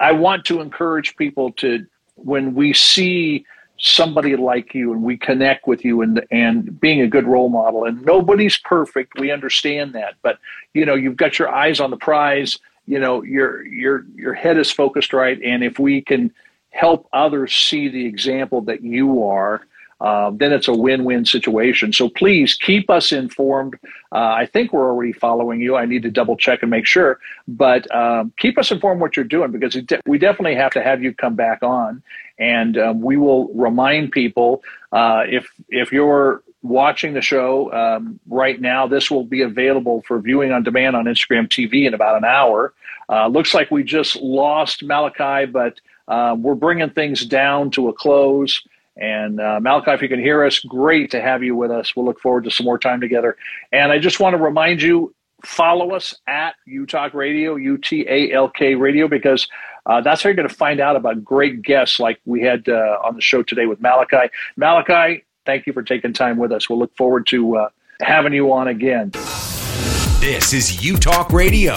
I 0.00 0.12
want 0.12 0.44
to 0.46 0.60
encourage 0.60 1.16
people 1.16 1.52
to 1.54 1.86
when 2.16 2.54
we 2.54 2.72
see 2.72 3.44
somebody 3.80 4.36
like 4.36 4.74
you 4.74 4.92
and 4.92 5.02
we 5.02 5.16
connect 5.16 5.66
with 5.66 5.84
you 5.84 6.02
and 6.02 6.24
and 6.30 6.80
being 6.80 7.00
a 7.00 7.06
good 7.06 7.26
role 7.26 7.48
model. 7.48 7.84
And 7.84 8.04
nobody's 8.04 8.58
perfect. 8.58 9.18
We 9.18 9.30
understand 9.30 9.94
that. 9.94 10.14
But 10.22 10.38
you 10.74 10.84
know 10.84 10.94
you've 10.94 11.16
got 11.16 11.38
your 11.38 11.48
eyes 11.48 11.80
on 11.80 11.90
the 11.90 11.96
prize. 11.96 12.58
You 12.86 12.98
know 12.98 13.22
your 13.22 13.64
your 13.66 14.04
your 14.14 14.34
head 14.34 14.58
is 14.58 14.70
focused 14.70 15.12
right. 15.12 15.40
And 15.42 15.62
if 15.62 15.78
we 15.78 16.02
can 16.02 16.32
help 16.70 17.08
others 17.12 17.54
see 17.54 17.88
the 17.88 18.04
example 18.06 18.60
that 18.62 18.82
you 18.82 19.24
are 19.24 19.62
uh, 20.00 20.30
then 20.34 20.52
it's 20.52 20.68
a 20.68 20.72
win-win 20.72 21.24
situation. 21.24 21.92
So 21.92 22.08
please 22.08 22.54
keep 22.54 22.88
us 22.88 23.10
informed. 23.10 23.74
Uh, 24.12 24.18
I 24.18 24.46
think 24.46 24.72
we're 24.72 24.88
already 24.88 25.12
following 25.12 25.60
you. 25.60 25.76
I 25.76 25.86
need 25.86 26.02
to 26.02 26.10
double 26.10 26.36
check 26.36 26.62
and 26.62 26.70
make 26.70 26.86
sure, 26.86 27.18
but 27.48 27.92
um, 27.94 28.32
keep 28.38 28.58
us 28.58 28.70
informed 28.70 29.00
what 29.00 29.16
you're 29.16 29.24
doing 29.24 29.50
because 29.50 29.76
we 30.06 30.18
definitely 30.18 30.54
have 30.54 30.72
to 30.72 30.82
have 30.82 31.02
you 31.02 31.12
come 31.12 31.34
back 31.34 31.62
on, 31.62 32.02
and 32.38 32.78
um, 32.78 33.00
we 33.00 33.16
will 33.16 33.48
remind 33.54 34.12
people 34.12 34.62
uh, 34.92 35.24
if 35.28 35.50
if 35.68 35.92
you're 35.92 36.42
watching 36.62 37.14
the 37.14 37.22
show 37.22 37.72
um, 37.72 38.18
right 38.28 38.60
now, 38.60 38.86
this 38.86 39.10
will 39.10 39.24
be 39.24 39.42
available 39.42 40.02
for 40.02 40.20
viewing 40.20 40.52
on 40.52 40.62
demand 40.62 40.96
on 40.96 41.04
Instagram 41.04 41.48
TV 41.48 41.86
in 41.86 41.94
about 41.94 42.16
an 42.16 42.24
hour. 42.24 42.72
Uh, 43.08 43.26
looks 43.26 43.54
like 43.54 43.70
we 43.70 43.82
just 43.82 44.16
lost 44.16 44.82
Malachi, 44.82 45.46
but 45.46 45.80
uh, 46.08 46.36
we're 46.38 46.54
bringing 46.54 46.90
things 46.90 47.24
down 47.24 47.70
to 47.70 47.88
a 47.88 47.92
close. 47.92 48.62
And 48.98 49.40
uh, 49.40 49.60
Malachi, 49.60 49.92
if 49.92 50.02
you 50.02 50.08
can 50.08 50.20
hear 50.20 50.44
us, 50.44 50.58
great 50.58 51.10
to 51.12 51.20
have 51.20 51.42
you 51.42 51.54
with 51.54 51.70
us. 51.70 51.94
We'll 51.94 52.04
look 52.04 52.20
forward 52.20 52.44
to 52.44 52.50
some 52.50 52.64
more 52.64 52.78
time 52.78 53.00
together. 53.00 53.36
And 53.72 53.92
I 53.92 53.98
just 53.98 54.20
want 54.20 54.34
to 54.34 54.42
remind 54.42 54.82
you 54.82 55.14
follow 55.44 55.92
us 55.92 56.14
at 56.26 56.56
U 56.66 56.84
Talk 56.84 57.14
Radio, 57.14 57.54
U 57.54 57.78
T 57.78 58.04
A 58.08 58.32
L 58.32 58.48
K 58.48 58.74
Radio, 58.74 59.06
because 59.06 59.46
uh, 59.86 60.00
that's 60.00 60.22
how 60.22 60.28
you're 60.28 60.36
going 60.36 60.48
to 60.48 60.54
find 60.54 60.80
out 60.80 60.96
about 60.96 61.24
great 61.24 61.62
guests 61.62 62.00
like 62.00 62.20
we 62.24 62.42
had 62.42 62.68
uh, 62.68 62.98
on 63.04 63.14
the 63.14 63.22
show 63.22 63.42
today 63.42 63.66
with 63.66 63.80
Malachi. 63.80 64.28
Malachi, 64.56 65.24
thank 65.46 65.66
you 65.66 65.72
for 65.72 65.82
taking 65.82 66.12
time 66.12 66.36
with 66.36 66.50
us. 66.50 66.68
We'll 66.68 66.80
look 66.80 66.96
forward 66.96 67.26
to 67.28 67.56
uh, 67.56 67.68
having 68.00 68.32
you 68.32 68.52
on 68.52 68.68
again. 68.68 69.12
This 70.20 70.52
is 70.52 70.84
U 70.84 70.96
Talk 70.96 71.32
Radio. 71.32 71.76